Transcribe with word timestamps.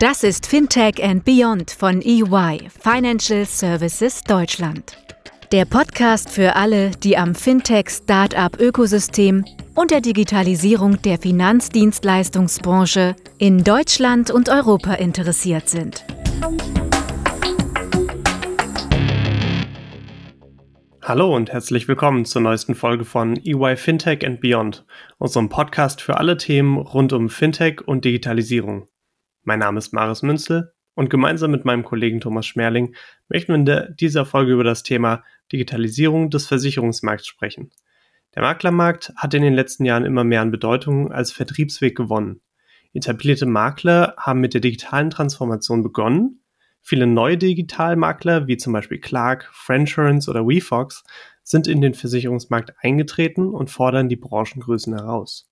Das 0.00 0.22
ist 0.22 0.46
Fintech 0.46 1.02
and 1.02 1.24
Beyond 1.24 1.72
von 1.72 2.00
EY, 2.00 2.68
Financial 2.68 3.44
Services 3.44 4.22
Deutschland. 4.22 4.96
Der 5.50 5.64
Podcast 5.64 6.30
für 6.30 6.54
alle, 6.54 6.92
die 6.92 7.16
am 7.16 7.34
Fintech-Startup-Ökosystem 7.34 9.44
und 9.74 9.90
der 9.90 10.00
Digitalisierung 10.00 11.02
der 11.02 11.18
Finanzdienstleistungsbranche 11.18 13.16
in 13.38 13.64
Deutschland 13.64 14.30
und 14.30 14.48
Europa 14.48 14.94
interessiert 14.94 15.68
sind. 15.68 16.04
Hallo 21.02 21.34
und 21.34 21.52
herzlich 21.52 21.88
willkommen 21.88 22.24
zur 22.24 22.42
neuesten 22.42 22.76
Folge 22.76 23.04
von 23.04 23.36
EY 23.36 23.76
Fintech 23.76 24.24
and 24.24 24.40
Beyond, 24.40 24.86
unserem 25.18 25.48
Podcast 25.48 26.00
für 26.00 26.18
alle 26.18 26.36
Themen 26.36 26.78
rund 26.78 27.12
um 27.12 27.28
Fintech 27.28 27.80
und 27.84 28.04
Digitalisierung. 28.04 28.86
Mein 29.48 29.60
Name 29.60 29.78
ist 29.78 29.94
Maris 29.94 30.20
Münzel 30.20 30.74
und 30.94 31.08
gemeinsam 31.08 31.50
mit 31.50 31.64
meinem 31.64 31.82
Kollegen 31.82 32.20
Thomas 32.20 32.44
Schmerling 32.44 32.94
möchten 33.30 33.66
wir 33.66 33.86
in 33.86 33.96
dieser 33.96 34.26
Folge 34.26 34.52
über 34.52 34.62
das 34.62 34.82
Thema 34.82 35.24
Digitalisierung 35.50 36.28
des 36.28 36.46
Versicherungsmarkts 36.46 37.26
sprechen. 37.26 37.70
Der 38.34 38.42
Maklermarkt 38.42 39.14
hat 39.16 39.32
in 39.32 39.40
den 39.40 39.54
letzten 39.54 39.86
Jahren 39.86 40.04
immer 40.04 40.22
mehr 40.22 40.42
an 40.42 40.50
Bedeutung 40.50 41.10
als 41.10 41.32
Vertriebsweg 41.32 41.96
gewonnen. 41.96 42.42
Etablierte 42.92 43.46
Makler 43.46 44.16
haben 44.18 44.40
mit 44.40 44.52
der 44.52 44.60
digitalen 44.60 45.08
Transformation 45.08 45.82
begonnen. 45.82 46.42
Viele 46.82 47.06
neue 47.06 47.38
Digitalmakler, 47.38 48.48
wie 48.48 48.58
zum 48.58 48.74
Beispiel 48.74 49.00
Clark, 49.00 49.48
Friendsurance 49.54 50.28
oder 50.28 50.46
WeFox, 50.46 51.04
sind 51.42 51.66
in 51.68 51.80
den 51.80 51.94
Versicherungsmarkt 51.94 52.74
eingetreten 52.82 53.48
und 53.48 53.70
fordern 53.70 54.10
die 54.10 54.16
Branchengrößen 54.16 54.94
heraus. 54.94 55.48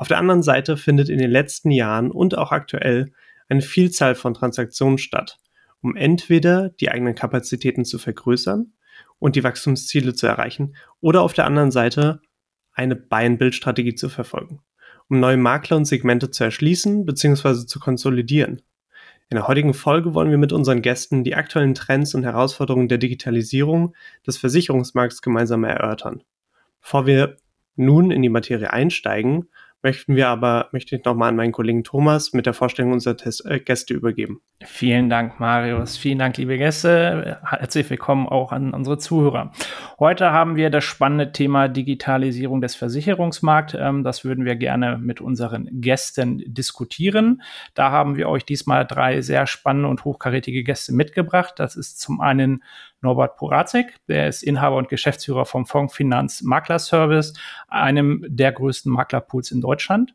Auf 0.00 0.08
der 0.08 0.16
anderen 0.16 0.42
Seite 0.42 0.78
findet 0.78 1.10
in 1.10 1.18
den 1.18 1.30
letzten 1.30 1.70
Jahren 1.70 2.10
und 2.10 2.36
auch 2.36 2.52
aktuell 2.52 3.12
eine 3.50 3.62
Vielzahl 3.62 4.14
von 4.14 4.34
Transaktionen 4.34 4.98
statt, 4.98 5.38
um 5.82 5.96
entweder 5.96 6.70
die 6.70 6.90
eigenen 6.90 7.14
Kapazitäten 7.14 7.84
zu 7.84 7.98
vergrößern 7.98 8.72
und 9.18 9.36
die 9.36 9.44
Wachstumsziele 9.44 10.14
zu 10.14 10.26
erreichen 10.26 10.76
oder 11.00 11.22
auf 11.22 11.32
der 11.32 11.46
anderen 11.46 11.70
Seite 11.70 12.20
eine 12.72 12.96
Buy-and-Build-Strategie 12.96 13.94
zu 13.94 14.08
verfolgen, 14.08 14.60
um 15.08 15.20
neue 15.20 15.36
Makler 15.36 15.76
und 15.76 15.84
Segmente 15.84 16.30
zu 16.30 16.44
erschließen 16.44 17.04
bzw. 17.04 17.66
zu 17.66 17.80
konsolidieren. 17.80 18.62
In 19.28 19.36
der 19.36 19.46
heutigen 19.46 19.74
Folge 19.74 20.14
wollen 20.14 20.30
wir 20.30 20.38
mit 20.38 20.52
unseren 20.52 20.82
Gästen 20.82 21.22
die 21.22 21.34
aktuellen 21.34 21.74
Trends 21.74 22.14
und 22.14 22.24
Herausforderungen 22.24 22.88
der 22.88 22.98
Digitalisierung 22.98 23.94
des 24.26 24.38
Versicherungsmarkts 24.38 25.22
gemeinsam 25.22 25.64
erörtern. 25.64 26.22
Bevor 26.80 27.06
wir 27.06 27.36
nun 27.76 28.10
in 28.10 28.22
die 28.22 28.28
Materie 28.28 28.72
einsteigen, 28.72 29.48
möchten 29.82 30.16
wir 30.16 30.28
aber, 30.28 30.68
möchte 30.72 30.96
ich 30.96 31.04
nochmal 31.04 31.30
an 31.30 31.36
meinen 31.36 31.52
Kollegen 31.52 31.84
Thomas 31.84 32.32
mit 32.32 32.46
der 32.46 32.52
Vorstellung 32.52 32.92
unserer 32.92 33.16
Test, 33.16 33.46
äh, 33.46 33.60
Gäste 33.60 33.94
übergeben. 33.94 34.40
Vielen 34.62 35.08
Dank, 35.08 35.40
Marius. 35.40 35.96
Vielen 35.96 36.18
Dank, 36.18 36.36
liebe 36.36 36.58
Gäste. 36.58 37.38
Herzlich 37.44 37.88
willkommen 37.88 38.28
auch 38.28 38.52
an 38.52 38.74
unsere 38.74 38.98
Zuhörer. 38.98 39.52
Heute 39.98 40.32
haben 40.32 40.56
wir 40.56 40.68
das 40.68 40.84
spannende 40.84 41.32
Thema 41.32 41.68
Digitalisierung 41.68 42.60
des 42.60 42.74
Versicherungsmarkts. 42.74 43.74
Ähm, 43.78 44.04
das 44.04 44.24
würden 44.24 44.44
wir 44.44 44.56
gerne 44.56 44.98
mit 44.98 45.20
unseren 45.20 45.68
Gästen 45.80 46.42
diskutieren. 46.46 47.42
Da 47.74 47.90
haben 47.90 48.16
wir 48.16 48.28
euch 48.28 48.44
diesmal 48.44 48.86
drei 48.86 49.22
sehr 49.22 49.46
spannende 49.46 49.88
und 49.88 50.04
hochkarätige 50.04 50.62
Gäste 50.62 50.92
mitgebracht. 50.92 51.54
Das 51.56 51.76
ist 51.76 52.00
zum 52.00 52.20
einen 52.20 52.62
Norbert 53.02 53.36
Porazek, 53.36 53.96
der 54.08 54.28
ist 54.28 54.42
Inhaber 54.42 54.76
und 54.76 54.88
Geschäftsführer 54.88 55.44
vom 55.44 55.66
Fonds 55.66 55.94
Finanz 55.94 56.42
Makler 56.42 56.78
Service, 56.78 57.34
einem 57.68 58.24
der 58.28 58.52
größten 58.52 58.92
Maklerpools 58.92 59.50
in 59.50 59.60
Deutschland. 59.60 60.14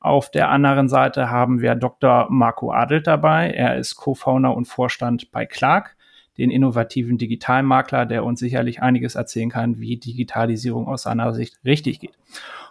Auf 0.00 0.30
der 0.30 0.50
anderen 0.50 0.88
Seite 0.88 1.30
haben 1.30 1.60
wir 1.60 1.76
Dr. 1.76 2.26
Marco 2.28 2.72
Adelt 2.72 3.06
dabei. 3.06 3.50
Er 3.50 3.76
ist 3.76 3.94
Co-Founder 3.94 4.52
und 4.56 4.64
Vorstand 4.64 5.30
bei 5.30 5.46
Clark, 5.46 5.96
den 6.38 6.50
innovativen 6.50 7.18
Digitalmakler, 7.18 8.04
der 8.06 8.24
uns 8.24 8.40
sicherlich 8.40 8.82
einiges 8.82 9.14
erzählen 9.14 9.50
kann, 9.50 9.78
wie 9.78 9.98
Digitalisierung 9.98 10.88
aus 10.88 11.02
seiner 11.02 11.32
Sicht 11.34 11.60
richtig 11.64 12.00
geht. 12.00 12.18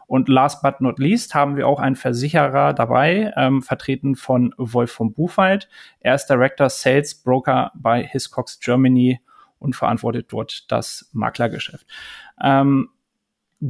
Und 0.07 0.28
last 0.28 0.62
but 0.62 0.81
not 0.81 1.00
least 1.00 1.34
haben 1.34 1.56
wir 1.56 1.69
auch 1.69 1.80
einen 1.80 1.96
Versicherer 1.96 2.74
dabei, 2.74 3.31
ähm, 3.38 3.62
vertreten 3.62 4.18
von 4.18 4.53
Wolf 4.57 4.91
von 4.91 5.13
Buchwald. 5.13 5.69
Er 6.02 6.16
ist 6.16 6.25
Director 6.25 6.69
Sales 6.69 7.16
Broker 7.16 7.72
bei 7.75 8.03
Hiscox 8.03 8.59
Germany 8.59 9.22
und 9.62 9.76
verantwortet 9.76 10.28
dort 10.30 10.70
das 10.72 11.10
Maklergeschäft. 11.14 11.86
Ähm, 12.44 12.90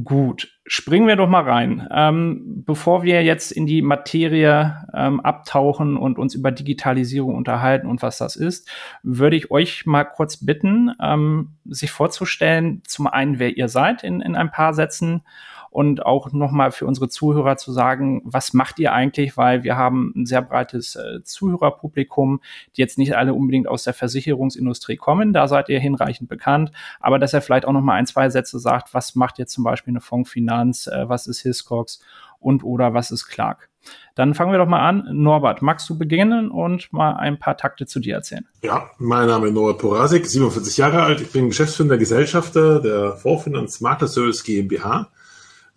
gut, 0.04 0.48
springen 0.64 1.06
wir 1.06 1.16
doch 1.16 1.28
mal 1.28 1.42
rein. 1.42 1.86
Ähm, 1.92 2.64
bevor 2.64 3.02
wir 3.02 3.22
jetzt 3.22 3.52
in 3.52 3.66
die 3.66 3.82
Materie 3.82 4.86
ähm, 4.94 5.20
abtauchen 5.20 5.96
und 5.96 6.18
uns 6.18 6.34
über 6.34 6.50
Digitalisierung 6.50 7.34
unterhalten 7.34 7.86
und 7.86 8.00
was 8.02 8.18
das 8.18 8.36
ist, 8.36 8.70
würde 9.02 9.36
ich 9.36 9.50
euch 9.50 9.84
mal 9.84 10.04
kurz 10.04 10.44
bitten, 10.44 10.92
ähm, 11.00 11.52
sich 11.66 11.90
vorzustellen, 11.90 12.82
zum 12.86 13.06
einen, 13.06 13.38
wer 13.38 13.56
ihr 13.56 13.68
seid 13.68 14.02
in, 14.02 14.20
in 14.22 14.34
ein 14.34 14.50
paar 14.50 14.72
Sätzen 14.72 15.22
und 15.72 16.04
auch 16.04 16.32
nochmal 16.32 16.70
für 16.70 16.86
unsere 16.86 17.08
Zuhörer 17.08 17.56
zu 17.56 17.72
sagen, 17.72 18.20
was 18.24 18.52
macht 18.52 18.78
ihr 18.78 18.92
eigentlich, 18.92 19.38
weil 19.38 19.64
wir 19.64 19.76
haben 19.76 20.12
ein 20.14 20.26
sehr 20.26 20.42
breites 20.42 20.96
äh, 20.96 21.24
Zuhörerpublikum, 21.24 22.40
die 22.76 22.82
jetzt 22.82 22.98
nicht 22.98 23.16
alle 23.16 23.32
unbedingt 23.32 23.66
aus 23.66 23.84
der 23.84 23.94
Versicherungsindustrie 23.94 24.96
kommen, 24.96 25.32
da 25.32 25.48
seid 25.48 25.70
ihr 25.70 25.80
hinreichend 25.80 26.28
bekannt, 26.28 26.72
aber 27.00 27.18
dass 27.18 27.32
er 27.32 27.40
vielleicht 27.40 27.64
auch 27.64 27.72
nochmal 27.72 27.98
ein, 27.98 28.06
zwei 28.06 28.28
Sätze 28.28 28.58
sagt, 28.58 28.92
was 28.92 29.14
macht 29.14 29.38
jetzt 29.38 29.54
zum 29.54 29.64
Beispiel 29.64 29.92
eine 29.92 30.02
Fondsfinanz, 30.02 30.88
äh, 30.88 31.08
was 31.08 31.26
ist 31.26 31.40
Hiscox 31.40 32.00
und 32.38 32.64
oder 32.64 32.92
was 32.92 33.10
ist 33.10 33.26
Clark. 33.26 33.70
Dann 34.14 34.34
fangen 34.34 34.52
wir 34.52 34.58
doch 34.58 34.68
mal 34.68 34.86
an. 34.86 35.08
Norbert, 35.10 35.62
magst 35.62 35.88
du 35.88 35.96
beginnen 35.96 36.50
und 36.50 36.92
mal 36.92 37.14
ein 37.14 37.38
paar 37.38 37.56
Takte 37.56 37.86
zu 37.86 37.98
dir 37.98 38.14
erzählen? 38.16 38.46
Ja, 38.62 38.90
mein 38.98 39.26
Name 39.26 39.48
ist 39.48 39.54
Norbert 39.54 39.78
Porasik, 39.78 40.26
47 40.26 40.76
Jahre 40.76 41.02
alt. 41.02 41.20
Ich 41.20 41.32
bin 41.32 41.48
Geschäftsführer 41.48 41.96
Gesellschafter 41.96 42.80
der 42.80 43.16
Fondsfinanz 43.16 43.80
Makler 43.80 44.08
Service 44.08 44.44
GmbH 44.44 45.10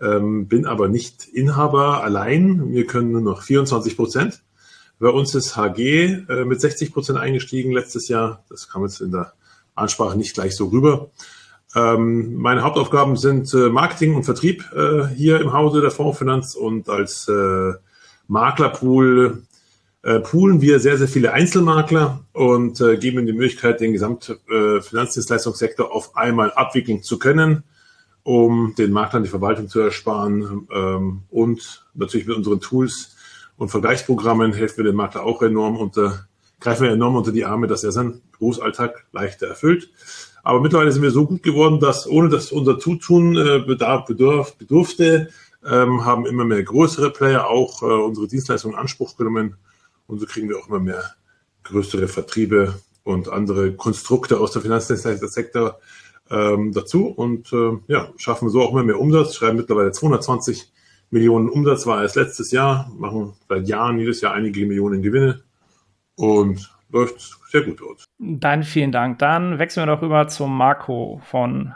ähm, 0.02 0.48
bin 0.48 0.66
aber 0.66 0.88
nicht 0.88 1.28
Inhaber 1.28 2.04
allein. 2.04 2.72
Wir 2.72 2.86
können 2.86 3.12
nur 3.12 3.22
noch 3.22 3.44
24 3.44 3.96
Prozent. 3.96 4.44
Bei 5.00 5.10
uns 5.10 5.36
ist 5.36 5.56
HG 5.56 6.26
äh, 6.30 6.46
mit 6.46 6.62
60 6.62 6.94
Prozent 6.94 7.20
eingestiegen 7.20 7.72
letztes 7.72 8.08
Jahr. 8.08 8.44
Das 8.50 8.70
kam 8.70 8.84
jetzt 8.84 9.02
in 9.02 9.12
der 9.12 9.34
Ansprache 9.74 10.18
nicht 10.18 10.34
gleich 10.34 10.56
so 10.56 10.68
rüber. 10.68 11.12
Ähm, 11.76 12.36
meine 12.36 12.64
Hauptaufgaben 12.64 13.18
sind 13.18 13.54
äh, 13.54 13.70
Marketing 13.70 14.16
und 14.16 14.24
Vertrieb 14.24 14.64
äh, 14.74 15.08
hier 15.08 15.42
im 15.42 15.52
Hause 15.52 15.82
der 15.82 15.92
Fondsfinanz 15.92 16.56
und 16.56 16.88
als 16.88 17.28
äh, 17.28 17.74
Maklerpool 18.28 19.44
äh, 20.04 20.20
poolen 20.22 20.62
wir 20.62 20.80
sehr, 20.80 20.98
sehr 20.98 21.10
viele 21.10 21.34
Einzelmakler 21.34 22.24
und 22.32 22.80
äh, 22.80 22.96
geben 22.96 23.18
ihnen 23.18 23.28
die 23.28 23.34
Möglichkeit, 23.34 23.82
den 23.82 23.92
gesamten 23.92 24.38
äh, 24.50 24.82
Finanzdienstleistungssektor 24.82 25.94
auf 25.94 26.16
einmal 26.16 26.54
abwickeln 26.54 27.04
zu 27.04 27.20
können 27.20 27.64
um 28.26 28.74
den 28.76 28.92
Maklern 28.92 29.22
die 29.22 29.30
Verwaltung 29.30 29.70
zu 29.70 29.80
ersparen. 29.80 30.68
Ähm, 30.74 31.22
und 31.30 31.86
natürlich 31.94 32.26
mit 32.26 32.36
unseren 32.36 32.60
Tools 32.60 33.16
und 33.56 33.70
Vergleichsprogrammen 33.70 34.52
helfen 34.52 34.78
wir 34.78 34.86
dem 34.86 34.96
Makler 34.96 35.24
auch 35.24 35.44
enorm 35.44 35.78
unter, 35.78 36.26
greifen 36.60 36.84
wir 36.84 36.92
enorm 36.92 37.16
unter 37.16 37.32
die 37.32 37.46
Arme, 37.46 37.68
dass 37.68 37.84
er 37.84 37.92
seinen 37.92 38.24
Berufsalltag 38.32 39.06
leichter 39.12 39.48
erfüllt. 39.48 39.92
Aber 40.44 40.60
mittlerweile 40.60 40.92
sind 40.92 41.04
wir 41.04 41.12
so 41.12 41.28
gut 41.28 41.44
geworden, 41.44 41.80
dass 41.80 42.08
ohne 42.08 42.30
dass 42.30 42.52
unser 42.52 42.80
Zutun 42.80 43.38
äh, 43.38 43.60
bedarf, 43.60 44.06
bedurf, 44.08 44.56
bedurfte, 44.58 45.30
ähm, 45.64 46.04
haben 46.04 46.26
immer 46.26 46.46
mehr 46.46 46.64
größere 46.64 47.12
Player 47.12 47.48
auch 47.48 47.84
äh, 47.84 47.86
unsere 47.86 48.28
Dienstleistungen 48.28 48.74
in 48.74 48.82
Anspruch 48.82 49.16
genommen. 49.18 49.56
Und 50.08 50.20
so 50.20 50.26
kriegen 50.26 50.50
wir 50.50 50.58
auch 50.58 50.68
immer 50.68 50.80
mehr 50.80 51.04
größere 51.64 52.08
Vertriebe 52.08 52.74
und 53.04 53.30
andere 53.30 53.74
Konstrukte 53.74 54.40
aus 54.40 54.52
der 54.52 54.64
Finanzdienstleistungssektor 54.64 55.80
ähm, 56.32 56.72
dazu 56.74 57.08
und 57.08 57.52
äh, 57.54 57.72
ja, 57.88 58.10
schaffen 58.18 58.50
so 58.50 58.62
auch 58.62 58.72
immer 58.72 58.84
mehr 58.84 59.00
Umsatz, 59.00 59.36
schreiben 59.36 59.58
mittlerweile 59.58 59.92
220 59.92 60.72
Millionen 61.12 61.50
Umsatz 61.50 61.86
war 61.86 62.02
erst 62.02 62.16
letztes 62.16 62.52
Jahr, 62.52 62.92
machen 62.98 63.34
seit 63.48 63.68
Jahren 63.68 64.00
jedes 64.00 64.22
Jahr 64.22 64.34
einige 64.34 64.66
Millionen 64.66 65.02
Gewinne 65.02 65.44
und 66.16 66.76
läuft 66.90 67.38
sehr 67.50 67.62
gut 67.62 67.80
dort. 67.80 68.06
Dann 68.18 68.64
vielen 68.64 68.92
Dank. 68.92 69.20
Dann 69.20 69.60
wechseln 69.60 69.88
wir 69.88 69.96
doch 69.96 70.02
rüber 70.02 70.28
zum 70.28 70.58
Marco 70.58 71.22
von 71.24 71.74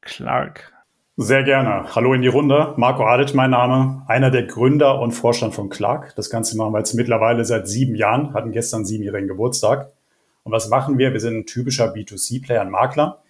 Clark. 0.00 0.72
Sehr 1.16 1.42
gerne. 1.42 1.94
Hallo 1.94 2.14
in 2.14 2.22
die 2.22 2.28
Runde. 2.28 2.74
Marco 2.76 3.04
Adic, 3.04 3.34
mein 3.34 3.50
Name, 3.50 4.02
einer 4.08 4.30
der 4.30 4.44
Gründer 4.44 4.98
und 4.98 5.12
Vorstand 5.12 5.54
von 5.54 5.68
Clark. 5.68 6.14
Das 6.16 6.30
Ganze 6.30 6.56
machen 6.56 6.72
wir 6.72 6.78
jetzt 6.78 6.94
mittlerweile 6.94 7.44
seit 7.44 7.68
sieben 7.68 7.94
Jahren, 7.94 8.34
hatten 8.34 8.50
gestern 8.50 8.84
siebenjährigen 8.84 9.28
Geburtstag. 9.28 9.92
Und 10.42 10.52
was 10.52 10.68
machen 10.68 10.98
wir? 10.98 11.12
Wir 11.12 11.20
sind 11.20 11.36
ein 11.36 11.46
typischer 11.46 11.92
B2C-Player, 11.94 12.62
ein 12.62 12.70
Makler. 12.70 13.21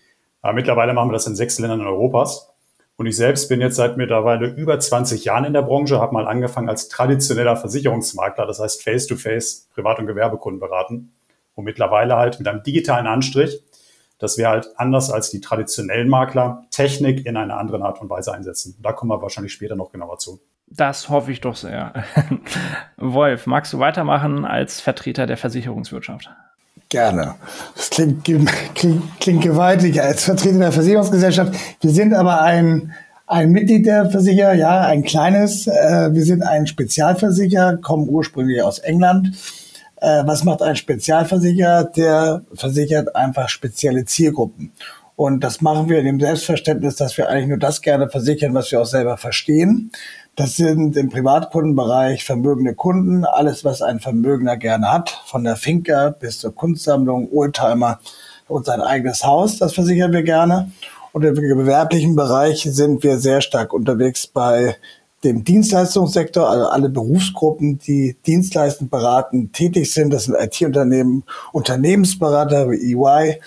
Aber 0.43 0.53
mittlerweile 0.53 0.93
machen 0.93 1.09
wir 1.09 1.15
das 1.15 1.27
in 1.27 1.37
sechs 1.37 1.59
Ländern 1.59 1.87
Europas. 1.87 2.53
Und 2.97 3.07
ich 3.07 3.17
selbst 3.17 3.49
bin 3.49 3.61
jetzt 3.61 3.77
seit 3.77 3.97
mittlerweile 3.97 4.49
über 4.49 4.79
20 4.79 5.25
Jahren 5.25 5.45
in 5.45 5.55
der 5.55 5.63
Branche, 5.63 5.99
habe 5.99 6.13
mal 6.13 6.27
angefangen 6.29 6.69
als 6.69 6.89
traditioneller 6.89 7.57
Versicherungsmakler, 7.57 8.47
das 8.47 8.61
heißt 8.61 8.83
Face-to-Face 8.83 9.71
Privat- 9.75 9.99
und 9.99 10.07
Gewerbekunden 10.07 10.61
beraten. 10.61 11.13
Und 11.55 11.65
mittlerweile 11.65 12.17
halt 12.17 12.39
mit 12.39 12.49
einem 12.49 12.63
digitalen 12.63 13.07
Anstrich, 13.07 13.63
dass 14.19 14.39
wir 14.39 14.49
halt 14.49 14.69
anders 14.77 15.11
als 15.11 15.31
die 15.31 15.41
traditionellen 15.41 16.09
Makler 16.09 16.65
Technik 16.71 17.27
in 17.27 17.37
einer 17.37 17.59
anderen 17.59 17.83
Art 17.83 18.01
und 18.01 18.09
Weise 18.09 18.33
einsetzen. 18.33 18.77
Da 18.81 18.93
kommen 18.93 19.11
wir 19.11 19.21
wahrscheinlich 19.21 19.53
später 19.53 19.75
noch 19.75 19.91
genauer 19.91 20.19
zu. 20.19 20.41
Das 20.69 21.09
hoffe 21.09 21.33
ich 21.33 21.41
doch 21.41 21.57
sehr. 21.57 22.05
Wolf, 22.97 23.47
magst 23.47 23.73
du 23.73 23.79
weitermachen 23.79 24.45
als 24.45 24.81
Vertreter 24.81 25.27
der 25.27 25.37
Versicherungswirtschaft? 25.37 26.31
Gerne. 26.93 27.37
Das 27.75 27.89
klingt, 27.89 28.23
klingt, 28.23 29.03
klingt 29.19 29.43
gewaltig 29.43 30.03
als 30.03 30.25
Vertreter 30.25 30.59
der 30.59 30.73
Versicherungsgesellschaft. 30.73 31.55
Wir 31.81 31.91
sind 31.91 32.13
aber 32.13 32.43
ein, 32.43 32.93
ein 33.27 33.51
Mitglied 33.51 33.87
der 33.87 34.11
Versicherer, 34.11 34.53
ja, 34.53 34.83
ein 34.83 35.03
kleines. 35.03 35.67
Äh, 35.67 36.11
wir 36.13 36.23
sind 36.23 36.43
ein 36.43 36.67
Spezialversicherer, 36.67 37.79
kommen 37.79 38.11
ursprünglich 38.11 38.63
aus 38.63 38.79
England. 38.79 39.29
Äh, 40.03 40.25
was 40.27 40.45
macht 40.45 40.61
ein 40.61 40.77
Spezialversicherer? 40.77 41.85
Der 41.85 42.43
versichert 42.53 43.17
einfach 43.17 43.49
spezielle 43.49 44.05
Zielgruppen. 44.05 44.73
Und 45.17 45.45
das 45.45 45.61
machen 45.61 45.89
wir 45.89 45.99
in 45.99 46.07
dem 46.07 46.21
Selbstverständnis, 46.21 46.97
dass 46.97 47.17
wir 47.19 47.29
eigentlich 47.29 47.49
nur 47.49 47.59
das 47.59 47.83
gerne 47.83 48.09
versichern, 48.09 48.55
was 48.55 48.73
wir 48.73 48.81
auch 48.81 48.87
selber 48.87 49.17
verstehen. 49.19 49.93
Das 50.37 50.57
sind 50.57 50.97
im 50.97 51.11
Privatkundenbereich 51.11 52.25
vermögende 52.25 52.75
Kunden, 52.75 53.25
alles, 53.27 53.65
was 53.65 53.83
ein 53.83 54.01
Vermögender 54.01 54.57
gerne 54.57 54.91
hat, 54.91 55.11
von 55.27 55.45
der 55.45 55.57
Finca 55.57 56.11
bis 56.11 56.39
zur 56.39 56.55
Kunstsammlung, 56.55 57.29
Oldtimer 57.31 58.01
und 58.49 58.65
sein 58.65 58.81
eigenes 58.81 59.25
Haus, 59.25 59.59
das 59.59 59.75
versichern 59.75 60.13
wir 60.13 60.23
gerne. 60.23 60.71
Und 61.13 61.25
im 61.25 61.35
gewerblichen 61.35 62.17
Bereich 62.17 62.63
sind 62.63 63.03
wir 63.03 63.19
sehr 63.19 63.43
stark 63.43 63.75
unterwegs 63.75 64.27
bei 64.27 64.77
dem 65.25 65.45
Dienstleistungssektor, 65.45 66.49
also 66.49 66.67
alle 66.67 66.89
Berufsgruppen, 66.89 67.79
die 67.79 68.17
dienstleistend 68.27 68.91
beraten, 68.91 69.53
tätig 69.53 69.93
sind. 69.93 70.11
Das 70.13 70.25
sind 70.25 70.37
IT-Unternehmen, 70.39 71.25
Unternehmensberater 71.53 72.71
wie 72.71 72.95
EY, 72.95 73.41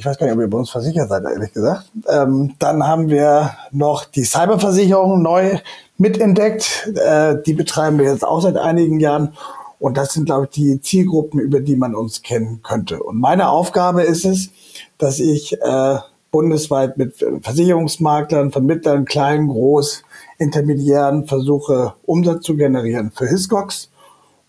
ich 0.00 0.06
weiß 0.06 0.16
gar 0.16 0.26
nicht, 0.26 0.34
ob 0.34 0.40
ihr 0.40 0.48
bei 0.48 0.56
uns 0.56 0.70
versichert 0.70 1.10
seid, 1.10 1.24
ehrlich 1.24 1.52
gesagt. 1.52 1.90
Ähm, 2.08 2.54
dann 2.58 2.86
haben 2.86 3.10
wir 3.10 3.50
noch 3.70 4.06
die 4.06 4.24
Cyberversicherung 4.24 5.20
neu 5.20 5.58
mitentdeckt. 5.98 6.90
Äh, 6.94 7.36
die 7.44 7.52
betreiben 7.52 7.98
wir 7.98 8.06
jetzt 8.06 8.24
auch 8.24 8.40
seit 8.40 8.56
einigen 8.56 8.98
Jahren. 8.98 9.34
Und 9.78 9.98
das 9.98 10.14
sind, 10.14 10.24
glaube 10.24 10.46
ich, 10.46 10.52
die 10.52 10.80
Zielgruppen, 10.80 11.38
über 11.38 11.60
die 11.60 11.76
man 11.76 11.94
uns 11.94 12.22
kennen 12.22 12.62
könnte. 12.62 13.02
Und 13.02 13.20
meine 13.20 13.50
Aufgabe 13.50 14.02
ist 14.02 14.24
es, 14.24 14.48
dass 14.96 15.20
ich 15.20 15.60
äh, 15.60 15.98
bundesweit 16.30 16.96
mit 16.96 17.22
Versicherungsmaklern, 17.42 18.52
Vermittlern, 18.52 19.04
klein, 19.04 19.48
groß, 19.48 20.02
Intermediären 20.38 21.26
versuche, 21.26 21.92
Umsatz 22.06 22.46
zu 22.46 22.56
generieren 22.56 23.12
für 23.14 23.26
Hiscox. 23.26 23.90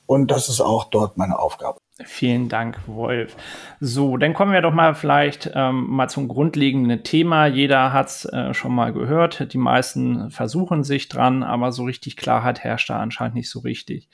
Und 0.05 0.31
das 0.31 0.47
ist 0.47 0.61
auch 0.61 0.85
dort 0.85 1.17
meine 1.17 1.37
Aufgabe. 1.37 1.77
Vielen 2.05 2.49
Dank, 2.49 2.79
Wolf. 2.87 3.35
So, 3.79 4.17
dann 4.17 4.33
kommen 4.33 4.53
wir 4.53 4.61
doch 4.61 4.73
mal 4.73 4.93
vielleicht 4.95 5.51
ähm, 5.53 5.87
mal 5.89 6.07
zum 6.07 6.27
grundlegenden 6.27 7.03
Thema. 7.03 7.47
Jeder 7.47 7.93
hat 7.93 8.07
es 8.07 8.25
äh, 8.25 8.53
schon 8.53 8.73
mal 8.73 8.93
gehört. 8.93 9.53
Die 9.53 9.57
meisten 9.57 10.29
versuchen 10.31 10.83
sich 10.83 11.09
dran, 11.09 11.43
aber 11.43 11.71
so 11.71 11.83
richtig 11.83 12.17
Klarheit 12.17 12.59
herrscht 12.59 12.89
da 12.89 12.99
anscheinend 12.99 13.35
nicht 13.35 13.49
so 13.49 13.59
richtig. 13.59 14.09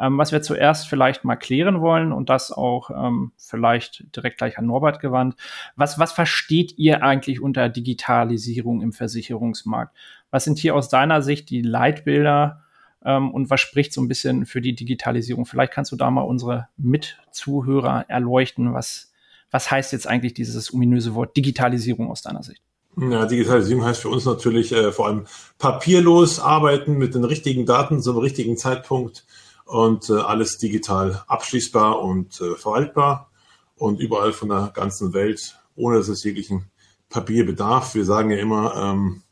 Ähm, 0.00 0.18
was 0.18 0.32
wir 0.32 0.42
zuerst 0.42 0.88
vielleicht 0.88 1.24
mal 1.24 1.36
klären 1.36 1.80
wollen 1.80 2.12
und 2.12 2.28
das 2.28 2.52
auch 2.52 2.90
ähm, 2.90 3.32
vielleicht 3.36 4.14
direkt 4.16 4.38
gleich 4.38 4.58
an 4.58 4.66
Norbert 4.66 5.00
gewandt. 5.00 5.36
Was, 5.76 5.98
was 5.98 6.12
versteht 6.12 6.78
ihr 6.78 7.02
eigentlich 7.02 7.40
unter 7.40 7.68
Digitalisierung 7.68 8.82
im 8.82 8.92
Versicherungsmarkt? 8.92 9.96
Was 10.30 10.44
sind 10.44 10.58
hier 10.58 10.74
aus 10.74 10.88
deiner 10.88 11.22
Sicht 11.22 11.50
die 11.50 11.62
Leitbilder? 11.62 12.61
Ähm, 13.04 13.30
und 13.30 13.50
was 13.50 13.60
spricht 13.60 13.92
so 13.92 14.00
ein 14.00 14.08
bisschen 14.08 14.46
für 14.46 14.60
die 14.60 14.74
Digitalisierung. 14.74 15.46
Vielleicht 15.46 15.72
kannst 15.72 15.92
du 15.92 15.96
da 15.96 16.10
mal 16.10 16.22
unsere 16.22 16.68
Mitzuhörer 16.76 18.06
erleuchten, 18.08 18.74
was, 18.74 19.12
was 19.50 19.70
heißt 19.70 19.92
jetzt 19.92 20.06
eigentlich 20.06 20.34
dieses 20.34 20.72
ominöse 20.72 21.14
Wort 21.14 21.36
Digitalisierung 21.36 22.10
aus 22.10 22.22
deiner 22.22 22.42
Sicht? 22.42 22.62
Ja, 22.96 23.24
Digitalisierung 23.24 23.84
heißt 23.84 24.02
für 24.02 24.10
uns 24.10 24.26
natürlich 24.26 24.72
äh, 24.72 24.92
vor 24.92 25.06
allem 25.06 25.24
papierlos 25.58 26.40
arbeiten 26.40 26.98
mit 26.98 27.14
den 27.14 27.24
richtigen 27.24 27.64
Daten 27.64 28.02
zum 28.02 28.18
richtigen 28.18 28.56
Zeitpunkt 28.56 29.24
und 29.64 30.10
äh, 30.10 30.14
alles 30.14 30.58
digital 30.58 31.22
abschließbar 31.26 32.02
und 32.02 32.40
äh, 32.40 32.54
verwaltbar 32.56 33.30
und 33.76 33.98
überall 33.98 34.34
von 34.34 34.50
der 34.50 34.72
ganzen 34.74 35.14
Welt, 35.14 35.58
ohne 35.74 35.96
dass 35.96 36.08
es 36.08 36.22
jeglichen 36.22 36.70
Papier 37.08 37.46
bedarf. 37.46 37.94
Wir 37.94 38.04
sagen 38.04 38.30
ja 38.30 38.36
immer, 38.36 38.76
ähm, 38.76 39.22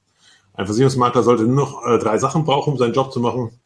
ein 0.54 0.64
Versicherungsmakler 0.64 1.22
sollte 1.22 1.44
nur 1.44 1.56
noch 1.56 1.86
äh, 1.86 1.98
drei 1.98 2.16
Sachen 2.16 2.44
brauchen, 2.44 2.72
um 2.72 2.78
seinen 2.78 2.94
Job 2.94 3.12
zu 3.12 3.20
machen 3.20 3.59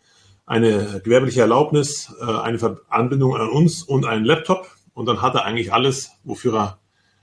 eine 0.46 1.00
gewerbliche 1.02 1.40
Erlaubnis, 1.40 2.12
äh, 2.20 2.24
eine 2.24 2.80
Anbindung 2.88 3.36
an 3.36 3.48
uns 3.48 3.82
und 3.82 4.04
einen 4.04 4.24
Laptop. 4.24 4.66
Und 4.92 5.06
dann 5.06 5.22
hat 5.22 5.34
er 5.34 5.44
eigentlich 5.44 5.72
alles, 5.72 6.10
wofür 6.22 6.54
er, 6.54 6.78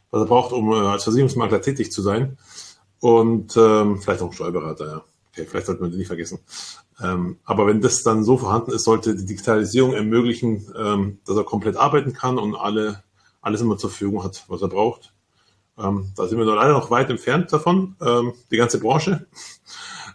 was 0.10 0.22
er 0.22 0.28
braucht, 0.28 0.52
um 0.52 0.72
äh, 0.72 0.76
als 0.76 1.04
Versicherungsmakler 1.04 1.62
tätig 1.62 1.92
zu 1.92 2.02
sein. 2.02 2.38
Und 3.00 3.56
ähm, 3.58 4.02
vielleicht 4.02 4.22
auch 4.22 4.28
ein 4.28 4.34
Steuerberater, 4.34 4.86
ja. 4.86 5.04
Okay, 5.32 5.46
vielleicht 5.50 5.68
sollte 5.68 5.82
man 5.82 5.92
den 5.92 5.98
nicht 5.98 6.08
vergessen. 6.08 6.40
Ähm, 7.02 7.38
aber 7.46 7.66
wenn 7.66 7.80
das 7.80 8.04
dann 8.04 8.24
so 8.24 8.38
vorhanden 8.38 8.72
ist, 8.72 8.84
sollte 8.84 9.16
die 9.16 9.26
Digitalisierung 9.26 9.94
ermöglichen, 9.94 10.66
ähm, 10.78 11.20
dass 11.26 11.38
er 11.38 11.46
komplett 11.46 11.78
arbeiten 11.78 12.14
kann 12.14 12.38
und 12.38 12.56
alle, 12.56 13.04
alles 13.42 13.62
immer 13.62 13.78
zur 13.78 13.90
Verfügung 13.90 14.24
hat, 14.24 14.44
was 14.50 14.62
er 14.62 14.68
braucht. 14.68 15.14
Ähm, 15.80 16.12
da 16.18 16.28
sind 16.28 16.38
wir 16.38 16.46
noch 16.46 16.56
leider 16.56 16.74
noch 16.74 16.92
weit 16.92 17.10
entfernt 17.10 17.52
davon, 17.54 17.96
ähm, 18.02 18.34
die 18.52 18.58
ganze 18.58 18.80
Branche. 18.80 19.28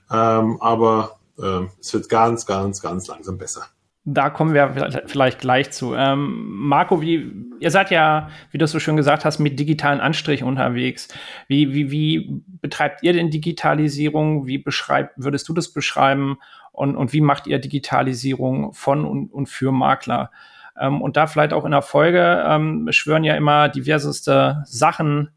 Ähm, 0.09 0.59
aber 0.61 1.19
es 1.39 1.93
wird 1.93 2.09
ganz, 2.09 2.47
ganz, 2.47 2.81
ganz 2.81 3.07
langsam 3.09 3.39
besser. 3.39 3.67
Da 4.09 4.31
kommen 4.31 4.55
wir 4.55 5.03
vielleicht 5.07 5.41
gleich 5.41 5.73
zu. 5.73 5.95
Ähm, 5.97 6.47
Marco, 6.49 7.03
wie, 7.03 7.33
ihr 7.59 7.73
seid 7.73 7.91
ja, 7.91 8.31
wie 8.53 8.59
du 8.59 8.65
so 8.69 8.79
schön 8.79 8.97
gesagt 8.97 9.25
hast, 9.25 9.41
mit 9.41 9.59
digitalen 9.59 10.01
Anstrich 10.01 10.45
unterwegs. 10.45 11.09
Wie, 11.49 11.75
wie, 11.75 11.91
wie 11.91 12.43
betreibt 12.47 13.03
ihr 13.03 13.15
denn 13.15 13.31
Digitalisierung? 13.31 14.47
Wie 14.47 14.59
beschreibt, 14.59 15.15
würdest 15.17 15.49
du 15.49 15.55
das 15.55 15.73
beschreiben? 15.73 16.39
Und, 16.71 16.95
und 16.95 17.13
wie 17.13 17.21
macht 17.21 17.49
ihr 17.49 17.59
Digitalisierung 17.59 18.73
von 18.75 19.05
und, 19.05 19.33
und 19.33 19.49
für 19.49 19.73
Makler? 19.73 20.31
Ähm, 20.79 21.03
und 21.03 21.17
da 21.17 21.27
vielleicht 21.27 21.53
auch 21.53 21.65
in 21.65 21.73
der 21.73 21.83
Folge 21.83 22.45
ähm, 22.47 22.87
schwören 22.93 23.25
ja 23.25 23.35
immer 23.35 23.69
diverseste 23.69 24.63
Sachen 24.67 25.31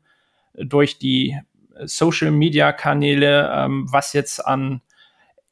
durch 0.54 1.00
die 1.00 1.40
Social 1.86 2.30
Media 2.30 2.72
Kanäle, 2.72 3.52
ähm, 3.52 3.88
was 3.90 4.14
jetzt 4.14 4.46
an 4.46 4.82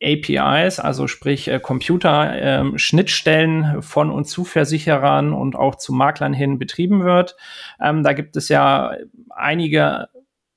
APIs, 0.02 0.80
also 0.80 1.08
sprich 1.08 1.48
äh, 1.48 1.60
Computer-Schnittstellen 1.60 3.76
ähm, 3.76 3.82
von 3.82 4.12
und 4.12 4.26
zu 4.26 4.44
Versicherern 4.44 5.34
und 5.34 5.56
auch 5.56 5.76
zu 5.76 5.94
Maklern 5.94 6.34
hin 6.34 6.60
betrieben 6.60 7.04
wird. 7.04 7.36
Ähm, 7.82 8.04
da 8.04 8.14
gibt 8.14 8.36
es 8.36 8.50
ja 8.50 8.92
einige 9.30 10.10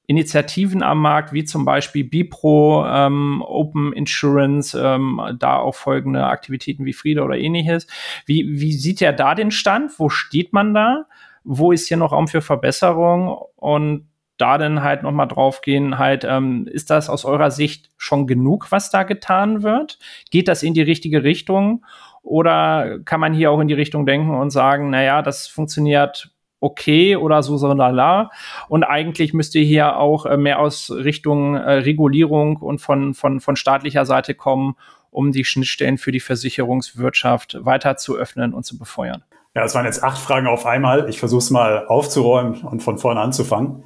Initiativen 0.06 0.82
am 0.82 1.00
Markt, 1.00 1.32
wie 1.32 1.44
zum 1.44 1.64
Beispiel 1.64 2.04
Bipro, 2.04 2.84
ähm, 2.84 3.42
Open 3.46 3.92
Insurance, 3.92 4.76
ähm, 4.76 5.20
da 5.38 5.56
auch 5.56 5.76
folgende 5.76 6.26
Aktivitäten 6.26 6.84
wie 6.84 6.92
Friede 6.92 7.22
oder 7.22 7.38
ähnliches. 7.38 7.86
Wie, 8.26 8.60
wie 8.60 8.72
sieht 8.72 9.00
ja 9.00 9.12
da 9.12 9.36
den 9.36 9.52
Stand? 9.52 9.92
Wo 9.98 10.08
steht 10.08 10.52
man 10.52 10.74
da? 10.74 11.06
Wo 11.44 11.72
ist 11.72 11.86
hier 11.86 11.96
noch 11.96 12.12
Raum 12.12 12.28
für 12.28 12.42
Verbesserung? 12.42 13.38
Und 13.54 14.09
da 14.40 14.58
dann 14.58 14.82
halt 14.82 15.02
nochmal 15.02 15.28
draufgehen, 15.28 15.98
halt, 15.98 16.24
ähm, 16.24 16.66
ist 16.70 16.90
das 16.90 17.08
aus 17.08 17.24
eurer 17.24 17.50
Sicht 17.50 17.90
schon 17.96 18.26
genug, 18.26 18.70
was 18.70 18.90
da 18.90 19.02
getan 19.02 19.62
wird? 19.62 19.98
Geht 20.30 20.48
das 20.48 20.62
in 20.62 20.74
die 20.74 20.82
richtige 20.82 21.22
Richtung? 21.22 21.84
Oder 22.22 22.98
kann 23.04 23.20
man 23.20 23.32
hier 23.32 23.50
auch 23.50 23.60
in 23.60 23.68
die 23.68 23.74
Richtung 23.74 24.06
denken 24.06 24.34
und 24.34 24.50
sagen, 24.50 24.90
naja, 24.90 25.22
das 25.22 25.46
funktioniert 25.46 26.30
okay 26.60 27.16
oder 27.16 27.42
so, 27.42 27.56
so 27.56 27.72
lala. 27.72 28.30
Und 28.68 28.84
eigentlich 28.84 29.32
müsste 29.32 29.58
hier 29.58 29.96
auch 29.96 30.26
äh, 30.26 30.36
mehr 30.36 30.60
aus 30.60 30.90
Richtung 30.90 31.56
äh, 31.56 31.72
Regulierung 31.72 32.56
und 32.56 32.80
von, 32.80 33.14
von, 33.14 33.40
von 33.40 33.56
staatlicher 33.56 34.04
Seite 34.04 34.34
kommen, 34.34 34.76
um 35.10 35.32
die 35.32 35.44
Schnittstellen 35.44 35.98
für 35.98 36.12
die 36.12 36.20
Versicherungswirtschaft 36.20 37.64
weiter 37.64 37.96
zu 37.96 38.16
öffnen 38.16 38.54
und 38.54 38.64
zu 38.64 38.78
befeuern. 38.78 39.24
Ja, 39.54 39.62
das 39.62 39.74
waren 39.74 39.84
jetzt 39.84 40.04
acht 40.04 40.18
Fragen 40.18 40.46
auf 40.46 40.64
einmal. 40.64 41.08
Ich 41.08 41.18
versuche 41.18 41.40
es 41.40 41.50
mal 41.50 41.86
aufzuräumen 41.86 42.60
und 42.62 42.82
von 42.82 42.98
vorne 42.98 43.20
anzufangen. 43.20 43.82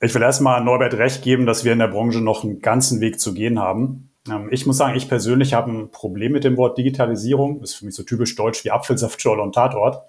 Ich 0.00 0.14
will 0.14 0.22
erstmal 0.22 0.62
Norbert 0.62 0.94
recht 0.94 1.22
geben, 1.22 1.46
dass 1.46 1.64
wir 1.64 1.72
in 1.72 1.78
der 1.78 1.88
Branche 1.88 2.20
noch 2.20 2.44
einen 2.44 2.60
ganzen 2.60 3.00
Weg 3.00 3.20
zu 3.20 3.32
gehen 3.32 3.58
haben. 3.58 4.10
Ähm, 4.28 4.48
ich 4.50 4.66
muss 4.66 4.76
sagen, 4.76 4.96
ich 4.96 5.08
persönlich 5.08 5.54
habe 5.54 5.70
ein 5.70 5.90
Problem 5.90 6.32
mit 6.32 6.44
dem 6.44 6.56
Wort 6.56 6.78
Digitalisierung. 6.78 7.60
Das 7.60 7.70
ist 7.70 7.76
für 7.76 7.86
mich 7.86 7.94
so 7.94 8.02
typisch 8.02 8.34
deutsch 8.36 8.64
wie 8.64 8.70
Apfelsaftschorle 8.70 9.42
und 9.42 9.54
Tatort. 9.54 10.02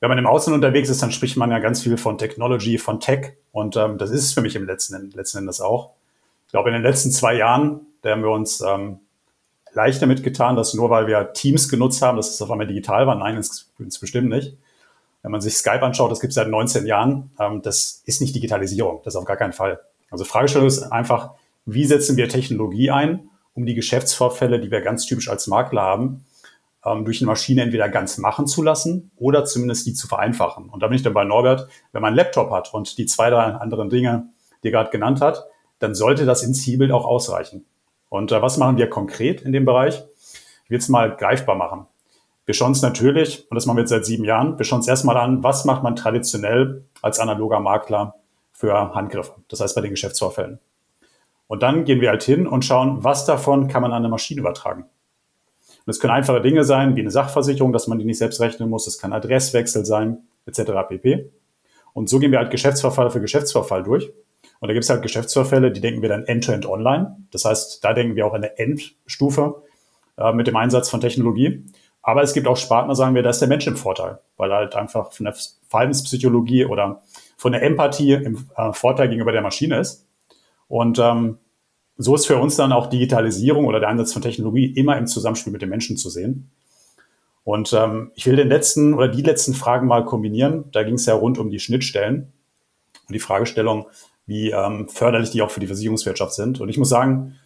Wenn 0.00 0.08
man 0.08 0.18
im 0.18 0.26
Außen 0.26 0.52
unterwegs 0.52 0.90
ist, 0.90 1.02
dann 1.02 1.12
spricht 1.12 1.36
man 1.36 1.50
ja 1.50 1.58
ganz 1.58 1.82
viel 1.82 1.96
von 1.96 2.18
Technology, 2.18 2.78
von 2.78 3.00
Tech. 3.00 3.32
Und 3.52 3.76
ähm, 3.76 3.98
das 3.98 4.10
ist 4.10 4.24
es 4.24 4.32
für 4.34 4.42
mich 4.42 4.56
im 4.56 4.66
letzten, 4.66 5.10
letzten 5.12 5.38
Endes 5.38 5.60
auch. 5.60 5.92
Ich 6.46 6.50
glaube, 6.50 6.68
in 6.68 6.74
den 6.74 6.82
letzten 6.82 7.10
zwei 7.10 7.34
Jahren, 7.34 7.80
da 8.02 8.10
haben 8.10 8.22
wir 8.22 8.30
uns 8.30 8.60
ähm, 8.60 9.00
leicht 9.72 10.02
damit 10.02 10.22
getan, 10.22 10.56
dass 10.56 10.74
nur 10.74 10.90
weil 10.90 11.06
wir 11.06 11.32
Teams 11.32 11.68
genutzt 11.68 12.02
haben, 12.02 12.16
dass 12.16 12.30
es 12.30 12.42
auf 12.42 12.50
einmal 12.50 12.66
digital 12.66 13.06
war. 13.06 13.14
Nein, 13.16 13.36
ist, 13.36 13.72
ist 13.78 13.98
bestimmt 13.98 14.28
nicht. 14.28 14.56
Wenn 15.24 15.32
man 15.32 15.40
sich 15.40 15.56
Skype 15.56 15.80
anschaut, 15.80 16.10
das 16.10 16.20
gibt 16.20 16.32
es 16.32 16.34
seit 16.34 16.48
19 16.48 16.86
Jahren, 16.86 17.30
ähm, 17.40 17.62
das 17.62 18.02
ist 18.04 18.20
nicht 18.20 18.34
Digitalisierung, 18.34 19.00
das 19.04 19.16
auf 19.16 19.24
gar 19.24 19.38
keinen 19.38 19.54
Fall. 19.54 19.80
Also 20.10 20.24
Fragestellung 20.24 20.68
ist 20.68 20.82
einfach, 20.82 21.30
wie 21.64 21.86
setzen 21.86 22.18
wir 22.18 22.28
Technologie 22.28 22.90
ein, 22.90 23.30
um 23.54 23.64
die 23.64 23.74
Geschäftsvorfälle, 23.74 24.60
die 24.60 24.70
wir 24.70 24.82
ganz 24.82 25.06
typisch 25.06 25.30
als 25.30 25.46
Makler 25.46 25.80
haben, 25.80 26.26
ähm, 26.84 27.06
durch 27.06 27.22
eine 27.22 27.28
Maschine 27.28 27.62
entweder 27.62 27.88
ganz 27.88 28.18
machen 28.18 28.46
zu 28.46 28.62
lassen 28.62 29.12
oder 29.16 29.46
zumindest 29.46 29.86
die 29.86 29.94
zu 29.94 30.06
vereinfachen. 30.08 30.68
Und 30.68 30.82
da 30.82 30.88
bin 30.88 30.96
ich 30.96 31.02
dann 31.02 31.14
bei 31.14 31.24
Norbert, 31.24 31.68
wenn 31.92 32.02
man 32.02 32.08
einen 32.08 32.16
Laptop 32.18 32.50
hat 32.50 32.74
und 32.74 32.98
die 32.98 33.06
zwei, 33.06 33.30
drei 33.30 33.44
anderen 33.44 33.88
Dinge, 33.88 34.28
die 34.62 34.68
er 34.68 34.72
gerade 34.72 34.90
genannt 34.90 35.22
hat, 35.22 35.46
dann 35.78 35.94
sollte 35.94 36.26
das 36.26 36.42
in 36.42 36.52
Zielbild 36.52 36.92
auch 36.92 37.06
ausreichen. 37.06 37.64
Und 38.10 38.30
äh, 38.30 38.42
was 38.42 38.58
machen 38.58 38.76
wir 38.76 38.90
konkret 38.90 39.40
in 39.40 39.52
dem 39.52 39.64
Bereich? 39.64 40.04
Ich 40.64 40.70
will 40.70 40.78
es 40.78 40.90
mal 40.90 41.16
greifbar 41.16 41.56
machen. 41.56 41.86
Wir 42.46 42.54
schauen 42.54 42.68
uns 42.68 42.82
natürlich, 42.82 43.50
und 43.50 43.54
das 43.54 43.66
machen 43.66 43.78
wir 43.78 43.82
jetzt 43.82 43.90
seit 43.90 44.04
sieben 44.04 44.24
Jahren, 44.24 44.58
wir 44.58 44.64
schauen 44.64 44.80
uns 44.80 44.88
erstmal 44.88 45.16
an, 45.16 45.42
was 45.42 45.64
macht 45.64 45.82
man 45.82 45.96
traditionell 45.96 46.84
als 47.00 47.18
analoger 47.18 47.60
Makler 47.60 48.14
für 48.52 48.94
Handgriffe, 48.94 49.34
das 49.48 49.60
heißt 49.60 49.74
bei 49.74 49.80
den 49.80 49.90
Geschäftsvorfällen. 49.90 50.58
Und 51.46 51.62
dann 51.62 51.84
gehen 51.84 52.00
wir 52.00 52.10
halt 52.10 52.22
hin 52.22 52.46
und 52.46 52.64
schauen, 52.64 53.02
was 53.02 53.24
davon 53.24 53.68
kann 53.68 53.82
man 53.82 53.92
an 53.92 53.98
eine 53.98 54.08
Maschine 54.08 54.40
übertragen. 54.40 54.82
Und 54.82 55.90
es 55.90 56.00
können 56.00 56.12
einfache 56.12 56.40
Dinge 56.40 56.64
sein, 56.64 56.96
wie 56.96 57.00
eine 57.00 57.10
Sachversicherung, 57.10 57.72
dass 57.72 57.86
man 57.86 57.98
die 57.98 58.04
nicht 58.04 58.18
selbst 58.18 58.40
rechnen 58.40 58.70
muss, 58.70 58.86
es 58.86 58.98
kann 58.98 59.12
Adresswechsel 59.12 59.84
sein, 59.84 60.18
etc. 60.46 60.72
pp. 60.88 61.30
Und 61.92 62.08
so 62.08 62.18
gehen 62.18 62.32
wir 62.32 62.38
halt 62.38 62.50
Geschäftsvorfall 62.50 63.10
für 63.10 63.20
Geschäftsvorfall 63.20 63.82
durch. 63.82 64.10
Und 64.60 64.68
da 64.68 64.72
gibt 64.72 64.84
es 64.84 64.90
halt 64.90 65.02
Geschäftsvorfälle, 65.02 65.70
die 65.70 65.80
denken 65.80 66.02
wir 66.02 66.08
dann 66.08 66.24
end-to-end 66.24 66.64
-end 66.64 66.70
online. 66.70 67.16
Das 67.30 67.44
heißt, 67.44 67.84
da 67.84 67.92
denken 67.92 68.16
wir 68.16 68.26
auch 68.26 68.34
in 68.34 68.42
der 68.42 68.58
Endstufe 68.58 69.62
äh, 70.16 70.32
mit 70.32 70.46
dem 70.46 70.56
Einsatz 70.56 70.88
von 70.88 71.00
Technologie. 71.00 71.64
Aber 72.06 72.22
es 72.22 72.34
gibt 72.34 72.46
auch 72.46 72.58
Spartner, 72.58 72.94
sagen 72.94 73.14
wir, 73.14 73.22
da 73.22 73.30
ist 73.30 73.40
der 73.40 73.48
Mensch 73.48 73.66
im 73.66 73.76
Vorteil, 73.76 74.18
weil 74.36 74.50
er 74.50 74.58
halt 74.58 74.76
einfach 74.76 75.10
von 75.10 75.24
der 75.24 75.34
Verhaltenspsychologie 75.68 76.66
oder 76.66 77.02
von 77.38 77.52
der 77.52 77.62
Empathie 77.62 78.12
im 78.12 78.46
äh, 78.56 78.74
Vorteil 78.74 79.08
gegenüber 79.08 79.32
der 79.32 79.40
Maschine 79.40 79.80
ist. 79.80 80.06
Und 80.68 80.98
ähm, 80.98 81.38
so 81.96 82.14
ist 82.14 82.26
für 82.26 82.36
uns 82.36 82.56
dann 82.56 82.72
auch 82.72 82.88
Digitalisierung 82.88 83.64
oder 83.64 83.80
der 83.80 83.88
Einsatz 83.88 84.12
von 84.12 84.20
Technologie 84.20 84.66
immer 84.66 84.98
im 84.98 85.06
Zusammenspiel 85.06 85.52
mit 85.52 85.62
den 85.62 85.70
Menschen 85.70 85.96
zu 85.96 86.10
sehen. 86.10 86.50
Und 87.42 87.72
ähm, 87.72 88.10
ich 88.14 88.26
will 88.26 88.36
den 88.36 88.48
letzten 88.48 88.92
oder 88.92 89.08
die 89.08 89.22
letzten 89.22 89.54
Fragen 89.54 89.86
mal 89.86 90.04
kombinieren. 90.04 90.64
Da 90.72 90.82
ging 90.82 90.94
es 90.94 91.06
ja 91.06 91.14
rund 91.14 91.38
um 91.38 91.48
die 91.48 91.60
Schnittstellen 91.60 92.34
und 93.08 93.14
die 93.14 93.18
Fragestellung, 93.18 93.86
wie 94.26 94.50
ähm, 94.50 94.88
förderlich 94.90 95.30
die 95.30 95.40
auch 95.40 95.50
für 95.50 95.60
die 95.60 95.66
Versicherungswirtschaft 95.68 96.34
sind. 96.34 96.60
Und 96.60 96.68
ich 96.68 96.76
muss 96.76 96.90
sagen, 96.90 97.36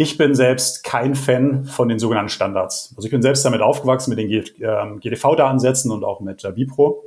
ich 0.00 0.16
bin 0.16 0.36
selbst 0.36 0.84
kein 0.84 1.16
Fan 1.16 1.64
von 1.64 1.88
den 1.88 1.98
sogenannten 1.98 2.28
Standards. 2.28 2.94
Also 2.96 3.06
ich 3.06 3.10
bin 3.10 3.20
selbst 3.20 3.44
damit 3.44 3.60
aufgewachsen 3.60 4.14
mit 4.14 4.18
den 4.20 4.30
ähm, 4.30 5.00
GDV-Datensätzen 5.00 5.90
und 5.90 6.04
auch 6.04 6.20
mit 6.20 6.44
äh, 6.44 6.52
Bipro. 6.52 7.02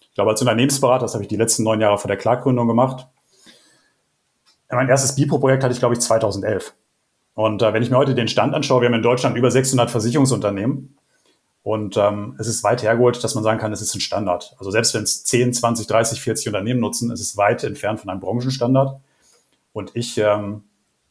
Ich 0.00 0.14
glaube, 0.14 0.30
als 0.30 0.40
Unternehmensberater, 0.40 1.04
das 1.04 1.12
habe 1.12 1.22
ich 1.22 1.28
die 1.28 1.36
letzten 1.36 1.64
neun 1.64 1.82
Jahre 1.82 1.98
vor 1.98 2.08
der 2.08 2.16
Klargründung 2.16 2.66
gemacht. 2.66 3.06
Mein 4.70 4.88
erstes 4.88 5.16
Bipro-Projekt 5.16 5.62
hatte 5.62 5.74
ich, 5.74 5.80
glaube 5.80 5.94
ich, 5.94 6.00
2011. 6.00 6.72
Und 7.34 7.60
äh, 7.60 7.74
wenn 7.74 7.82
ich 7.82 7.90
mir 7.90 7.98
heute 7.98 8.14
den 8.14 8.26
Stand 8.26 8.54
anschaue, 8.54 8.80
wir 8.80 8.88
haben 8.88 8.94
in 8.94 9.02
Deutschland 9.02 9.36
über 9.36 9.50
600 9.50 9.90
Versicherungsunternehmen. 9.90 10.96
Und 11.62 11.98
ähm, 11.98 12.36
es 12.38 12.46
ist 12.46 12.64
weit 12.64 12.82
hergeholt, 12.82 13.22
dass 13.22 13.34
man 13.34 13.44
sagen 13.44 13.60
kann, 13.60 13.70
es 13.70 13.82
ist 13.82 13.94
ein 13.94 14.00
Standard. 14.00 14.56
Also 14.58 14.70
selbst 14.70 14.94
wenn 14.94 15.02
es 15.02 15.24
10, 15.24 15.52
20, 15.52 15.86
30, 15.86 16.22
40 16.22 16.46
Unternehmen 16.46 16.80
nutzen, 16.80 17.10
ist 17.10 17.20
es 17.20 17.36
weit 17.36 17.64
entfernt 17.64 18.00
von 18.00 18.08
einem 18.08 18.20
Branchenstandard. 18.20 18.98
Und 19.74 19.90
ich 19.94 20.16
ähm, 20.16 20.62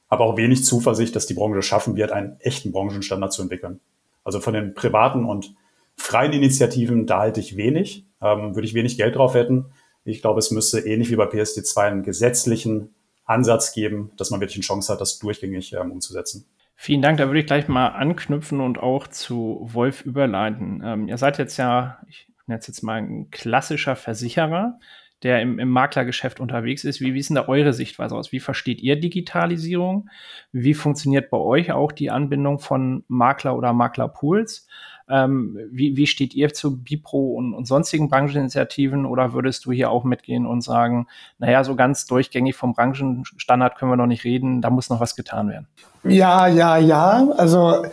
habe 0.10 0.24
auch 0.24 0.38
wenig 0.38 0.66
Zuversicht, 0.66 1.16
dass 1.16 1.28
die 1.28 1.34
Branche 1.34 1.62
schaffen 1.62 1.96
wird, 1.96 2.12
einen 2.12 2.39
echten 2.39 2.72
Branchenstandard 2.72 3.32
zu 3.32 3.42
entwickeln. 3.42 3.80
Also 4.24 4.39
von 4.39 4.54
den 4.54 4.74
privaten 4.74 5.25
und 5.25 5.56
freien 5.96 6.34
Initiativen, 6.34 7.06
da 7.06 7.20
halte 7.20 7.39
ich 7.39 7.58
wenig, 7.58 8.06
ähm, 8.22 8.56
würde 8.56 8.68
ich 8.68 8.74
wenig 8.74 8.98
Geld 8.98 9.16
drauf 9.16 9.34
wetten. 9.34 9.66
Ich 10.04 10.22
glaube, 10.22 10.39
es 10.39 10.51
müsste 10.51 10.80
ähnlich 10.80 11.12
wie 11.12 11.16
bei 11.16 11.25
PSD2 11.25 11.78
einen 11.80 12.04
gesetzlichen 12.04 12.94
Ansatz 13.25 13.74
geben, 13.74 14.12
dass 14.18 14.32
man 14.32 14.39
wirklich 14.39 14.58
eine 14.58 14.63
Chance 14.63 14.92
hat, 14.92 15.01
das 15.01 15.20
durchgängig 15.20 15.74
ähm, 15.74 15.92
umzusetzen. 15.92 16.46
Vielen 16.75 17.01
Dank. 17.01 17.18
Da 17.18 17.28
würde 17.28 17.42
ich 17.42 17.46
gleich 17.46 17.68
mal 17.68 17.89
anknüpfen 17.89 18.62
und 18.62 18.80
auch 18.80 19.08
zu 19.08 19.60
Wolf 19.72 20.06
überleiten. 20.06 20.82
Ähm, 20.84 21.08
ihr 21.08 21.18
seid 21.18 21.38
jetzt 21.38 21.58
ja, 21.58 22.00
ich 22.08 22.28
nenne 22.48 22.60
es 22.60 22.68
jetzt 22.68 22.82
mal 22.82 22.96
ein 22.96 23.30
klassischer 23.30 23.96
Versicherer 23.96 24.80
der 25.24 25.42
im, 25.42 25.60
im 25.60 25.70
Maklergeschäft 25.70 26.40
unterwegs 26.40 26.84
ist. 26.84 27.02
Wie, 27.02 27.14
wie 27.14 27.20
ist 27.20 27.30
denn 27.30 27.36
da 27.36 27.48
eure 27.48 27.74
Sichtweise 27.74 28.16
aus? 28.16 28.32
Wie 28.32 28.40
versteht 28.40 28.82
ihr 28.82 29.00
Digitalisierung? 29.00 30.10
Wie 30.52 30.74
funktioniert 30.74 31.30
bei 31.30 31.38
euch 31.38 31.72
auch 31.72 31.92
die 31.92 32.10
Anbindung 32.10 32.60
von 32.60 33.04
Makler 33.08 33.56
oder 33.58 33.74
Maklerpools? 33.74 34.68
Ähm, 35.10 35.58
wie, 35.72 35.98
wie 35.98 36.06
steht 36.06 36.36
ihr 36.36 36.54
zu 36.54 36.84
Bipro 36.84 37.34
und, 37.34 37.56
und 37.56 37.66
sonstigen 37.66 38.10
Brancheninitiativen 38.10 39.08
oder 39.08 39.34
würdest 39.34 39.66
du 39.66 39.72
hier 39.72 39.90
auch 39.90 40.04
mitgehen 40.04 40.46
und 40.46 40.62
sagen, 40.62 41.08
naja, 41.40 41.64
so 41.64 41.76
ganz 41.76 42.06
durchgängig 42.06 42.56
vom 42.56 42.74
Branchenstandard 42.74 43.76
können 43.76 43.92
wir 43.92 43.98
noch 43.98 44.06
nicht 44.06 44.24
reden, 44.24 44.62
da 44.62 44.70
muss 44.70 44.90
noch 44.90 45.00
was 45.00 45.16
getan 45.16 45.50
werden? 45.50 45.68
Ja, 46.04 46.48
ja, 46.48 46.78
ja. 46.78 47.28
Also 47.38 47.84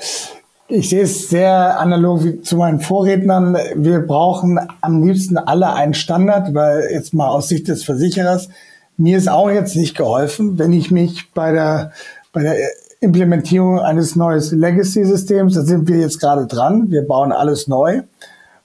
ich 0.68 0.90
sehe 0.90 1.02
es 1.02 1.28
sehr 1.28 1.78
analog 1.78 2.44
zu 2.44 2.56
meinen 2.56 2.80
Vorrednern. 2.80 3.56
Wir 3.76 4.00
brauchen 4.00 4.58
am 4.80 5.02
liebsten 5.02 5.38
alle 5.38 5.72
einen 5.74 5.94
Standard, 5.94 6.54
weil 6.54 6.88
jetzt 6.92 7.14
mal 7.14 7.28
aus 7.28 7.48
Sicht 7.48 7.68
des 7.68 7.84
Versicherers, 7.84 8.48
mir 8.96 9.18
ist 9.18 9.28
auch 9.28 9.50
jetzt 9.50 9.76
nicht 9.76 9.96
geholfen, 9.96 10.58
wenn 10.58 10.72
ich 10.72 10.90
mich 10.90 11.32
bei 11.34 11.52
der, 11.52 11.92
bei 12.32 12.42
der 12.42 12.56
Implementierung 13.00 13.78
eines 13.78 14.16
neuen 14.16 14.40
Legacy-Systems, 14.40 15.54
da 15.54 15.62
sind 15.62 15.86
wir 15.88 15.98
jetzt 15.98 16.18
gerade 16.18 16.46
dran, 16.46 16.90
wir 16.90 17.06
bauen 17.06 17.30
alles 17.30 17.68
neu. 17.68 18.02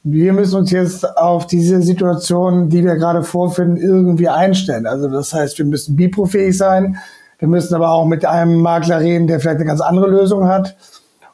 Wir 0.04 0.34
müssen 0.34 0.56
uns 0.56 0.72
jetzt 0.72 1.06
auf 1.18 1.46
diese 1.46 1.82
Situation, 1.84 2.70
die 2.70 2.84
wir 2.84 2.96
gerade 2.96 3.24
vorfinden, 3.24 3.78
irgendwie 3.78 4.30
einstellen. 4.30 4.88
Also 4.88 5.08
das 5.08 5.34
heißt, 5.34 5.60
wir 5.60 5.66
müssen 5.66 5.96
biprofähig 5.96 6.58
sein, 6.58 6.98
wir 7.38 7.48
müssen 7.48 7.76
aber 7.76 7.92
auch 7.92 8.06
mit 8.06 8.26
einem 8.26 8.62
Makler 8.62 9.00
reden, 9.00 9.28
der 9.28 9.40
vielleicht 9.40 9.58
eine 9.58 9.66
ganz 9.66 9.82
andere 9.82 10.10
Lösung 10.10 10.48
hat. 10.48 10.76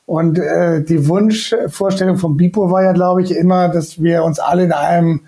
Und 0.08 0.40
äh, 0.40 0.82
die 0.82 1.10
Wunschvorstellung 1.10 2.16
von 2.16 2.38
Bipo 2.38 2.72
war 2.72 2.82
ja, 2.82 2.94
glaube 2.94 3.22
ich, 3.22 3.36
immer, 3.36 3.68
dass 3.68 4.02
wir 4.02 4.24
uns 4.24 4.40
alle 4.40 4.64
in 4.64 4.72
einem 4.72 5.24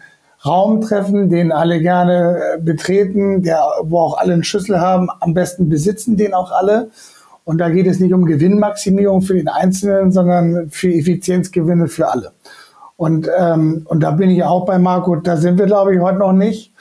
Raum 0.45 0.79
treffen, 0.79 1.29
den 1.29 1.51
alle 1.51 1.81
gerne 1.81 2.39
äh, 2.55 2.62
betreten, 2.62 3.43
der, 3.43 3.62
wo 3.81 4.00
auch 4.00 4.17
alle 4.17 4.31
einen 4.31 4.45
Schlüssel 4.45 4.79
haben, 4.79 5.09
am 5.19 5.33
besten 5.33 5.67
besitzen 5.67 6.15
den 6.15 6.33
auch 6.33 6.53
alle. 6.53 6.91
Und 7.43 7.57
da 7.57 7.69
geht 7.69 7.88
es 7.88 8.00
nicht 8.00 8.13
um 8.13 8.25
Gewinnmaximierung 8.25 9.21
für 9.21 9.33
den 9.33 9.50
Einzelnen, 9.50 10.13
sondern 10.13 10.69
für 10.69 10.93
Effizienzgewinne 10.93 11.89
für 11.89 12.07
alle. 12.07 12.31
Und, 12.95 13.29
ähm, 13.38 13.81
und 13.83 14.00
da 14.01 14.12
bin 14.12 14.29
ich 14.29 14.45
auch 14.45 14.65
bei 14.65 14.79
Marco, 14.79 15.17
da 15.17 15.36
sind 15.36 15.59
wir, 15.59 15.65
glaube 15.65 15.93
ich, 15.93 16.00
heute 16.00 16.19
noch 16.19 16.31
nicht. 16.31 16.71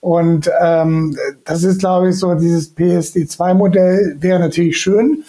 Und 0.00 0.50
ähm, 0.60 1.16
das 1.46 1.64
ist, 1.64 1.80
glaube 1.80 2.10
ich, 2.10 2.18
so 2.18 2.34
dieses 2.34 2.76
PSD2-Modell 2.76 4.18
wäre 4.20 4.40
natürlich 4.40 4.78
schön, 4.78 5.24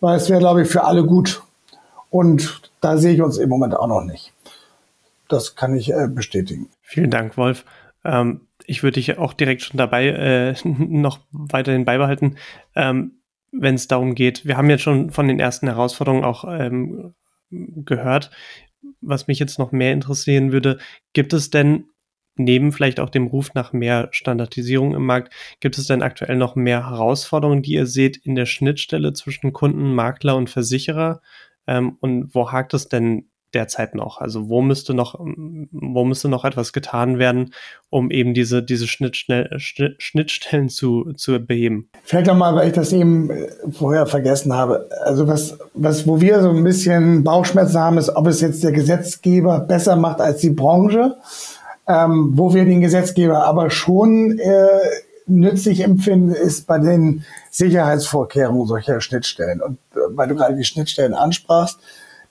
weil 0.00 0.16
es 0.16 0.28
wäre, 0.28 0.40
glaube 0.40 0.62
ich, 0.62 0.68
für 0.68 0.82
alle 0.82 1.04
gut. 1.04 1.40
Und 2.12 2.60
da 2.82 2.98
sehe 2.98 3.14
ich 3.14 3.22
uns 3.22 3.38
im 3.38 3.48
Moment 3.48 3.74
auch 3.74 3.86
noch 3.86 4.04
nicht. 4.04 4.34
Das 5.28 5.56
kann 5.56 5.74
ich 5.74 5.90
äh, 5.94 6.08
bestätigen. 6.08 6.68
Vielen 6.82 7.10
Dank, 7.10 7.38
Wolf. 7.38 7.64
Ähm, 8.04 8.42
ich 8.66 8.82
würde 8.82 8.96
dich 8.96 9.16
auch 9.16 9.32
direkt 9.32 9.62
schon 9.62 9.78
dabei 9.78 10.08
äh, 10.08 10.54
noch 10.64 11.20
weiterhin 11.30 11.86
beibehalten, 11.86 12.36
ähm, 12.76 13.22
wenn 13.50 13.76
es 13.76 13.88
darum 13.88 14.14
geht. 14.14 14.44
Wir 14.44 14.58
haben 14.58 14.68
jetzt 14.68 14.82
schon 14.82 15.10
von 15.10 15.26
den 15.26 15.40
ersten 15.40 15.68
Herausforderungen 15.68 16.22
auch 16.22 16.44
ähm, 16.46 17.14
gehört. 17.50 18.30
Was 19.00 19.26
mich 19.26 19.38
jetzt 19.38 19.58
noch 19.58 19.72
mehr 19.72 19.94
interessieren 19.94 20.52
würde, 20.52 20.78
gibt 21.14 21.32
es 21.32 21.48
denn 21.48 21.86
neben 22.36 22.72
vielleicht 22.72 23.00
auch 23.00 23.08
dem 23.08 23.26
Ruf 23.26 23.54
nach 23.54 23.72
mehr 23.72 24.08
Standardisierung 24.10 24.94
im 24.94 25.06
Markt, 25.06 25.32
gibt 25.60 25.78
es 25.78 25.86
denn 25.86 26.02
aktuell 26.02 26.36
noch 26.36 26.56
mehr 26.56 26.90
Herausforderungen, 26.90 27.62
die 27.62 27.72
ihr 27.72 27.86
seht 27.86 28.18
in 28.18 28.34
der 28.34 28.46
Schnittstelle 28.46 29.14
zwischen 29.14 29.54
Kunden, 29.54 29.94
Makler 29.94 30.36
und 30.36 30.50
Versicherer? 30.50 31.22
Ähm, 31.66 31.96
und 32.00 32.34
wo 32.34 32.50
hakt 32.50 32.74
es 32.74 32.88
denn 32.88 33.28
derzeit 33.54 33.94
noch? 33.94 34.18
Also 34.18 34.48
wo 34.48 34.62
müsste 34.62 34.94
noch, 34.94 35.18
wo 35.18 36.04
müsste 36.04 36.28
noch 36.28 36.44
etwas 36.44 36.72
getan 36.72 37.18
werden, 37.18 37.52
um 37.90 38.10
eben 38.10 38.34
diese, 38.34 38.62
diese 38.62 38.86
Schnittstellen 38.86 40.68
zu, 40.68 41.12
zu 41.14 41.38
beheben? 41.38 41.88
Vielleicht 42.02 42.26
nochmal, 42.26 42.54
weil 42.54 42.68
ich 42.68 42.74
das 42.74 42.92
eben 42.92 43.30
äh, 43.30 43.48
vorher 43.70 44.06
vergessen 44.06 44.54
habe. 44.54 44.88
Also 45.04 45.28
was, 45.28 45.58
was, 45.74 46.06
wo 46.06 46.20
wir 46.20 46.40
so 46.42 46.50
ein 46.50 46.64
bisschen 46.64 47.24
Bauchschmerzen 47.24 47.78
haben, 47.78 47.98
ist, 47.98 48.14
ob 48.14 48.26
es 48.26 48.40
jetzt 48.40 48.64
der 48.64 48.72
Gesetzgeber 48.72 49.60
besser 49.60 49.96
macht 49.96 50.20
als 50.20 50.40
die 50.40 50.50
Branche, 50.50 51.16
ähm, 51.88 52.32
wo 52.34 52.54
wir 52.54 52.64
den 52.64 52.80
Gesetzgeber 52.80 53.44
aber 53.44 53.70
schon 53.70 54.38
äh, 54.38 54.66
nützlich 55.26 55.80
empfinden, 55.80 56.32
ist 56.32 56.66
bei 56.66 56.78
den 56.78 57.24
Sicherheitsvorkehrungen 57.50 58.66
solcher 58.66 59.00
Schnittstellen. 59.00 59.60
Und 59.60 59.78
äh, 59.94 60.00
weil 60.10 60.28
du 60.28 60.34
gerade 60.34 60.56
die 60.56 60.64
Schnittstellen 60.64 61.14
ansprachst, 61.14 61.78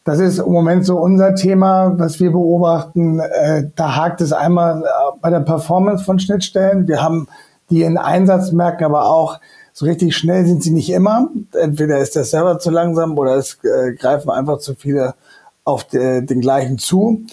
das 0.03 0.19
ist 0.19 0.39
im 0.39 0.51
Moment 0.51 0.85
so 0.85 0.97
unser 0.97 1.35
Thema, 1.35 1.93
was 1.97 2.19
wir 2.19 2.31
beobachten. 2.31 3.19
Äh, 3.19 3.69
da 3.75 3.95
hakt 3.95 4.21
es 4.21 4.33
einmal 4.33 4.83
äh, 4.83 4.87
bei 5.21 5.29
der 5.29 5.41
Performance 5.41 6.03
von 6.03 6.19
Schnittstellen. 6.19 6.87
Wir 6.87 7.03
haben 7.03 7.27
die 7.69 7.83
in 7.83 7.97
Einsatzmärkten, 7.97 8.85
aber 8.85 9.05
auch 9.05 9.39
so 9.73 9.85
richtig 9.85 10.17
schnell 10.17 10.45
sind 10.45 10.63
sie 10.63 10.71
nicht 10.71 10.91
immer. 10.91 11.29
Entweder 11.53 11.99
ist 11.99 12.15
der 12.15 12.25
Server 12.25 12.59
zu 12.59 12.71
langsam 12.71 13.17
oder 13.17 13.35
es 13.35 13.59
greifen 13.61 14.29
einfach 14.29 14.57
zu 14.57 14.75
viele 14.75 15.15
auf 15.63 15.85
de, 15.85 16.21
den 16.25 16.41
gleichen 16.41 16.77
zu. 16.77 17.23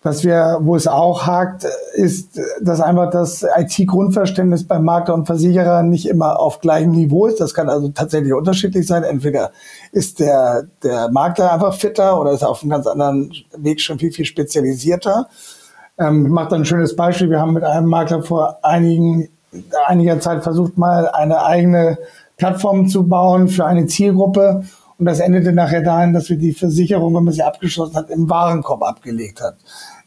Was 0.00 0.22
wir, 0.22 0.58
wo 0.60 0.76
es 0.76 0.86
auch 0.86 1.26
hakt, 1.26 1.66
ist, 1.94 2.40
dass 2.62 2.80
einfach 2.80 3.10
das 3.10 3.44
IT-Grundverständnis 3.56 4.66
beim 4.66 4.84
Makler 4.84 5.14
und 5.14 5.26
Versicherer 5.26 5.82
nicht 5.82 6.08
immer 6.08 6.38
auf 6.38 6.60
gleichem 6.60 6.92
Niveau 6.92 7.26
ist. 7.26 7.40
Das 7.40 7.52
kann 7.52 7.68
also 7.68 7.88
tatsächlich 7.88 8.32
unterschiedlich 8.32 8.86
sein. 8.86 9.02
Entweder 9.02 9.50
ist 9.90 10.20
der, 10.20 10.68
der 10.84 11.10
Makler 11.10 11.52
einfach 11.52 11.74
fitter 11.74 12.20
oder 12.20 12.30
ist 12.30 12.44
auf 12.44 12.62
einem 12.62 12.70
ganz 12.70 12.86
anderen 12.86 13.32
Weg 13.56 13.80
schon 13.80 13.98
viel, 13.98 14.12
viel 14.12 14.24
spezialisierter. 14.24 15.26
Ähm, 15.98 16.26
ich 16.26 16.32
mache 16.32 16.50
da 16.50 16.56
ein 16.56 16.64
schönes 16.64 16.94
Beispiel. 16.94 17.28
Wir 17.30 17.40
haben 17.40 17.54
mit 17.54 17.64
einem 17.64 17.88
Makler 17.88 18.22
vor 18.22 18.60
einigen, 18.62 19.28
einiger 19.86 20.20
Zeit 20.20 20.44
versucht, 20.44 20.78
mal 20.78 21.08
eine 21.08 21.44
eigene 21.44 21.98
Plattform 22.36 22.86
zu 22.86 23.08
bauen 23.08 23.48
für 23.48 23.66
eine 23.66 23.86
Zielgruppe 23.86 24.62
Und 24.98 25.06
das 25.06 25.20
endete 25.20 25.52
nachher 25.52 25.82
dahin, 25.82 26.12
dass 26.12 26.28
wir 26.28 26.36
die 26.36 26.52
Versicherung, 26.52 27.14
wenn 27.14 27.24
man 27.24 27.32
sie 27.32 27.42
abgeschlossen 27.42 27.94
hat, 27.94 28.10
im 28.10 28.28
Warenkorb 28.28 28.82
abgelegt 28.82 29.40
hat. 29.40 29.56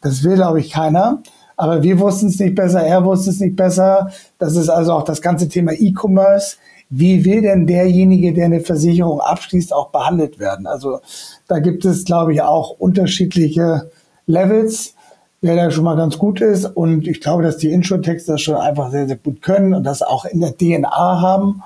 Das 0.02 0.22
will, 0.22 0.34
glaube 0.34 0.60
ich, 0.60 0.70
keiner. 0.70 1.22
Aber 1.56 1.82
wir 1.82 1.98
wussten 1.98 2.26
es 2.26 2.38
nicht 2.38 2.54
besser, 2.54 2.82
er 2.82 3.04
wusste 3.04 3.30
es 3.30 3.40
nicht 3.40 3.56
besser. 3.56 4.10
Das 4.38 4.54
ist 4.56 4.68
also 4.68 4.92
auch 4.92 5.04
das 5.04 5.22
ganze 5.22 5.48
Thema 5.48 5.72
E-Commerce. 5.72 6.56
Wie 6.90 7.24
will 7.24 7.40
denn 7.40 7.66
derjenige, 7.66 8.34
der 8.34 8.46
eine 8.46 8.60
Versicherung 8.60 9.20
abschließt, 9.20 9.72
auch 9.72 9.90
behandelt 9.90 10.38
werden? 10.38 10.66
Also 10.66 11.00
da 11.48 11.58
gibt 11.58 11.86
es, 11.86 12.04
glaube 12.04 12.34
ich, 12.34 12.42
auch 12.42 12.70
unterschiedliche 12.78 13.90
Levels, 14.26 14.94
wer 15.40 15.56
da 15.56 15.70
schon 15.70 15.84
mal 15.84 15.96
ganz 15.96 16.18
gut 16.18 16.42
ist. 16.42 16.66
Und 16.66 17.08
ich 17.08 17.22
glaube, 17.22 17.42
dass 17.42 17.56
die 17.56 17.70
Insurtechs 17.72 18.26
das 18.26 18.42
schon 18.42 18.56
einfach 18.56 18.90
sehr, 18.90 19.06
sehr 19.06 19.16
gut 19.16 19.40
können 19.40 19.72
und 19.72 19.84
das 19.84 20.02
auch 20.02 20.26
in 20.26 20.40
der 20.40 20.54
DNA 20.56 20.90
haben. 20.90 21.62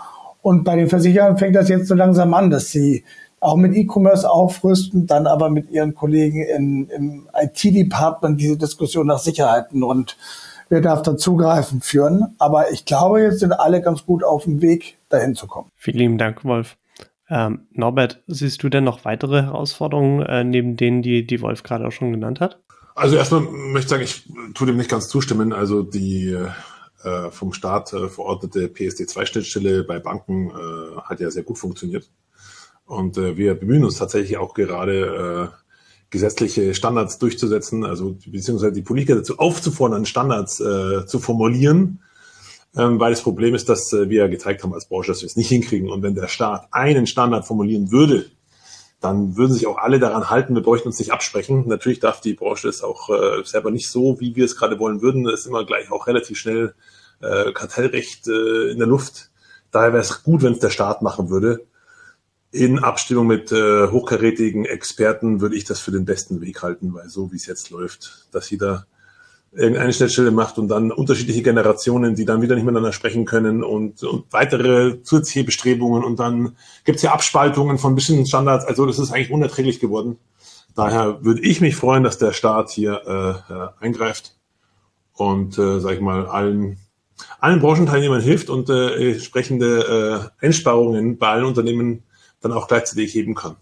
Und 0.47 0.62
bei 0.62 0.76
den 0.76 0.88
Versicherern 0.88 1.38
fängt 1.38 1.57
das 1.57 1.69
jetzt 1.69 1.88
so 1.88 1.97
langsam 1.97 2.33
an, 2.33 2.50
dass 2.50 2.71
sie 2.71 3.03
auch 3.41 3.57
mit 3.57 3.75
E-Commerce 3.75 4.31
aufrüsten, 4.31 5.09
dann 5.09 5.26
aber 5.26 5.50
mit 5.50 5.73
ihren 5.73 5.97
Kollegen 5.97 6.41
in, 6.41 6.88
im 6.88 7.29
IT-Department 7.35 8.41
diese 8.41 8.57
Diskussion 8.57 9.09
nach 9.09 9.19
Sicherheiten 9.19 9.83
und 9.83 10.17
wer 10.69 10.81
darf 10.81 11.03
da 11.03 11.17
zugreifen 11.17 11.81
führen. 11.81 12.37
Aber 12.38 12.71
ich 12.71 12.85
glaube, 12.85 13.23
jetzt 13.23 13.41
sind 13.41 13.50
alle 13.55 13.83
ganz 13.83 14.07
gut 14.07 14.23
auf 14.23 14.45
dem 14.45 14.62
Weg, 14.62 14.99
dahin 15.09 15.35
zu 15.35 15.49
kommen. 15.49 15.69
Vielen 15.75 15.99
lieben 15.99 16.19
Dank, 16.19 16.45
Wolf. 16.45 16.76
Ähm, 17.29 17.67
Norbert, 17.73 18.23
siehst 18.29 18.62
du 18.62 18.69
denn 18.69 18.85
noch 18.85 19.05
weitere 19.05 19.43
Herausforderungen 19.43 20.25
äh, 20.26 20.45
neben 20.45 20.76
denen, 20.76 21.03
die, 21.03 21.26
die 21.26 21.41
Wolf 21.41 21.65
gerade 21.65 21.88
auch 21.88 21.93
schon 21.93 22.12
genannt 22.12 22.41
hat? 22.41 22.61
Also 22.95 23.17
erstmal 23.17 23.41
möchte 23.41 23.81
ich 23.81 23.88
sagen, 23.88 24.03
ich 24.05 24.55
tue 24.55 24.69
dem 24.69 24.76
nicht 24.76 24.91
ganz 24.91 25.09
zustimmen. 25.09 25.53
Also 25.53 25.83
die 25.83 26.37
äh, 27.07 27.31
vom 27.31 27.53
Staat 27.53 27.93
äh, 27.93 28.09
verordnete 28.09 28.67
PSD2-Schnittstelle 28.67 29.85
bei 29.85 29.99
Banken 29.99 30.51
äh, 30.51 31.01
hat 31.01 31.21
ja 31.21 31.31
sehr 31.31 31.45
gut 31.45 31.59
funktioniert. 31.59 32.11
Und 32.85 33.17
äh, 33.17 33.37
wir 33.37 33.55
bemühen 33.55 33.85
uns 33.85 33.97
tatsächlich 33.97 34.37
auch 34.37 34.55
gerade 34.55 35.53
äh, 35.53 35.57
gesetzliche 36.11 36.75
Standards 36.75 37.19
durchzusetzen, 37.19 37.85
also 37.85 38.17
beziehungsweise 38.27 38.73
die 38.73 38.83
Politiker 38.83 39.17
dazu 39.17 39.39
aufzufordern, 39.39 40.07
Standards 40.07 40.61
äh, 40.61 41.07
zu 41.07 41.19
formulieren, 41.19 42.01
ähm, 42.77 43.01
weil 43.01 43.11
das 43.11 43.23
Problem 43.23 43.55
ist, 43.55 43.69
dass 43.69 43.93
äh, 43.93 44.09
wir 44.09 44.29
gezeigt 44.29 44.63
haben 44.63 44.75
als 44.75 44.89
Branche, 44.89 45.13
dass 45.13 45.23
wir 45.23 45.27
es 45.27 45.37
nicht 45.37 45.49
hinkriegen. 45.49 45.91
Und 45.91 46.03
wenn 46.03 46.15
der 46.15 46.29
Staat 46.29 46.69
einen 46.71 47.07
Standard 47.07 47.47
formulieren 47.47 47.91
würde, 47.91 48.27
dann 49.01 49.37
würden 49.37 49.53
sich 49.53 49.67
auch 49.67 49.79
alle 49.79 49.99
daran 49.99 50.31
halten. 50.31 50.55
Wir 50.55 50.63
bräuchten 50.63 50.89
uns 50.89 50.99
nicht 50.99 51.13
absprechen. 51.13 51.69
Natürlich 51.69 52.01
darf 52.01 52.21
die 52.21 52.35
Branche 52.35 52.69
es 52.69 52.83
auch 52.83 53.11
äh, 53.11 53.45
selber 53.45 53.71
nicht 53.71 53.91
so, 53.91 54.21
wie 54.21 54.37
wir 54.37 54.45
es 54.45 54.57
gerade 54.57 54.79
wollen 54.79 55.03
würden. 55.03 55.25
Das 55.25 55.41
ist 55.41 55.47
immer 55.47 55.65
gleich 55.65 55.91
auch 55.91 56.07
relativ 56.07 56.39
schnell 56.39 56.75
äh, 57.20 57.52
Kartellrecht 57.52 58.28
äh, 58.28 58.70
in 58.70 58.78
der 58.78 58.88
Luft. 58.88 59.30
Daher 59.70 59.92
wäre 59.92 60.02
es 60.02 60.23
gut, 60.23 60.42
wenn 60.42 60.52
es 60.52 60.61
der 60.61 60.70
Staat 60.70 61.02
machen 61.02 61.30
würde 61.30 61.66
in 62.56 62.78
Abstimmung 62.78 63.26
mit 63.26 63.52
äh, 63.52 63.88
hochkarätigen 63.88 64.64
Experten 64.64 65.40
würde 65.40 65.56
ich 65.56 65.64
das 65.64 65.80
für 65.80 65.90
den 65.90 66.04
besten 66.04 66.40
Weg 66.40 66.62
halten, 66.62 66.94
weil 66.94 67.08
so 67.08 67.32
wie 67.32 67.37
es 67.37 67.46
jetzt 67.46 67.70
läuft, 67.70 68.28
dass 68.32 68.50
jeder 68.50 68.87
irgendeine 69.52 69.92
Schnittstelle 69.92 70.30
macht 70.30 70.58
und 70.58 70.68
dann 70.68 70.90
unterschiedliche 70.90 71.42
Generationen, 71.42 72.14
die 72.14 72.25
dann 72.25 72.42
wieder 72.42 72.54
nicht 72.54 72.64
miteinander 72.64 72.92
sprechen 72.92 73.25
können 73.25 73.62
und, 73.62 74.02
und 74.02 74.25
weitere 74.30 75.02
zusätzliche 75.02 75.44
Bestrebungen 75.44 76.04
und 76.04 76.18
dann 76.18 76.56
gibt 76.85 76.96
es 76.96 77.02
ja 77.02 77.12
Abspaltungen 77.12 77.78
von 77.78 77.94
bestimmten 77.94 78.26
Standards. 78.26 78.64
Also 78.64 78.87
das 78.87 78.99
ist 78.99 79.12
eigentlich 79.12 79.30
unerträglich 79.30 79.80
geworden. 79.80 80.18
Daher 80.75 81.25
würde 81.25 81.40
ich 81.40 81.61
mich 81.61 81.75
freuen, 81.75 82.04
dass 82.04 82.18
der 82.18 82.32
Staat 82.32 82.70
hier 82.70 83.02
äh, 83.06 83.52
äh 83.52 83.68
eingreift 83.80 84.37
und, 85.14 85.58
äh, 85.58 85.80
sag 85.80 85.94
ich 85.94 86.00
mal, 86.00 86.26
allen 86.26 86.78
allen 87.40 87.61
Branchenteilnehmern 87.61 88.20
hilft 88.20 88.50
und 88.50 88.68
äh, 88.68 89.12
entsprechende 89.12 90.30
äh, 90.40 90.44
Einsparungen 90.44 91.18
bei 91.18 91.28
allen 91.28 91.44
Unternehmen 91.44 92.02
dann 92.40 92.52
auch 92.52 92.68
gleichzeitig 92.68 93.14
heben 93.14 93.35
kann. 93.35 93.56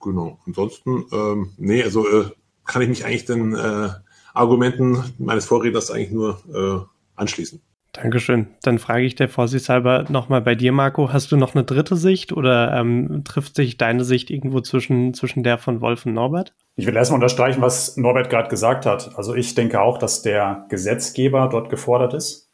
Genau. 0.00 0.38
Ansonsten, 0.46 1.04
ähm, 1.12 1.50
nee, 1.56 1.82
also 1.82 2.06
äh, 2.06 2.30
kann 2.64 2.82
ich 2.82 2.88
mich 2.88 3.04
eigentlich 3.04 3.24
den 3.24 3.54
äh, 3.54 3.88
Argumenten 4.34 5.02
meines 5.18 5.46
Vorredners 5.46 5.90
eigentlich 5.90 6.12
nur 6.12 6.38
äh, 6.52 7.20
anschließen. 7.20 7.60
Dankeschön. 7.92 8.48
Dann 8.62 8.78
frage 8.78 9.06
ich 9.06 9.14
der 9.14 9.28
vorsichtshalber 9.28 10.04
nochmal 10.10 10.42
bei 10.42 10.54
dir, 10.54 10.70
Marco. 10.70 11.14
Hast 11.14 11.32
du 11.32 11.36
noch 11.36 11.54
eine 11.54 11.64
dritte 11.64 11.96
Sicht 11.96 12.32
oder 12.32 12.78
ähm, 12.78 13.22
trifft 13.24 13.56
sich 13.56 13.78
deine 13.78 14.04
Sicht 14.04 14.30
irgendwo 14.30 14.60
zwischen, 14.60 15.14
zwischen 15.14 15.42
der 15.42 15.56
von 15.56 15.80
Wolf 15.80 16.04
und 16.04 16.12
Norbert? 16.12 16.52
Ich 16.74 16.86
will 16.86 16.94
erstmal 16.94 17.16
unterstreichen, 17.16 17.62
was 17.62 17.96
Norbert 17.96 18.28
gerade 18.28 18.50
gesagt 18.50 18.84
hat. 18.84 19.16
Also 19.16 19.34
ich 19.34 19.54
denke 19.54 19.80
auch, 19.80 19.96
dass 19.96 20.20
der 20.20 20.66
Gesetzgeber 20.68 21.48
dort 21.50 21.70
gefordert 21.70 22.12
ist. 22.12 22.45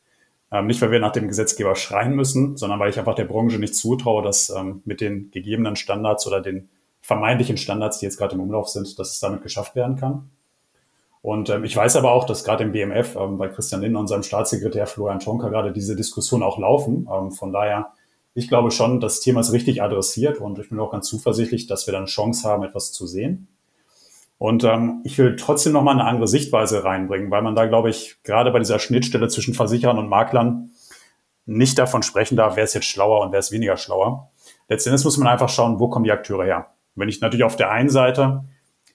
Ähm, 0.52 0.66
nicht, 0.66 0.82
weil 0.82 0.90
wir 0.90 1.00
nach 1.00 1.12
dem 1.12 1.28
Gesetzgeber 1.28 1.74
schreien 1.74 2.14
müssen, 2.14 2.58
sondern 2.58 2.78
weil 2.78 2.90
ich 2.90 2.98
einfach 2.98 3.14
der 3.14 3.24
Branche 3.24 3.58
nicht 3.58 3.74
zutraue, 3.74 4.22
dass 4.22 4.50
ähm, 4.50 4.82
mit 4.84 5.00
den 5.00 5.30
gegebenen 5.30 5.76
Standards 5.76 6.26
oder 6.26 6.42
den 6.42 6.68
vermeintlichen 7.00 7.56
Standards, 7.56 7.98
die 7.98 8.04
jetzt 8.04 8.18
gerade 8.18 8.34
im 8.34 8.40
Umlauf 8.40 8.68
sind, 8.68 8.98
dass 8.98 9.12
es 9.12 9.20
damit 9.20 9.42
geschafft 9.42 9.74
werden 9.74 9.96
kann. 9.96 10.30
Und 11.22 11.48
ähm, 11.50 11.64
ich 11.64 11.74
weiß 11.74 11.96
aber 11.96 12.12
auch, 12.12 12.24
dass 12.24 12.44
gerade 12.44 12.64
im 12.64 12.72
BMF 12.72 13.16
ähm, 13.16 13.38
bei 13.38 13.48
Christian 13.48 13.80
Lindner 13.80 14.00
und 14.00 14.08
seinem 14.08 14.24
Staatssekretär 14.24 14.86
Florian 14.86 15.20
Tonka 15.20 15.48
gerade 15.48 15.72
diese 15.72 15.96
Diskussion 15.96 16.42
auch 16.42 16.58
laufen. 16.58 17.08
Ähm, 17.10 17.30
von 17.30 17.52
daher, 17.52 17.92
ich 18.34 18.48
glaube 18.48 18.70
schon, 18.72 19.00
das 19.00 19.20
Thema 19.20 19.40
ist 19.40 19.52
richtig 19.52 19.82
adressiert 19.82 20.38
und 20.38 20.58
ich 20.58 20.68
bin 20.68 20.80
auch 20.80 20.90
ganz 20.90 21.08
zuversichtlich, 21.08 21.66
dass 21.66 21.86
wir 21.86 21.92
dann 21.92 22.06
Chance 22.06 22.46
haben, 22.46 22.64
etwas 22.64 22.92
zu 22.92 23.06
sehen. 23.06 23.48
Und 24.42 24.64
ähm, 24.64 25.02
ich 25.05 25.16
will 25.18 25.37
trotzdem 25.37 25.72
noch 25.72 25.85
mal 25.85 25.92
eine 25.92 26.05
andere 26.05 26.26
Sichtweise 26.26 26.83
reinbringen, 26.83 27.31
weil 27.31 27.42
man 27.42 27.55
da, 27.55 27.66
glaube 27.66 27.90
ich, 27.90 28.16
gerade 28.24 28.50
bei 28.50 28.59
dieser 28.59 28.81
Schnittstelle 28.81 29.28
zwischen 29.28 29.55
Versicherern 29.55 30.00
und 30.00 30.09
Maklern 30.09 30.72
nicht 31.46 31.78
davon 31.78 32.02
sprechen 32.02 32.35
darf, 32.35 32.57
wer 32.57 32.64
ist 32.64 32.74
jetzt 32.74 32.88
schlauer 32.88 33.20
und 33.20 33.31
wer 33.31 33.38
ist 33.38 33.52
weniger 33.52 33.76
schlauer. 33.76 34.33
Letztendlich 34.68 35.05
muss 35.05 35.16
man 35.16 35.28
einfach 35.28 35.48
schauen, 35.48 35.78
wo 35.78 35.87
kommen 35.87 36.02
die 36.02 36.11
Akteure 36.11 36.44
her. 36.44 36.66
Wenn 36.96 37.09
ich 37.09 37.20
natürlich 37.20 37.44
auf 37.44 37.55
der 37.55 37.70
einen 37.70 37.88
Seite 37.88 38.42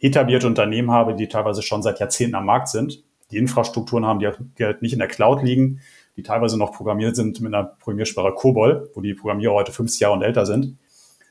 etablierte 0.02 0.48
Unternehmen 0.48 0.92
habe, 0.92 1.16
die 1.16 1.30
teilweise 1.30 1.62
schon 1.62 1.82
seit 1.82 2.02
Jahrzehnten 2.02 2.36
am 2.36 2.46
Markt 2.46 2.68
sind, 2.68 3.06
die 3.32 3.38
Infrastrukturen 3.38 4.06
haben, 4.06 4.20
die 4.20 4.66
halt 4.66 4.82
nicht 4.82 4.92
in 4.92 5.00
der 5.00 5.08
Cloud 5.08 5.44
liegen, 5.44 5.80
die 6.18 6.24
teilweise 6.24 6.58
noch 6.58 6.74
programmiert 6.74 7.16
sind 7.16 7.40
mit 7.40 7.54
einer 7.54 7.64
Programmiersprache 7.64 8.34
COBOL, 8.34 8.92
wo 8.94 9.00
die 9.00 9.14
Programmierer 9.14 9.54
heute 9.54 9.72
50 9.72 10.02
Jahre 10.02 10.16
und 10.16 10.24
älter 10.24 10.46
sind, 10.46 10.78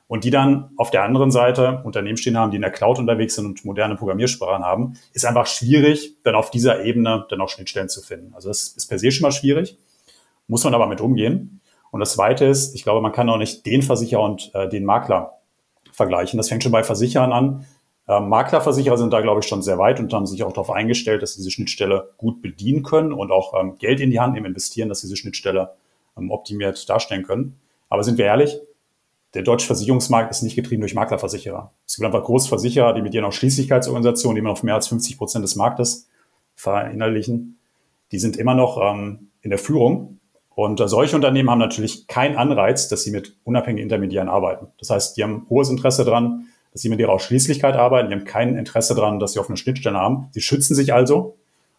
und 0.08 0.24
die 0.24 0.30
dann 0.30 0.70
auf 0.76 0.90
der 0.90 1.02
anderen 1.02 1.30
Seite 1.30 1.82
Unternehmen 1.84 2.16
stehen 2.16 2.36
haben, 2.36 2.50
die 2.50 2.56
in 2.56 2.62
der 2.62 2.70
Cloud 2.70 2.98
unterwegs 2.98 3.34
sind 3.34 3.46
und 3.46 3.64
moderne 3.64 3.96
Programmiersprachen 3.96 4.64
haben, 4.64 4.94
ist 5.12 5.24
einfach 5.24 5.46
schwierig, 5.46 6.16
dann 6.22 6.34
auf 6.34 6.50
dieser 6.50 6.84
Ebene 6.84 7.26
dann 7.28 7.40
auch 7.40 7.48
Schnittstellen 7.48 7.88
zu 7.88 8.00
finden. 8.02 8.32
Also 8.34 8.48
das 8.48 8.68
ist 8.68 8.86
per 8.86 8.98
se 8.98 9.10
schon 9.10 9.22
mal 9.22 9.32
schwierig, 9.32 9.76
muss 10.46 10.64
man 10.64 10.74
aber 10.74 10.86
mit 10.86 11.00
umgehen. 11.00 11.60
Und 11.90 12.00
das 12.00 12.12
Zweite 12.12 12.44
ist, 12.44 12.74
ich 12.74 12.82
glaube, 12.82 13.00
man 13.00 13.12
kann 13.12 13.28
auch 13.28 13.38
nicht 13.38 13.66
den 13.66 13.82
Versicherer 13.82 14.22
und 14.22 14.50
äh, 14.54 14.68
den 14.68 14.84
Makler 14.84 15.40
vergleichen. 15.92 16.36
Das 16.36 16.48
fängt 16.48 16.62
schon 16.62 16.72
bei 16.72 16.84
Versicherern 16.84 17.32
an. 17.32 17.66
Äh, 18.06 18.20
Maklerversicherer 18.20 18.98
sind 18.98 19.12
da, 19.12 19.20
glaube 19.20 19.40
ich, 19.40 19.46
schon 19.46 19.62
sehr 19.62 19.78
weit 19.78 19.98
und 19.98 20.12
haben 20.12 20.26
sich 20.26 20.44
auch 20.44 20.52
darauf 20.52 20.70
eingestellt, 20.70 21.22
dass 21.22 21.34
sie 21.34 21.40
diese 21.40 21.50
Schnittstelle 21.50 22.10
gut 22.18 22.42
bedienen 22.42 22.82
können 22.82 23.12
und 23.12 23.32
auch 23.32 23.54
ähm, 23.58 23.76
Geld 23.78 24.00
in 24.00 24.10
die 24.10 24.20
Hand 24.20 24.34
nehmen, 24.34 24.46
investieren, 24.46 24.88
dass 24.88 25.00
sie 25.00 25.08
diese 25.08 25.16
Schnittstelle 25.16 25.72
ähm, 26.16 26.30
optimiert 26.30 26.88
darstellen 26.88 27.24
können. 27.24 27.58
Aber 27.88 28.04
sind 28.04 28.18
wir 28.18 28.26
ehrlich, 28.26 28.60
der 29.34 29.42
deutsche 29.42 29.66
Versicherungsmarkt 29.66 30.30
ist 30.30 30.42
nicht 30.42 30.56
getrieben 30.56 30.80
durch 30.80 30.94
Maklerversicherer. 30.94 31.72
Es 31.86 31.96
gibt 31.96 32.06
einfach 32.06 32.24
Großversicherer, 32.24 32.94
die 32.94 33.02
mit 33.02 33.14
ihren 33.14 33.24
Ausschließlichkeitsorganisationen, 33.24 34.36
die 34.36 34.40
immer 34.40 34.50
noch 34.50 34.62
mehr 34.62 34.74
als 34.74 34.88
50 34.88 35.18
Prozent 35.18 35.44
des 35.44 35.56
Marktes 35.56 36.08
verinnerlichen, 36.54 37.58
die 38.12 38.18
sind 38.18 38.36
immer 38.36 38.54
noch 38.54 38.80
ähm, 38.80 39.28
in 39.42 39.50
der 39.50 39.58
Führung. 39.58 40.20
Und 40.54 40.80
äh, 40.80 40.88
solche 40.88 41.16
Unternehmen 41.16 41.50
haben 41.50 41.58
natürlich 41.58 42.06
keinen 42.06 42.36
Anreiz, 42.36 42.88
dass 42.88 43.02
sie 43.02 43.10
mit 43.10 43.36
unabhängigen 43.44 43.82
Intermediären 43.82 44.28
arbeiten. 44.28 44.68
Das 44.78 44.90
heißt, 44.90 45.16
die 45.16 45.22
haben 45.22 45.46
hohes 45.50 45.68
Interesse 45.68 46.04
daran, 46.04 46.46
dass 46.72 46.82
sie 46.82 46.88
mit 46.88 47.00
ihrer 47.00 47.12
Ausschließlichkeit 47.12 47.74
arbeiten. 47.74 48.08
Die 48.08 48.14
haben 48.14 48.24
kein 48.24 48.56
Interesse 48.56 48.94
daran, 48.94 49.18
dass 49.18 49.32
sie 49.32 49.38
offene 49.38 49.56
Schnittstellen 49.56 49.98
haben. 49.98 50.28
Sie 50.30 50.40
schützen 50.40 50.74
sich 50.74 50.94
also. 50.94 51.36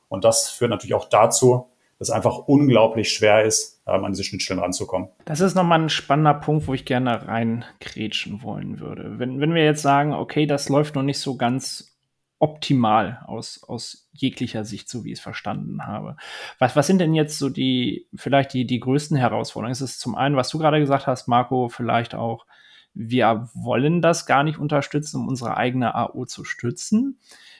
Und 0.10 0.23
das 0.23 0.49
führt 0.49 0.69
natürlich 0.69 0.93
auch 0.93 1.10
dazu, 1.10 1.67
dass 1.99 2.10
einfach 2.10 2.38
unglaublich 2.47 3.12
schwer 3.12 3.43
ist, 3.43 3.81
ähm, 3.88 4.05
an 4.05 4.12
diese 4.13 4.23
Schnittstellen 4.23 4.62
ranzukommen. 4.62 5.10
Das 5.25 5.39
ist 5.39 5.55
nochmal 5.55 5.81
ein 5.81 5.89
spannender 5.89 6.36
Punkt, 6.36 6.67
wo 6.67 6.73
ich 6.73 6.86
gerne 6.86 7.27
reinkrätschen 7.27 8.43
wollen 8.43 8.79
würde. 8.79 9.17
Wenn, 9.17 9.39
wenn 9.39 9.53
wir 9.53 9.63
jetzt 9.63 9.81
sagen, 9.81 10.13
okay, 10.13 10.45
das 10.45 10.69
läuft 10.69 10.95
noch 10.95 11.03
nicht 11.03 11.19
so 11.19 11.38
ganz 11.38 11.97
optimal 12.39 13.23
aus, 13.25 13.63
aus 13.67 14.10
jeglicher 14.13 14.63
Sicht, 14.63 14.89
so 14.89 15.03
wie 15.03 15.12
ich 15.12 15.17
es 15.17 15.23
verstanden 15.23 15.88
habe. 15.88 16.17
Was, 16.60 16.75
was 16.75 16.86
sind 16.86 16.99
denn 16.99 17.15
jetzt 17.15 17.39
so 17.39 17.49
die, 17.49 18.07
vielleicht 18.15 18.53
die, 18.53 18.67
die 18.67 18.79
größten 18.79 19.17
Herausforderungen? 19.17 19.71
Es 19.71 19.81
ist 19.81 19.99
zum 19.99 20.15
einen, 20.15 20.36
was 20.36 20.49
du 20.49 20.60
gerade 20.60 20.79
gesagt 20.79 21.07
hast, 21.07 21.27
Marco, 21.27 21.67
vielleicht 21.69 22.13
auch, 22.13 22.45
wir 22.93 23.49
wollen 23.53 24.01
das 24.01 24.25
gar 24.25 24.43
nicht 24.43 24.60
unterstützen, 24.60 25.21
um 25.21 25.27
unsere 25.27 25.57
eigene 25.57 25.95
AO 25.95 26.25
zu 26.25 26.43
stützen. 26.43 27.19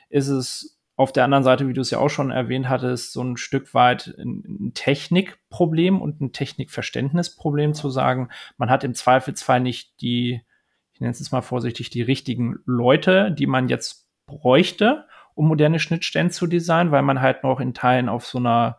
Ist 0.10 0.28
es 0.30 0.77
auf 0.98 1.14
der 1.14 1.24
anderen 1.24 1.44
Seite, 1.44 1.68
wie 1.68 1.74
du 1.74 1.82
es 1.82 1.92
ja 1.92 2.00
auch 2.00 2.10
schon 2.10 2.32
erwähnt 2.32 2.68
hattest, 2.68 3.14
so 3.14 3.24
ein 3.24 3.38
Stück 3.38 3.76
weit 3.76 4.16
ein 4.18 4.72
Technikproblem 4.74 6.02
und 6.02 6.20
ein 6.20 6.34
Technikverständnisproblem 6.34 7.76
zu 7.76 7.92
sagen, 7.92 8.30
man 8.58 8.72
hat 8.72 8.84
im 8.84 8.96
Zweifelsfall 8.96 9.60
nicht 9.60 10.02
die, 10.02 10.42
ich 10.94 11.00
nenne 11.00 11.12
es 11.12 11.20
jetzt 11.20 11.32
mal 11.32 11.42
vorsichtig, 11.42 11.92
die 11.92 12.02
richtigen 12.02 12.58
Leute, 12.66 13.32
die 13.32 13.46
man 13.46 13.70
jetzt 13.70 14.08
bräuchte, 14.26 15.06
um 15.36 15.48
moderne 15.48 15.80
Schnittstellen 15.80 16.32
zu 16.32 16.48
designen, 16.48 16.92
weil 16.92 17.04
man 17.04 17.22
halt 17.22 17.44
noch 17.44 17.60
in 17.60 17.76
Teilen 17.76 18.10
auf 18.10 18.26
so 18.26 18.40
einer 18.40 18.78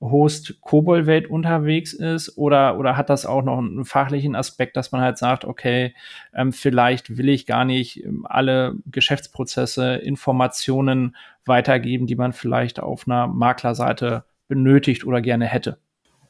Host 0.00 0.60
Kobol-Welt 0.60 1.28
unterwegs 1.28 1.92
ist 1.92 2.36
oder, 2.36 2.78
oder 2.78 2.96
hat 2.96 3.08
das 3.08 3.24
auch 3.24 3.42
noch 3.42 3.58
einen 3.58 3.84
fachlichen 3.84 4.34
Aspekt, 4.34 4.76
dass 4.76 4.92
man 4.92 5.00
halt 5.00 5.16
sagt, 5.16 5.44
okay, 5.44 5.94
ähm, 6.34 6.52
vielleicht 6.52 7.16
will 7.16 7.28
ich 7.28 7.46
gar 7.46 7.64
nicht 7.64 8.04
ähm, 8.04 8.26
alle 8.28 8.74
Geschäftsprozesse, 8.86 9.96
Informationen 9.96 11.16
weitergeben, 11.46 12.06
die 12.06 12.16
man 12.16 12.32
vielleicht 12.32 12.80
auf 12.80 13.06
einer 13.06 13.26
Maklerseite 13.26 14.24
benötigt 14.48 15.06
oder 15.06 15.22
gerne 15.22 15.46
hätte? 15.46 15.78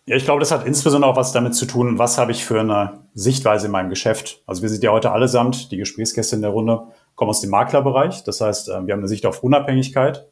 Ja, 0.08 0.14
ich 0.14 0.24
glaube, 0.24 0.38
das 0.38 0.52
hat 0.52 0.64
insbesondere 0.64 1.10
auch 1.10 1.16
was 1.16 1.32
damit 1.32 1.56
zu 1.56 1.66
tun, 1.66 1.98
was 1.98 2.16
habe 2.16 2.30
ich 2.30 2.44
für 2.44 2.60
eine 2.60 3.00
Sichtweise 3.14 3.66
in 3.66 3.72
meinem 3.72 3.90
Geschäft. 3.90 4.42
Also 4.46 4.62
wir 4.62 4.68
sind 4.68 4.84
ja 4.84 4.92
heute 4.92 5.10
allesamt, 5.10 5.72
die 5.72 5.78
Gesprächsgäste 5.78 6.36
in 6.36 6.42
der 6.42 6.52
Runde, 6.52 6.86
kommen 7.16 7.30
aus 7.30 7.40
dem 7.40 7.50
Maklerbereich. 7.50 8.22
Das 8.22 8.40
heißt, 8.40 8.68
äh, 8.68 8.86
wir 8.86 8.92
haben 8.92 9.00
eine 9.00 9.08
Sicht 9.08 9.26
auf 9.26 9.42
Unabhängigkeit. 9.42 10.28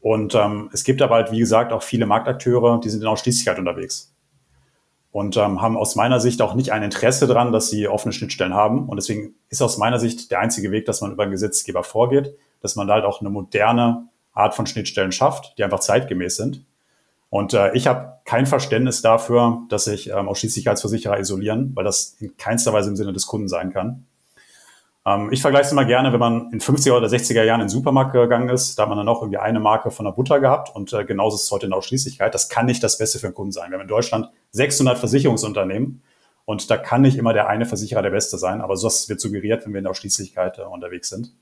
Und 0.00 0.34
ähm, 0.34 0.70
es 0.72 0.84
gibt 0.84 1.02
aber 1.02 1.16
halt, 1.16 1.30
wie 1.30 1.38
gesagt, 1.38 1.72
auch 1.72 1.82
viele 1.82 2.06
Marktakteure, 2.06 2.80
die 2.80 2.88
sind 2.88 3.02
in 3.02 3.06
Ausschließlichkeit 3.06 3.58
unterwegs. 3.58 4.14
Und 5.12 5.36
ähm, 5.36 5.60
haben 5.60 5.76
aus 5.76 5.96
meiner 5.96 6.20
Sicht 6.20 6.40
auch 6.40 6.54
nicht 6.54 6.72
ein 6.72 6.82
Interesse 6.82 7.26
daran, 7.26 7.52
dass 7.52 7.68
sie 7.68 7.88
offene 7.88 8.12
Schnittstellen 8.12 8.54
haben. 8.54 8.88
Und 8.88 8.96
deswegen 8.96 9.34
ist 9.48 9.60
aus 9.60 9.76
meiner 9.76 9.98
Sicht 9.98 10.30
der 10.30 10.38
einzige 10.38 10.70
Weg, 10.70 10.86
dass 10.86 11.00
man 11.00 11.12
über 11.12 11.26
den 11.26 11.32
Gesetzgeber 11.32 11.82
vorgeht, 11.82 12.34
dass 12.62 12.76
man 12.76 12.86
da 12.86 12.94
halt 12.94 13.04
auch 13.04 13.20
eine 13.20 13.30
moderne 13.30 14.08
Art 14.32 14.54
von 14.54 14.66
Schnittstellen 14.66 15.12
schafft, 15.12 15.54
die 15.58 15.64
einfach 15.64 15.80
zeitgemäß 15.80 16.36
sind. 16.36 16.64
Und 17.28 17.54
äh, 17.54 17.72
ich 17.74 17.86
habe 17.86 18.18
kein 18.24 18.46
Verständnis 18.46 19.02
dafür, 19.02 19.62
dass 19.68 19.84
sich 19.84 20.10
ähm, 20.10 20.28
Ausschließlichkeitsversicherer 20.28 21.18
isolieren, 21.18 21.72
weil 21.74 21.84
das 21.84 22.16
in 22.20 22.36
keinster 22.36 22.72
Weise 22.72 22.90
im 22.90 22.96
Sinne 22.96 23.12
des 23.12 23.26
Kunden 23.26 23.48
sein 23.48 23.72
kann. 23.72 24.06
Ähm, 25.06 25.30
ich 25.32 25.40
vergleiche 25.40 25.66
es 25.66 25.72
immer 25.72 25.84
gerne, 25.84 26.12
wenn 26.12 26.20
man 26.20 26.50
in 26.52 26.60
50er 26.60 26.96
oder 26.96 27.06
60er 27.06 27.42
Jahren 27.42 27.60
in 27.60 27.66
den 27.66 27.70
Supermarkt 27.70 28.12
gegangen 28.12 28.48
ist, 28.48 28.78
da 28.78 28.82
hat 28.82 28.88
man 28.88 28.98
dann 28.98 29.08
auch 29.08 29.22
irgendwie 29.22 29.38
eine 29.38 29.60
Marke 29.60 29.90
von 29.90 30.04
der 30.04 30.12
Butter 30.12 30.40
gehabt 30.40 30.74
und 30.74 30.92
äh, 30.92 31.04
genauso 31.04 31.36
ist 31.36 31.44
es 31.44 31.50
heute 31.50 31.66
in 31.66 31.70
der 31.70 31.78
Ausschließlichkeit. 31.78 32.34
Das 32.34 32.48
kann 32.48 32.66
nicht 32.66 32.82
das 32.82 32.98
Beste 32.98 33.18
für 33.18 33.28
den 33.28 33.34
Kunden 33.34 33.52
sein. 33.52 33.70
Wir 33.70 33.78
haben 33.78 33.82
in 33.82 33.88
Deutschland 33.88 34.28
600 34.50 34.98
Versicherungsunternehmen 34.98 36.02
und 36.44 36.70
da 36.70 36.76
kann 36.76 37.02
nicht 37.02 37.16
immer 37.16 37.32
der 37.32 37.48
eine 37.48 37.64
Versicherer 37.64 38.02
der 38.02 38.10
Beste 38.10 38.36
sein, 38.36 38.60
aber 38.60 38.76
so 38.76 38.88
wird 39.08 39.20
suggeriert, 39.20 39.64
wenn 39.64 39.72
wir 39.72 39.78
in 39.78 39.84
der 39.84 39.90
Ausschließlichkeit 39.92 40.58
äh, 40.58 40.62
unterwegs 40.62 41.08
sind. 41.08 41.32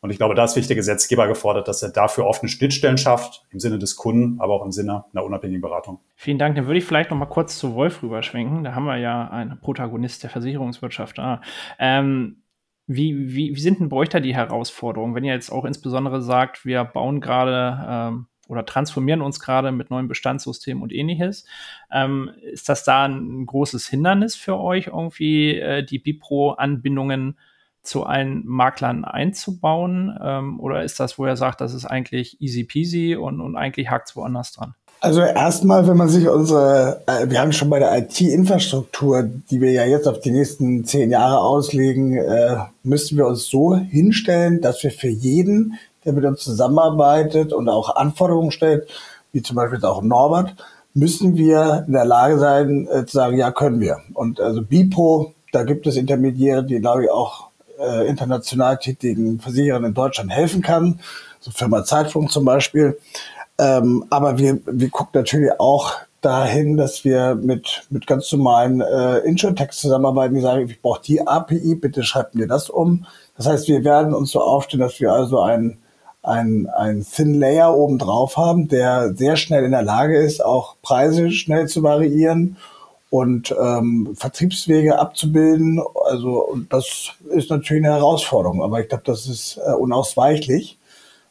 Und 0.00 0.10
ich 0.10 0.18
glaube, 0.18 0.34
da 0.34 0.44
ist 0.44 0.54
wirklich 0.54 0.68
der 0.68 0.76
Gesetzgeber 0.76 1.26
gefordert, 1.26 1.68
dass 1.68 1.82
er 1.82 1.88
dafür 1.88 2.26
offene 2.26 2.48
Schnittstellen 2.48 2.98
schafft, 2.98 3.44
im 3.50 3.58
Sinne 3.58 3.78
des 3.78 3.96
Kunden, 3.96 4.40
aber 4.40 4.54
auch 4.54 4.64
im 4.64 4.70
Sinne 4.70 5.04
einer 5.12 5.24
unabhängigen 5.24 5.62
Beratung. 5.62 6.00
Vielen 6.14 6.38
Dank. 6.38 6.54
Dann 6.54 6.66
würde 6.66 6.78
ich 6.78 6.84
vielleicht 6.84 7.10
noch 7.10 7.16
mal 7.16 7.26
kurz 7.26 7.58
zu 7.58 7.74
Wolf 7.74 8.02
rüberschwenken. 8.02 8.62
Da 8.62 8.74
haben 8.74 8.84
wir 8.84 8.98
ja 8.98 9.28
einen 9.28 9.58
Protagonist 9.58 10.22
der 10.22 10.30
Versicherungswirtschaft 10.30 11.18
da. 11.18 11.40
Ähm, 11.78 12.42
wie, 12.86 13.34
wie, 13.34 13.56
wie 13.56 13.60
sind 13.60 13.80
denn 13.80 13.88
bei 13.88 13.96
euch 13.96 14.08
da 14.08 14.20
die 14.20 14.34
Herausforderungen, 14.34 15.14
wenn 15.14 15.24
ihr 15.24 15.32
jetzt 15.32 15.50
auch 15.50 15.64
insbesondere 15.64 16.22
sagt, 16.22 16.64
wir 16.64 16.84
bauen 16.84 17.20
gerade 17.20 17.84
ähm, 17.88 18.26
oder 18.48 18.64
transformieren 18.64 19.22
uns 19.22 19.40
gerade 19.40 19.72
mit 19.72 19.90
neuen 19.90 20.08
Bestandssystemen 20.08 20.82
und 20.82 20.92
ähnliches. 20.92 21.46
Ähm, 21.90 22.30
ist 22.42 22.68
das 22.68 22.84
da 22.84 23.06
ein 23.06 23.44
großes 23.44 23.88
Hindernis 23.88 24.36
für 24.36 24.58
euch, 24.58 24.88
irgendwie 24.88 25.58
äh, 25.58 25.84
die 25.84 25.98
Bipro-Anbindungen 25.98 27.38
zu 27.82 28.04
allen 28.04 28.46
Maklern 28.46 29.04
einzubauen? 29.04 30.16
Ähm, 30.22 30.60
oder 30.60 30.84
ist 30.84 31.00
das, 31.00 31.18
wo 31.18 31.24
er 31.24 31.36
sagt, 31.36 31.60
das 31.60 31.74
ist 31.74 31.86
eigentlich 31.86 32.40
easy 32.40 32.64
peasy 32.64 33.16
und, 33.16 33.40
und 33.40 33.56
eigentlich 33.56 33.90
hakt 33.90 34.10
es 34.10 34.16
woanders 34.16 34.52
dran? 34.52 34.74
Also 35.06 35.20
erstmal, 35.20 35.86
wenn 35.86 35.96
man 35.96 36.08
sich 36.08 36.28
unsere, 36.28 37.00
äh, 37.06 37.30
wir 37.30 37.40
haben 37.40 37.52
schon 37.52 37.70
bei 37.70 37.78
der 37.78 37.96
IT-Infrastruktur, 37.96 39.22
die 39.22 39.60
wir 39.60 39.70
ja 39.70 39.84
jetzt 39.84 40.08
auf 40.08 40.18
die 40.18 40.32
nächsten 40.32 40.84
zehn 40.84 41.12
Jahre 41.12 41.38
auslegen, 41.42 42.16
äh, 42.16 42.56
müssen 42.82 43.16
wir 43.16 43.28
uns 43.28 43.46
so 43.46 43.76
hinstellen, 43.76 44.60
dass 44.60 44.82
wir 44.82 44.90
für 44.90 45.06
jeden, 45.06 45.74
der 46.04 46.12
mit 46.12 46.24
uns 46.24 46.40
zusammenarbeitet 46.42 47.52
und 47.52 47.68
auch 47.68 47.94
Anforderungen 47.94 48.50
stellt, 48.50 48.88
wie 49.30 49.42
zum 49.42 49.54
Beispiel 49.54 49.80
auch 49.84 50.02
Norbert, 50.02 50.56
müssen 50.92 51.36
wir 51.36 51.84
in 51.86 51.92
der 51.92 52.04
Lage 52.04 52.40
sein, 52.40 52.88
äh, 52.90 53.06
zu 53.06 53.16
sagen, 53.16 53.36
ja, 53.36 53.52
können 53.52 53.78
wir. 53.78 53.98
Und 54.12 54.40
also 54.40 54.60
BIPO, 54.60 55.34
da 55.52 55.62
gibt 55.62 55.86
es 55.86 55.94
Intermediäre, 55.94 56.64
die, 56.64 56.80
glaube 56.80 57.04
ich, 57.04 57.10
auch 57.12 57.50
äh, 57.78 58.08
international 58.08 58.78
tätigen 58.78 59.38
Versicherern 59.38 59.84
in 59.84 59.94
Deutschland 59.94 60.32
helfen 60.32 60.62
kann, 60.62 60.98
so 61.38 61.52
Firma 61.52 61.84
Zeitfunk 61.84 62.32
zum 62.32 62.44
Beispiel. 62.44 62.98
Ähm, 63.58 64.04
aber 64.10 64.38
wir, 64.38 64.60
wir 64.66 64.90
gucken 64.90 65.12
natürlich 65.14 65.50
auch 65.58 65.94
dahin, 66.20 66.76
dass 66.76 67.04
wir 67.04 67.36
mit, 67.36 67.86
mit 67.90 68.06
ganz 68.06 68.32
normalen 68.32 68.80
äh, 68.80 69.18
Insurtechs 69.18 69.80
zusammenarbeiten, 69.80 70.34
die 70.34 70.40
sagen, 70.40 70.68
ich 70.68 70.82
brauche 70.82 71.02
die 71.02 71.26
API, 71.26 71.76
bitte 71.76 72.02
schreibt 72.02 72.34
mir 72.34 72.46
das 72.46 72.68
um. 72.68 73.06
Das 73.36 73.46
heißt, 73.46 73.68
wir 73.68 73.84
werden 73.84 74.12
uns 74.12 74.32
so 74.32 74.40
aufstellen, 74.40 74.80
dass 74.80 75.00
wir 75.00 75.12
also 75.12 75.40
ein, 75.40 75.78
ein, 76.22 76.68
ein 76.76 77.06
Thin 77.08 77.34
Layer 77.34 77.74
oben 77.76 77.98
drauf 77.98 78.36
haben, 78.36 78.68
der 78.68 79.14
sehr 79.14 79.36
schnell 79.36 79.64
in 79.64 79.70
der 79.70 79.82
Lage 79.82 80.18
ist, 80.18 80.44
auch 80.44 80.76
Preise 80.82 81.30
schnell 81.30 81.68
zu 81.68 81.82
variieren 81.82 82.56
und 83.10 83.54
ähm, 83.58 84.14
Vertriebswege 84.16 84.98
abzubilden. 84.98 85.80
Also 86.06 86.56
das 86.68 87.12
ist 87.30 87.50
natürlich 87.50 87.84
eine 87.84 87.94
Herausforderung, 87.94 88.62
aber 88.62 88.80
ich 88.80 88.88
glaube, 88.88 89.04
das 89.06 89.26
ist 89.26 89.58
äh, 89.64 89.72
unausweichlich, 89.72 90.78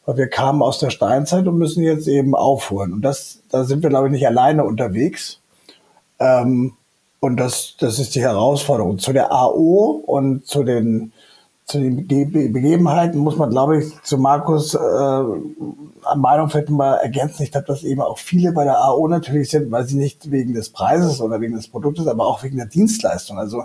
weil 0.06 0.18
wir 0.18 0.28
kamen 0.28 0.62
aus 0.62 0.80
der 0.80 0.90
Steinzeit 0.90 1.48
und 1.48 1.58
müssen 1.58 1.84
jetzt 1.84 2.08
eben 2.08 2.36
aufholen. 2.36 2.94
Und 2.94 3.02
das, 3.02 3.40
da 3.50 3.64
sind 3.64 3.84
wir, 3.84 3.90
glaube 3.90 4.08
ich, 4.08 4.12
nicht 4.12 4.28
alleine 4.28 4.64
unterwegs. 4.64 5.40
Ähm, 6.20 6.74
und 7.20 7.38
das, 7.38 7.76
das 7.80 7.98
ist 8.00 8.16
die 8.16 8.22
Herausforderung. 8.22 9.00
Zu 9.00 9.14
der 9.14 9.32
AO 9.32 10.04
und 10.06 10.46
zu 10.46 10.64
den 10.64 11.12
zu 11.66 11.80
den 11.80 12.08
Begebenheiten 12.08 13.18
muss 13.18 13.38
man, 13.38 13.50
glaube 13.50 13.80
ich, 13.80 14.02
zu 14.04 14.20
Markus 14.20 14.76
äh, 14.76 14.78
an 14.78 16.20
Meinung 16.20 16.48
vielleicht 16.50 16.70
mal 16.70 16.98
ergänzen. 16.98 17.42
Ich 17.42 17.52
glaube, 17.52 17.66
dass 17.66 17.84
eben 17.84 18.02
auch 18.02 18.20
viele 18.20 18.52
bei 18.52 18.66
der 18.66 18.84
AO 18.86 19.08
natürlich 19.08 19.50
sind, 19.50 19.72
weil 19.72 19.86
sie 19.86 19.98
nicht 19.98 20.30
wegen 20.30 20.54
des 20.54 20.70
Preises 20.70 21.22
oder 21.22 21.42
wegen 21.42 21.56
des 21.56 21.68
Produktes, 21.68 22.06
aber 22.06 22.28
auch 22.28 22.44
wegen 22.44 22.58
der 22.58 22.68
Dienstleistung. 22.68 23.40
Also 23.40 23.64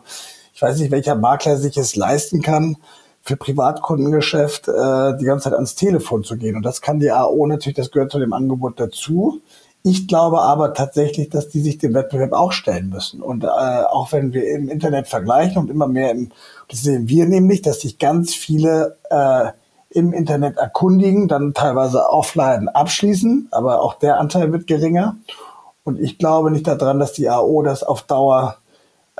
ich 0.54 0.62
weiß 0.62 0.78
nicht, 0.78 0.90
welcher 0.90 1.14
Makler 1.14 1.58
sich 1.58 1.76
es 1.76 1.94
leisten 1.94 2.40
kann, 2.40 2.78
für 3.22 3.36
Privatkundengeschäft 3.36 4.68
äh, 4.68 5.16
die 5.18 5.24
ganze 5.24 5.44
Zeit 5.44 5.54
ans 5.54 5.74
Telefon 5.74 6.24
zu 6.24 6.36
gehen. 6.36 6.56
Und 6.56 6.62
das 6.62 6.80
kann 6.80 7.00
die 7.00 7.10
AO 7.10 7.46
natürlich, 7.46 7.76
das 7.76 7.90
gehört 7.90 8.12
zu 8.12 8.18
dem 8.18 8.32
Angebot 8.32 8.80
dazu. 8.80 9.40
Ich 9.82 10.08
glaube 10.08 10.40
aber 10.42 10.74
tatsächlich, 10.74 11.30
dass 11.30 11.48
die 11.48 11.60
sich 11.60 11.78
dem 11.78 11.94
Wettbewerb 11.94 12.32
auch 12.32 12.52
stellen 12.52 12.90
müssen. 12.90 13.22
Und 13.22 13.44
äh, 13.44 13.46
auch 13.46 14.12
wenn 14.12 14.32
wir 14.32 14.46
im 14.50 14.68
Internet 14.68 15.08
vergleichen 15.08 15.58
und 15.58 15.70
immer 15.70 15.86
mehr 15.86 16.10
im, 16.10 16.30
das 16.68 16.82
sehen 16.82 17.08
wir 17.08 17.26
nämlich, 17.26 17.62
dass 17.62 17.80
sich 17.80 17.98
ganz 17.98 18.34
viele 18.34 18.98
äh, 19.08 19.50
im 19.90 20.12
Internet 20.12 20.56
erkundigen, 20.58 21.28
dann 21.28 21.54
teilweise 21.54 22.10
offline 22.10 22.68
abschließen, 22.68 23.48
aber 23.50 23.80
auch 23.82 23.94
der 23.94 24.20
Anteil 24.20 24.52
wird 24.52 24.66
geringer. 24.66 25.16
Und 25.82 25.98
ich 25.98 26.18
glaube 26.18 26.50
nicht 26.50 26.66
daran, 26.66 26.98
dass 26.98 27.14
die 27.14 27.28
AO 27.28 27.62
das 27.62 27.82
auf 27.82 28.02
Dauer 28.02 28.58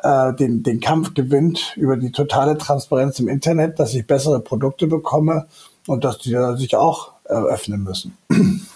äh, 0.03 0.35
den, 0.35 0.63
den 0.63 0.81
Kampf 0.81 1.15
gewinnt 1.15 1.75
über 1.77 1.97
die 1.97 2.13
totale 2.13 2.59
Transparenz 2.59 3.19
im 3.21 3.29
Internet, 3.29 3.79
dass 3.79 3.95
ich 3.95 4.07
bessere 4.07 4.41
Produkte 4.41 4.87
bekomme 4.87 5.47
und 5.87 6.05
dass 6.05 6.19
die 6.19 6.37
sich 6.57 6.77
auch 6.77 7.13
eröffnen 7.25 7.83
müssen. 7.83 8.17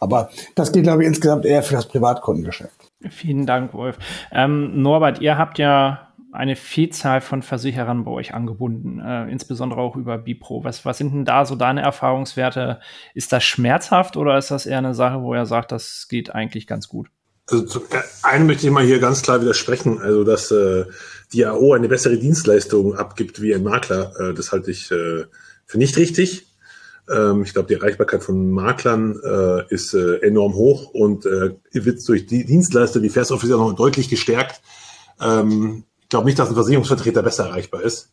Aber 0.00 0.30
das 0.54 0.72
geht, 0.72 0.84
glaube 0.84 1.02
ich, 1.02 1.08
insgesamt 1.08 1.44
eher 1.44 1.62
für 1.62 1.74
das 1.74 1.86
Privatkundengeschäft. 1.86 2.90
Vielen 3.10 3.46
Dank, 3.46 3.74
Wolf. 3.74 3.98
Ähm, 4.32 4.82
Norbert, 4.82 5.20
ihr 5.20 5.36
habt 5.36 5.58
ja 5.58 6.10
eine 6.32 6.56
Vielzahl 6.56 7.20
von 7.20 7.42
Versicherern 7.42 8.04
bei 8.04 8.10
euch 8.10 8.34
angebunden, 8.34 9.00
äh, 9.00 9.28
insbesondere 9.30 9.80
auch 9.80 9.96
über 9.96 10.16
Bipro. 10.18 10.64
Was, 10.64 10.84
was 10.84 10.98
sind 10.98 11.12
denn 11.12 11.24
da 11.24 11.44
so 11.44 11.56
deine 11.56 11.82
Erfahrungswerte? 11.82 12.80
Ist 13.14 13.32
das 13.32 13.44
schmerzhaft 13.44 14.16
oder 14.16 14.38
ist 14.38 14.50
das 14.50 14.66
eher 14.66 14.78
eine 14.78 14.94
Sache, 14.94 15.22
wo 15.22 15.34
er 15.34 15.46
sagt, 15.46 15.72
das 15.72 16.06
geht 16.08 16.34
eigentlich 16.34 16.66
ganz 16.66 16.88
gut? 16.88 17.10
Also 17.50 17.64
zum 17.64 17.82
einen 18.22 18.46
möchte 18.46 18.66
ich 18.66 18.72
mal 18.72 18.84
hier 18.84 19.00
ganz 19.00 19.22
klar 19.22 19.40
widersprechen, 19.40 20.00
also 20.00 20.22
dass 20.24 20.50
äh, 20.50 20.84
die 21.32 21.46
AO 21.46 21.72
eine 21.72 21.88
bessere 21.88 22.16
Dienstleistung 22.16 22.94
abgibt 22.94 23.42
wie 23.42 23.54
ein 23.54 23.62
Makler. 23.62 24.12
Äh, 24.18 24.34
das 24.34 24.52
halte 24.52 24.70
ich 24.70 24.90
äh, 24.90 25.24
für 25.66 25.78
nicht 25.78 25.96
richtig. 25.96 26.46
Ähm, 27.08 27.42
ich 27.42 27.52
glaube, 27.52 27.68
die 27.68 27.74
Erreichbarkeit 27.74 28.22
von 28.22 28.50
Maklern 28.50 29.18
äh, 29.22 29.74
ist 29.74 29.94
äh, 29.94 30.18
enorm 30.18 30.54
hoch 30.54 30.90
und 30.90 31.26
äh, 31.26 31.54
wird 31.72 32.06
durch 32.08 32.26
die 32.26 32.44
Dienstleister 32.44 33.02
wie 33.02 33.08
Fairs 33.08 33.32
Officer 33.32 33.56
noch 33.56 33.72
deutlich 33.72 34.08
gestärkt. 34.08 34.60
Ähm, 35.20 35.84
ich 36.02 36.08
glaube 36.08 36.26
nicht, 36.26 36.38
dass 36.38 36.48
ein 36.48 36.54
Versicherungsvertreter 36.54 37.22
besser 37.22 37.46
erreichbar 37.46 37.82
ist. 37.82 38.10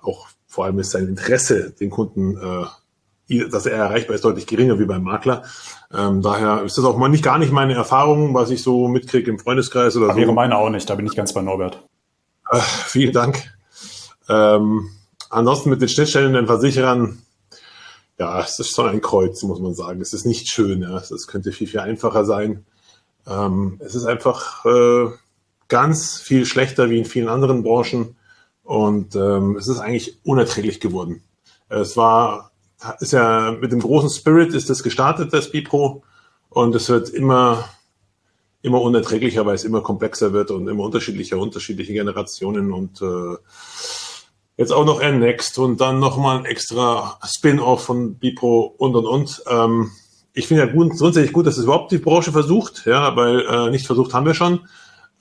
Auch 0.00 0.28
vor 0.46 0.66
allem 0.66 0.78
ist 0.78 0.90
sein 0.90 1.08
Interesse, 1.08 1.72
den 1.72 1.90
Kunden, 1.90 2.36
äh, 2.36 3.46
dass 3.48 3.66
er 3.66 3.76
erreichbar 3.76 4.14
ist, 4.14 4.24
deutlich 4.24 4.46
geringer 4.46 4.78
wie 4.78 4.84
beim 4.84 5.02
Makler. 5.02 5.44
Ähm, 5.94 6.22
daher 6.22 6.62
ist 6.62 6.78
das 6.78 6.84
auch 6.84 6.96
mal 6.96 7.08
nicht 7.08 7.22
gar 7.22 7.38
nicht 7.38 7.52
meine 7.52 7.74
Erfahrung, 7.74 8.32
was 8.34 8.50
ich 8.50 8.62
so 8.62 8.88
mitkriege 8.88 9.30
im 9.30 9.38
Freundeskreis 9.38 9.96
oder 9.96 10.06
Aber 10.06 10.14
so. 10.14 10.20
Wäre 10.20 10.32
meine 10.32 10.56
auch 10.56 10.70
nicht, 10.70 10.88
da 10.88 10.94
bin 10.94 11.06
ich 11.06 11.14
ganz 11.14 11.32
bei 11.32 11.42
Norbert. 11.42 11.82
Äh, 12.50 12.60
vielen 12.60 13.12
Dank. 13.12 13.52
Ähm, 14.28 14.88
ansonsten 15.28 15.70
mit 15.70 15.82
den 15.82 15.88
Schnittstellen 15.88 16.32
den 16.32 16.46
Versicherern, 16.46 17.18
ja, 18.18 18.40
es 18.40 18.58
ist 18.58 18.74
schon 18.74 18.88
ein 18.88 19.00
Kreuz, 19.00 19.42
muss 19.42 19.60
man 19.60 19.74
sagen. 19.74 20.00
Es 20.00 20.12
ist 20.12 20.24
nicht 20.24 20.48
schön, 20.48 20.82
ja. 20.82 20.96
Es 20.96 21.26
könnte 21.26 21.52
viel, 21.52 21.66
viel 21.66 21.80
einfacher 21.80 22.24
sein. 22.24 22.64
Ähm, 23.26 23.78
es 23.80 23.94
ist 23.94 24.04
einfach 24.04 24.64
äh, 24.64 25.08
ganz 25.68 26.20
viel 26.20 26.46
schlechter 26.46 26.88
wie 26.90 26.98
in 26.98 27.04
vielen 27.04 27.28
anderen 27.28 27.62
Branchen 27.62 28.16
und 28.62 29.16
ähm, 29.16 29.56
es 29.56 29.68
ist 29.68 29.80
eigentlich 29.80 30.18
unerträglich 30.24 30.80
geworden. 30.80 31.22
Es 31.68 31.96
war, 31.96 32.51
ist 33.00 33.12
ja 33.12 33.52
mit 33.52 33.72
dem 33.72 33.80
großen 33.80 34.10
Spirit 34.10 34.54
ist 34.54 34.70
das 34.70 34.82
gestartet, 34.82 35.32
das 35.32 35.50
Bipro, 35.50 36.02
und 36.48 36.74
es 36.74 36.88
wird 36.88 37.08
immer 37.08 37.64
immer 38.62 38.80
unerträglicher, 38.80 39.44
weil 39.44 39.56
es 39.56 39.64
immer 39.64 39.80
komplexer 39.80 40.32
wird 40.32 40.50
und 40.50 40.68
immer 40.68 40.84
unterschiedlicher, 40.84 41.38
unterschiedliche 41.38 41.92
Generationen 41.92 42.72
und 42.72 43.02
äh, 43.02 43.36
jetzt 44.56 44.72
auch 44.72 44.84
noch 44.84 45.00
N-Next 45.00 45.58
und 45.58 45.80
dann 45.80 45.98
nochmal 45.98 46.38
ein 46.38 46.44
extra 46.44 47.18
Spin-off 47.24 47.84
von 47.84 48.14
Bipro 48.14 48.74
und 48.78 48.94
und 48.94 49.06
und. 49.06 49.42
Ähm, 49.48 49.90
ich 50.32 50.46
finde 50.46 50.64
ja 50.64 50.72
gut, 50.72 50.90
grundsätzlich 50.90 51.32
gut, 51.32 51.46
dass 51.46 51.58
es 51.58 51.64
überhaupt 51.64 51.90
die 51.92 51.98
Branche 51.98 52.32
versucht, 52.32 52.86
ja, 52.86 53.14
weil 53.16 53.40
äh, 53.40 53.70
nicht 53.70 53.86
versucht 53.86 54.14
haben 54.14 54.26
wir 54.26 54.34
schon. 54.34 54.60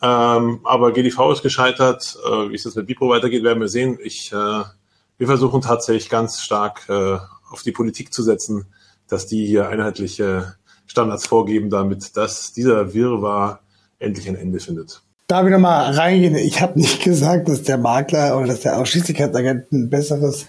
Ähm, 0.04 0.62
aber 0.63 0.91
GDV 0.91 1.32
ist 1.32 1.43
gescheitert. 1.43 2.17
Äh, 2.26 2.50
wie 2.50 2.56
es 2.56 2.63
jetzt 2.63 2.78
mit 2.78 2.88
Bipro 2.88 3.10
weitergeht, 3.10 3.43
werden 3.43 3.60
wir 3.60 3.67
sehen. 3.67 3.97
Ich, 4.02 4.32
äh, 4.32 4.36
wir 4.36 5.28
versuchen 5.28 5.62
tatsächlich 5.62 6.10
ganz 6.10 6.41
stark 6.41 6.88
äh, 6.89 7.17
auf 7.52 7.64
die 7.64 7.72
Politik 7.72 8.14
zu 8.14 8.24
setzen, 8.24 8.66
dass 9.08 9.28
die 9.28 9.46
hier 9.46 9.68
einheitliche 9.68 10.56
Standards 10.88 11.28
vorgeben, 11.28 11.70
damit 11.70 12.18
dass 12.18 12.54
dieser 12.54 12.94
Wirrwarr 12.94 13.60
endlich 14.00 14.28
ein 14.28 14.36
Ende 14.36 14.60
findet. 14.60 15.02
Darf 15.28 15.46
ich 15.46 15.52
nochmal 15.52 15.94
reingehen? 15.94 16.36
Ich 16.36 16.62
habe 16.62 16.80
nicht 16.80 17.04
gesagt, 17.04 17.48
dass 17.48 17.64
der 17.64 17.78
Makler 17.78 18.38
oder 18.38 18.48
dass 18.48 18.62
der 18.62 18.78
Ausschließlichkeitsagent 18.78 19.72
ein 19.72 19.90
besseres 19.90 20.48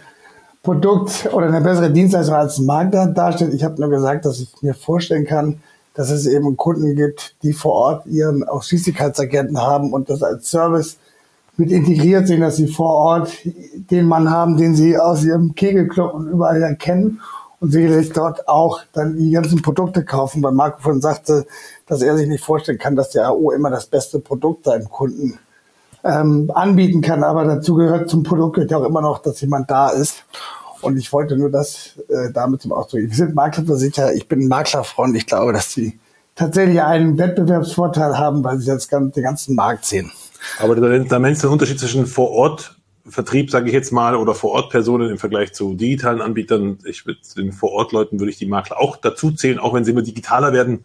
Produkt 0.62 1.29
oder 1.33 1.47
eine 1.47 1.61
bessere 1.61 1.91
Dienstleistung 1.91 2.35
als 2.35 2.59
Makler 2.59 3.09
darstellt. 3.09 3.53
Ich 3.55 3.65
habe 3.65 3.81
nur 3.81 3.91
gesagt, 3.91 4.25
dass 4.25 4.41
ich 4.41 4.49
mir 4.62 4.75
vorstellen 4.75 5.25
kann, 5.25 5.61
dass 5.95 6.11
es 6.11 6.27
eben 6.27 6.57
Kunden 6.57 6.97
gibt, 6.97 7.37
die 7.43 7.53
vor 7.53 7.73
Ort 7.73 8.07
ihren 8.07 8.45
Ausschließlichkeitsagenten 8.45 9.61
haben 9.61 9.93
und 9.93 10.09
das 10.09 10.23
als 10.23 10.51
Service 10.51 10.99
mit 11.57 11.71
integriert 11.71 12.27
sehen, 12.27 12.41
dass 12.41 12.57
sie 12.57 12.67
vor 12.67 12.91
Ort 12.91 13.33
den 13.45 14.07
Mann 14.07 14.31
haben, 14.31 14.57
den 14.57 14.75
sie 14.75 14.99
aus 14.99 15.25
ihrem 15.25 15.55
Kegelclub 15.55 16.15
und 16.15 16.29
überall 16.29 16.62
erkennen 16.62 17.21
und 17.61 17.71
sicherlich 17.71 18.12
dort 18.12 18.49
auch 18.49 18.81
dann 18.93 19.17
die 19.17 19.31
ganzen 19.31 19.62
Produkte 19.62 20.05
kaufen, 20.05 20.43
weil 20.43 20.53
Marco 20.53 20.81
von 20.81 21.01
sagte, 21.01 21.47
dass 21.87 22.03
er 22.03 22.17
sich 22.17 22.27
nicht 22.27 22.45
vorstellen 22.45 22.79
kann, 22.79 22.97
dass 22.97 23.11
der 23.11 23.29
AO 23.29 23.53
immer 23.53 23.71
das 23.71 23.87
beste 23.87 24.19
Produkt 24.19 24.65
seinem 24.65 24.88
Kunden 24.88 25.38
ähm, 26.03 26.51
anbieten 26.55 27.03
kann. 27.03 27.23
Aber 27.23 27.45
dazu 27.45 27.75
gehört 27.75 28.11
zum 28.11 28.25
Produkt 28.25 28.57
gehört 28.57 28.73
ja 28.73 28.79
auch 28.79 28.85
immer 28.85 29.01
noch, 29.01 29.21
dass 29.21 29.41
jemand 29.41 29.71
da 29.71 29.91
ist. 29.91 30.25
Und 30.81 30.97
ich 30.97 31.12
wollte 31.12 31.37
nur 31.37 31.51
das 31.51 31.99
äh, 32.09 32.33
damit 32.33 32.62
zum 32.62 32.73
Ausdruck. 32.73 33.03
Wir 33.03 33.15
sind 33.15 33.37
Maklerversicherer, 33.37 34.12
ich 34.12 34.27
bin 34.27 34.49
Maklerfreund. 34.49 35.15
Ich 35.15 35.27
glaube, 35.27 35.53
dass 35.53 35.73
sie 35.73 36.01
tatsächlich 36.35 36.83
einen 36.83 37.19
Wettbewerbsvorteil 37.19 38.19
haben, 38.19 38.43
weil 38.43 38.59
sie 38.59 38.73
jetzt 38.73 38.91
den 38.91 39.12
ganzen 39.12 39.55
Markt 39.55 39.85
sehen. 39.85 40.11
Aber 40.59 40.77
da, 40.77 40.99
da 40.99 41.19
meinst 41.19 41.43
du 41.43 41.49
den 41.49 41.53
Unterschied 41.53 41.79
zwischen 41.79 42.07
vor 42.07 42.31
Ort 42.31 42.77
Vertrieb, 43.09 43.51
sage 43.51 43.67
ich 43.67 43.73
jetzt 43.73 43.91
mal, 43.91 44.15
oder 44.15 44.35
Vor-Ort-Personen 44.35 45.11
im 45.11 45.19
Vergleich 45.19 45.53
zu 45.53 45.75
digitalen 45.75 46.21
Anbietern. 46.21 46.79
Ich 46.85 47.05
würde 47.05 47.19
den 47.37 47.53
Vor-Ort-Leuten 47.53 48.21
würde 48.21 48.31
ich 48.31 48.39
die 48.39 48.47
Makler 48.47 48.79
auch 48.79 48.97
dazu 48.97 49.33
zählen, 49.33 49.59
auch 49.59 49.75
wenn 49.75 49.85
sie 49.85 49.91
immer 49.91 50.03
digitaler 50.03 50.53
werden 50.53 50.85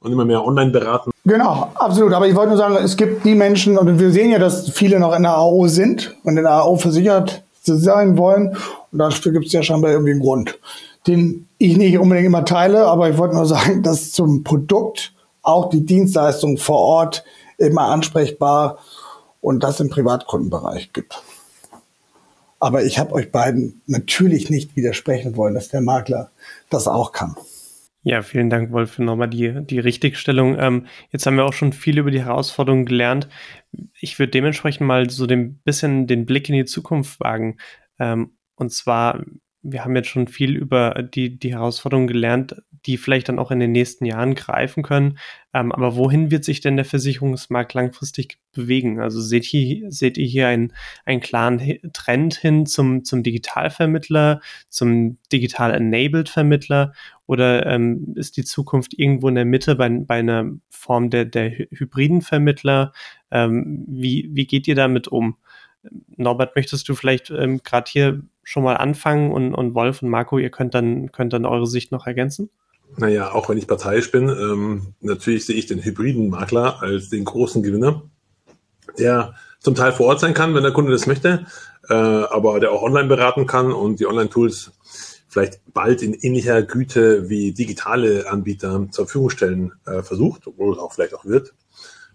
und 0.00 0.10
immer 0.10 0.24
mehr 0.24 0.44
online 0.44 0.70
beraten. 0.70 1.10
Genau, 1.26 1.70
absolut. 1.74 2.14
Aber 2.14 2.26
ich 2.26 2.34
wollte 2.34 2.50
nur 2.50 2.58
sagen, 2.58 2.76
es 2.82 2.96
gibt 2.96 3.26
die 3.26 3.34
Menschen, 3.34 3.76
und 3.76 3.98
wir 3.98 4.10
sehen 4.10 4.30
ja, 4.30 4.38
dass 4.38 4.70
viele 4.70 4.98
noch 4.98 5.14
in 5.14 5.22
der 5.22 5.36
AO 5.36 5.68
sind 5.68 6.16
und 6.24 6.38
in 6.38 6.44
der 6.44 6.52
AO 6.62 6.76
versichert 6.76 7.42
sein 7.62 8.16
wollen. 8.16 8.56
Und 8.90 8.98
dafür 8.98 9.32
gibt 9.32 9.46
es 9.46 9.52
ja 9.52 9.62
scheinbar 9.62 9.90
irgendwie 9.90 10.12
einen 10.12 10.20
Grund, 10.20 10.58
den 11.06 11.46
ich 11.58 11.76
nicht 11.76 11.98
unbedingt 11.98 12.26
immer 12.26 12.46
teile, 12.46 12.86
aber 12.86 13.10
ich 13.10 13.18
wollte 13.18 13.34
nur 13.34 13.46
sagen, 13.46 13.82
dass 13.82 14.12
zum 14.12 14.44
Produkt 14.44 15.12
auch 15.42 15.68
die 15.68 15.84
Dienstleistung 15.84 16.56
vor 16.56 16.78
Ort 16.78 17.24
immer 17.58 17.82
ansprechbar 17.82 18.78
und 19.40 19.62
das 19.62 19.80
im 19.80 19.90
Privatkundenbereich 19.90 20.92
gibt. 20.92 21.22
Aber 22.58 22.84
ich 22.84 22.98
habe 22.98 23.14
euch 23.14 23.32
beiden 23.32 23.80
natürlich 23.86 24.50
nicht 24.50 24.76
widersprechen 24.76 25.36
wollen, 25.36 25.54
dass 25.54 25.68
der 25.68 25.80
Makler 25.80 26.30
das 26.68 26.86
auch 26.86 27.12
kann. 27.12 27.34
Ja, 28.02 28.22
vielen 28.22 28.48
Dank, 28.48 28.72
Wolf, 28.72 28.92
für 28.92 29.04
nochmal 29.04 29.28
die, 29.28 29.64
die 29.66 29.78
Richtigstellung. 29.78 30.58
Ähm, 30.58 30.86
jetzt 31.10 31.26
haben 31.26 31.36
wir 31.36 31.44
auch 31.44 31.52
schon 31.52 31.74
viel 31.74 31.98
über 31.98 32.10
die 32.10 32.24
Herausforderungen 32.24 32.86
gelernt. 32.86 33.28
Ich 33.98 34.18
würde 34.18 34.30
dementsprechend 34.30 34.86
mal 34.86 35.10
so 35.10 35.26
ein 35.26 35.60
bisschen 35.64 36.06
den 36.06 36.24
Blick 36.24 36.48
in 36.48 36.54
die 36.54 36.64
Zukunft 36.64 37.20
wagen. 37.20 37.58
Ähm, 37.98 38.36
und 38.54 38.72
zwar, 38.72 39.22
wir 39.62 39.84
haben 39.84 39.94
jetzt 39.94 40.08
schon 40.08 40.26
viel 40.26 40.56
über 40.56 41.02
die, 41.02 41.38
die 41.38 41.52
Herausforderungen 41.52 42.06
gelernt, 42.06 42.56
die 42.86 42.96
vielleicht 42.96 43.28
dann 43.28 43.38
auch 43.38 43.50
in 43.50 43.60
den 43.60 43.72
nächsten 43.72 44.06
Jahren 44.06 44.34
greifen 44.34 44.82
können. 44.82 45.18
Ähm, 45.52 45.70
aber 45.70 45.96
wohin 45.96 46.30
wird 46.30 46.44
sich 46.44 46.60
denn 46.60 46.76
der 46.76 46.86
Versicherungsmarkt 46.86 47.74
langfristig 47.74 48.38
bewegen? 48.52 49.00
Also 49.00 49.20
seht 49.20 49.52
ihr, 49.52 49.90
seht 49.90 50.16
ihr 50.16 50.26
hier 50.26 50.48
einen, 50.48 50.72
einen 51.04 51.20
klaren 51.20 51.60
Trend 51.92 52.34
hin 52.36 52.64
zum, 52.64 53.04
zum 53.04 53.22
Digitalvermittler, 53.22 54.40
zum 54.68 55.18
digital-enabled 55.30 56.30
Vermittler 56.30 56.94
oder 57.26 57.66
ähm, 57.66 58.14
ist 58.16 58.38
die 58.38 58.44
Zukunft 58.44 58.94
irgendwo 58.98 59.28
in 59.28 59.34
der 59.34 59.44
Mitte 59.44 59.76
bei, 59.76 59.88
bei 59.90 60.20
einer 60.20 60.52
Form 60.70 61.10
der, 61.10 61.26
der 61.26 61.50
hybriden 61.50 62.22
Vermittler? 62.22 62.92
Ähm, 63.30 63.84
wie, 63.88 64.30
wie 64.32 64.46
geht 64.46 64.66
ihr 64.66 64.74
damit 64.74 65.06
um? 65.06 65.36
Norbert, 66.16 66.56
möchtest 66.56 66.88
du 66.88 66.94
vielleicht 66.94 67.30
ähm, 67.30 67.62
gerade 67.62 67.90
hier 67.90 68.22
schon 68.50 68.64
mal 68.64 68.76
anfangen 68.76 69.30
und, 69.30 69.54
und 69.54 69.76
Wolf 69.76 70.02
und 70.02 70.08
Marco, 70.08 70.36
ihr 70.36 70.50
könnt 70.50 70.74
dann, 70.74 71.12
könnt 71.12 71.32
dann 71.32 71.46
eure 71.46 71.68
Sicht 71.68 71.92
noch 71.92 72.08
ergänzen? 72.08 72.50
Naja, 72.96 73.30
auch 73.30 73.48
wenn 73.48 73.58
ich 73.58 73.68
parteiisch 73.68 74.10
bin, 74.10 74.28
ähm, 74.28 74.94
natürlich 75.00 75.46
sehe 75.46 75.54
ich 75.54 75.66
den 75.66 75.84
hybriden 75.84 76.30
Makler 76.30 76.82
als 76.82 77.10
den 77.10 77.24
großen 77.24 77.62
Gewinner, 77.62 78.02
der 78.98 79.34
zum 79.60 79.76
Teil 79.76 79.92
vor 79.92 80.06
Ort 80.06 80.18
sein 80.18 80.34
kann, 80.34 80.52
wenn 80.56 80.64
der 80.64 80.72
Kunde 80.72 80.90
das 80.90 81.06
möchte, 81.06 81.46
äh, 81.88 81.94
aber 81.94 82.58
der 82.58 82.72
auch 82.72 82.82
online 82.82 83.06
beraten 83.06 83.46
kann 83.46 83.70
und 83.70 84.00
die 84.00 84.06
Online-Tools 84.06 84.72
vielleicht 85.28 85.60
bald 85.72 86.02
in 86.02 86.12
ähnlicher 86.14 86.60
Güte 86.62 87.28
wie 87.28 87.52
digitale 87.52 88.28
Anbieter 88.28 88.88
zur 88.90 89.06
Verfügung 89.06 89.30
stellen 89.30 89.72
äh, 89.86 90.02
versucht, 90.02 90.48
obwohl 90.48 90.72
es 90.72 90.80
auch 90.80 90.92
vielleicht 90.92 91.14
auch 91.14 91.24
wird, 91.24 91.54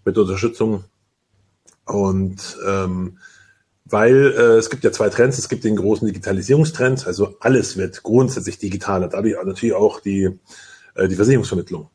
mit 0.04 0.18
Unterstützung. 0.18 0.84
Und 1.86 2.58
ähm, 2.68 3.16
weil 3.88 4.34
äh, 4.36 4.56
es 4.56 4.70
gibt 4.70 4.84
ja 4.84 4.92
zwei 4.92 5.08
Trends. 5.08 5.38
Es 5.38 5.48
gibt 5.48 5.64
den 5.64 5.76
großen 5.76 6.06
Digitalisierungstrend, 6.06 7.06
also 7.06 7.36
alles 7.40 7.76
wird 7.76 8.02
grundsätzlich 8.02 8.58
digitaler, 8.58 9.08
dadurch 9.08 9.36
natürlich 9.44 9.74
auch 9.74 10.00
die, 10.00 10.38
äh, 10.94 11.08
die 11.08 11.16
Versicherungsvermittlung. 11.16 11.88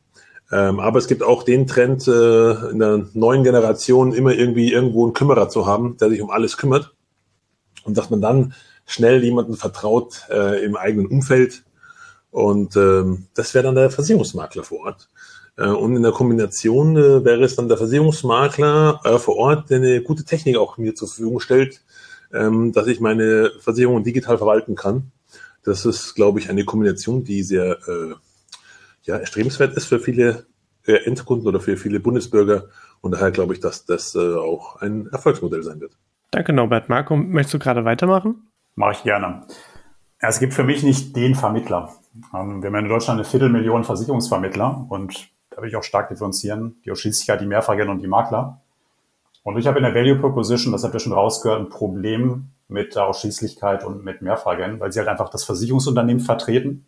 Ähm, 0.50 0.80
aber 0.80 0.98
es 0.98 1.06
gibt 1.06 1.22
auch 1.22 1.42
den 1.42 1.66
Trend, 1.66 2.06
äh, 2.08 2.70
in 2.70 2.78
der 2.78 3.06
neuen 3.14 3.42
Generation 3.42 4.12
immer 4.12 4.32
irgendwie 4.32 4.72
irgendwo 4.72 5.04
einen 5.04 5.14
Kümmerer 5.14 5.48
zu 5.48 5.66
haben, 5.66 5.96
der 5.96 6.10
sich 6.10 6.20
um 6.20 6.30
alles 6.30 6.56
kümmert. 6.56 6.94
Und 7.84 7.96
dass 7.96 8.10
man 8.10 8.20
dann 8.20 8.54
schnell 8.86 9.24
jemanden 9.24 9.56
vertraut 9.56 10.26
äh, 10.30 10.64
im 10.64 10.76
eigenen 10.76 11.06
Umfeld. 11.06 11.64
Und 12.30 12.76
ähm, 12.76 13.26
das 13.34 13.54
wäre 13.54 13.64
dann 13.64 13.74
der 13.74 13.90
Versicherungsmakler 13.90 14.62
vor 14.62 14.80
Ort. 14.80 15.08
Äh, 15.62 15.68
und 15.68 15.96
in 15.96 16.02
der 16.02 16.12
Kombination 16.12 16.96
äh, 16.96 17.24
wäre 17.24 17.44
es 17.44 17.56
dann 17.56 17.68
der 17.68 17.78
Versicherungsmakler 17.78 19.00
äh, 19.04 19.18
vor 19.18 19.36
Ort, 19.36 19.70
der 19.70 19.78
eine 19.78 20.02
gute 20.02 20.24
Technik 20.24 20.56
auch 20.56 20.76
mir 20.76 20.94
zur 20.94 21.08
Verfügung 21.08 21.40
stellt, 21.40 21.82
ähm, 22.32 22.72
dass 22.72 22.86
ich 22.88 23.00
meine 23.00 23.52
Versicherung 23.60 24.02
digital 24.02 24.38
verwalten 24.38 24.74
kann. 24.74 25.12
Das 25.64 25.86
ist, 25.86 26.14
glaube 26.14 26.40
ich, 26.40 26.50
eine 26.50 26.64
Kombination, 26.64 27.22
die 27.22 27.42
sehr 27.42 27.78
äh, 27.86 28.14
ja, 29.04 29.16
erstrebenswert 29.16 29.76
ist 29.76 29.86
für 29.86 30.00
viele 30.00 30.46
äh, 30.86 30.94
Endkunden 31.04 31.46
oder 31.46 31.60
für 31.60 31.76
viele 31.76 32.00
Bundesbürger. 32.00 32.64
Und 33.00 33.12
daher 33.12 33.30
glaube 33.30 33.54
ich, 33.54 33.60
dass 33.60 33.84
das 33.84 34.14
äh, 34.14 34.34
auch 34.34 34.80
ein 34.80 35.06
Erfolgsmodell 35.12 35.62
sein 35.62 35.80
wird. 35.80 35.92
Danke, 36.32 36.52
Norbert. 36.52 36.88
Marco, 36.88 37.16
möchtest 37.16 37.54
du 37.54 37.58
gerade 37.58 37.84
weitermachen? 37.84 38.48
Mache 38.74 38.92
ich 38.92 39.02
gerne. 39.02 39.46
Es 40.18 40.38
gibt 40.38 40.54
für 40.54 40.64
mich 40.64 40.82
nicht 40.82 41.14
den 41.14 41.34
Vermittler. 41.34 41.92
Ähm, 42.34 42.62
wir 42.62 42.70
haben 42.70 42.76
in 42.76 42.88
Deutschland 42.88 43.20
eine 43.20 43.28
Viertelmillion 43.28 43.84
Versicherungsvermittler 43.84 44.86
und 44.88 45.31
da 45.54 45.62
will 45.62 45.68
ich 45.68 45.76
auch 45.76 45.82
stark 45.82 46.08
differenzieren. 46.08 46.76
Die 46.84 46.90
Ausschließlichkeit, 46.90 47.40
die 47.40 47.46
Mehrfachgänger 47.46 47.90
und 47.90 48.00
die 48.00 48.08
Makler. 48.08 48.60
Und 49.44 49.58
ich 49.58 49.66
habe 49.66 49.78
in 49.78 49.84
der 49.84 49.94
Value 49.94 50.18
Proposition, 50.18 50.72
das 50.72 50.84
habt 50.84 50.94
ihr 50.94 51.00
schon 51.00 51.12
rausgehört, 51.12 51.60
ein 51.60 51.68
Problem 51.68 52.50
mit 52.68 52.94
der 52.94 53.06
Ausschließlichkeit 53.06 53.84
und 53.84 54.04
mit 54.04 54.22
Mehrfachgängern, 54.22 54.80
weil 54.80 54.92
sie 54.92 55.00
halt 55.00 55.08
einfach 55.08 55.28
das 55.28 55.44
Versicherungsunternehmen 55.44 56.22
vertreten. 56.22 56.86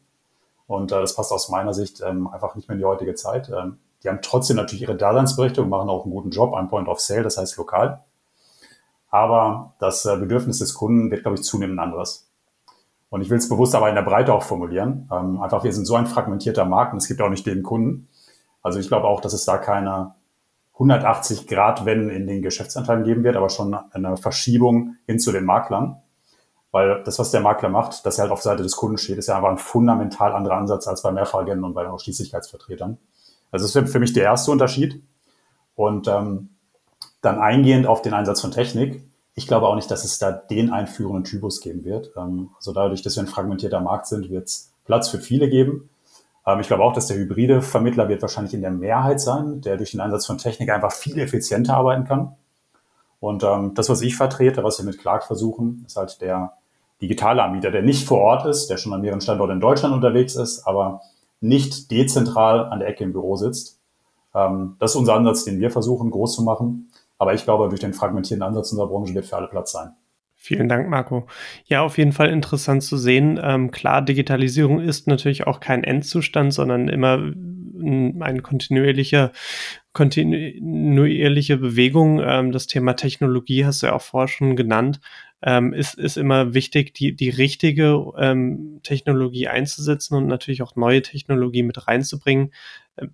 Und 0.66 0.92
äh, 0.92 1.00
das 1.00 1.14
passt 1.14 1.32
aus 1.32 1.48
meiner 1.48 1.74
Sicht 1.74 2.00
ähm, 2.00 2.28
einfach 2.28 2.54
nicht 2.54 2.68
mehr 2.68 2.74
in 2.74 2.80
die 2.80 2.86
heutige 2.86 3.14
Zeit. 3.14 3.50
Ähm, 3.50 3.78
die 4.02 4.08
haben 4.08 4.20
trotzdem 4.22 4.56
natürlich 4.56 4.82
ihre 4.82 4.96
Daseinsberechtigung, 4.96 5.68
machen 5.68 5.88
auch 5.88 6.04
einen 6.04 6.12
guten 6.12 6.30
Job, 6.30 6.54
ein 6.54 6.68
Point 6.68 6.88
of 6.88 7.00
Sale, 7.00 7.22
das 7.22 7.36
heißt 7.36 7.56
lokal. 7.56 8.04
Aber 9.10 9.74
das 9.78 10.04
äh, 10.06 10.16
Bedürfnis 10.16 10.58
des 10.58 10.74
Kunden 10.74 11.10
wird, 11.10 11.22
glaube 11.22 11.36
ich, 11.36 11.42
zunehmend 11.42 11.78
anderes. 11.78 12.28
Und 13.10 13.20
ich 13.20 13.30
will 13.30 13.38
es 13.38 13.48
bewusst 13.48 13.74
aber 13.74 13.88
in 13.88 13.94
der 13.94 14.02
Breite 14.02 14.34
auch 14.34 14.42
formulieren. 14.42 15.08
Ähm, 15.12 15.40
einfach, 15.40 15.64
wir 15.64 15.72
sind 15.72 15.84
so 15.84 15.94
ein 15.94 16.06
fragmentierter 16.06 16.64
Markt 16.64 16.92
und 16.92 16.98
es 16.98 17.06
gibt 17.06 17.20
auch 17.20 17.28
nicht 17.28 17.46
den 17.46 17.62
Kunden. 17.62 18.08
Also 18.64 18.80
ich 18.80 18.88
glaube 18.88 19.06
auch, 19.06 19.20
dass 19.20 19.34
es 19.34 19.44
da 19.44 19.58
keine 19.58 20.14
180 20.72 21.46
Grad 21.46 21.84
Wenden 21.84 22.10
in 22.10 22.26
den 22.26 22.42
Geschäftsanteilen 22.42 23.04
geben 23.04 23.22
wird, 23.22 23.36
aber 23.36 23.48
schon 23.48 23.74
eine 23.74 24.16
Verschiebung 24.16 24.96
hin 25.06 25.20
zu 25.20 25.30
den 25.30 25.44
Maklern. 25.44 26.02
Weil 26.72 27.04
das, 27.04 27.20
was 27.20 27.30
der 27.30 27.40
Makler 27.40 27.68
macht, 27.68 28.04
dass 28.04 28.18
er 28.18 28.22
halt 28.22 28.32
auf 28.32 28.42
Seite 28.42 28.64
des 28.64 28.74
Kunden 28.74 28.98
steht, 28.98 29.18
ist 29.18 29.28
ja 29.28 29.36
einfach 29.36 29.50
ein 29.50 29.58
fundamental 29.58 30.32
anderer 30.32 30.56
Ansatz 30.56 30.88
als 30.88 31.02
bei 31.02 31.12
Mehrfachagenten 31.12 31.62
und 31.62 31.74
bei 31.74 31.84
den 31.84 31.92
Ausschließlichkeitsvertretern. 31.92 32.98
Also 33.52 33.64
das 33.64 33.76
ist 33.76 33.92
für 33.92 34.00
mich 34.00 34.12
der 34.12 34.24
erste 34.24 34.50
Unterschied. 34.50 35.00
Und 35.76 36.08
ähm, 36.08 36.48
dann 37.20 37.38
eingehend 37.38 37.86
auf 37.86 38.02
den 38.02 38.14
Einsatz 38.14 38.40
von 38.40 38.50
Technik. 38.50 39.04
Ich 39.34 39.46
glaube 39.46 39.68
auch 39.68 39.76
nicht, 39.76 39.90
dass 39.90 40.04
es 40.04 40.18
da 40.18 40.32
den 40.32 40.72
einführenden 40.72 41.22
Typus 41.22 41.60
geben 41.60 41.84
wird. 41.84 42.10
Ähm, 42.16 42.50
also 42.56 42.72
dadurch, 42.72 43.02
dass 43.02 43.14
wir 43.14 43.22
ein 43.22 43.28
fragmentierter 43.28 43.80
Markt 43.80 44.06
sind, 44.06 44.30
wird 44.30 44.48
es 44.48 44.72
Platz 44.84 45.08
für 45.08 45.20
viele 45.20 45.48
geben. 45.48 45.90
Ähm, 46.46 46.60
ich 46.60 46.66
glaube 46.66 46.82
auch, 46.82 46.92
dass 46.92 47.06
der 47.06 47.16
hybride 47.16 47.62
Vermittler 47.62 48.08
wird 48.08 48.22
wahrscheinlich 48.22 48.54
in 48.54 48.62
der 48.62 48.70
Mehrheit 48.70 49.20
sein, 49.20 49.60
der 49.60 49.76
durch 49.76 49.92
den 49.92 50.00
Einsatz 50.00 50.26
von 50.26 50.38
Technik 50.38 50.70
einfach 50.70 50.92
viel 50.92 51.18
effizienter 51.18 51.76
arbeiten 51.76 52.04
kann. 52.04 52.36
Und 53.20 53.42
ähm, 53.42 53.72
das, 53.74 53.88
was 53.88 54.02
ich 54.02 54.16
vertrete, 54.16 54.64
was 54.64 54.78
wir 54.78 54.84
mit 54.84 54.98
Clark 54.98 55.24
versuchen, 55.24 55.84
ist 55.86 55.96
halt 55.96 56.20
der 56.20 56.52
digitale 57.00 57.42
Anbieter, 57.42 57.70
der 57.70 57.82
nicht 57.82 58.06
vor 58.06 58.20
Ort 58.20 58.46
ist, 58.46 58.68
der 58.68 58.76
schon 58.76 58.92
an 58.92 59.00
mehreren 59.00 59.20
Standorten 59.20 59.54
in 59.54 59.60
Deutschland 59.60 59.94
unterwegs 59.94 60.34
ist, 60.36 60.66
aber 60.66 61.00
nicht 61.40 61.90
dezentral 61.90 62.66
an 62.66 62.80
der 62.80 62.88
Ecke 62.88 63.04
im 63.04 63.12
Büro 63.12 63.36
sitzt. 63.36 63.80
Ähm, 64.34 64.76
das 64.78 64.92
ist 64.92 64.96
unser 64.96 65.14
Ansatz, 65.14 65.44
den 65.44 65.60
wir 65.60 65.70
versuchen 65.70 66.10
groß 66.10 66.34
zu 66.34 66.42
machen. 66.42 66.90
Aber 67.18 67.34
ich 67.34 67.44
glaube, 67.44 67.68
durch 67.68 67.80
den 67.80 67.94
fragmentierten 67.94 68.42
Ansatz 68.42 68.72
unserer 68.72 68.88
Branche 68.88 69.14
wird 69.14 69.26
für 69.26 69.36
alle 69.36 69.48
Platz 69.48 69.72
sein. 69.72 69.94
Vielen 70.46 70.68
Dank, 70.68 70.90
Marco. 70.90 71.26
Ja, 71.64 71.80
auf 71.80 71.96
jeden 71.96 72.12
Fall 72.12 72.28
interessant 72.28 72.82
zu 72.82 72.98
sehen. 72.98 73.40
Ähm, 73.42 73.70
klar, 73.70 74.02
Digitalisierung 74.02 74.78
ist 74.78 75.08
natürlich 75.08 75.46
auch 75.46 75.58
kein 75.58 75.82
Endzustand, 75.84 76.52
sondern 76.52 76.88
immer 76.88 77.14
ein 77.16 78.42
kontinuierlicher, 78.42 79.32
kontinuierliche 79.94 81.56
Bewegung. 81.56 82.20
Ähm, 82.22 82.52
das 82.52 82.66
Thema 82.66 82.92
Technologie 82.92 83.64
hast 83.64 83.82
du 83.82 83.86
ja 83.86 83.94
auch 83.94 84.02
vorher 84.02 84.28
schon 84.28 84.54
genannt. 84.54 85.00
Ähm, 85.46 85.74
ist, 85.74 85.94
ist 85.94 86.16
immer 86.16 86.54
wichtig, 86.54 86.94
die, 86.94 87.14
die 87.14 87.28
richtige 87.28 88.12
ähm, 88.16 88.80
Technologie 88.82 89.46
einzusetzen 89.46 90.16
und 90.16 90.26
natürlich 90.26 90.62
auch 90.62 90.74
neue 90.74 91.02
Technologie 91.02 91.62
mit 91.62 91.86
reinzubringen. 91.86 92.50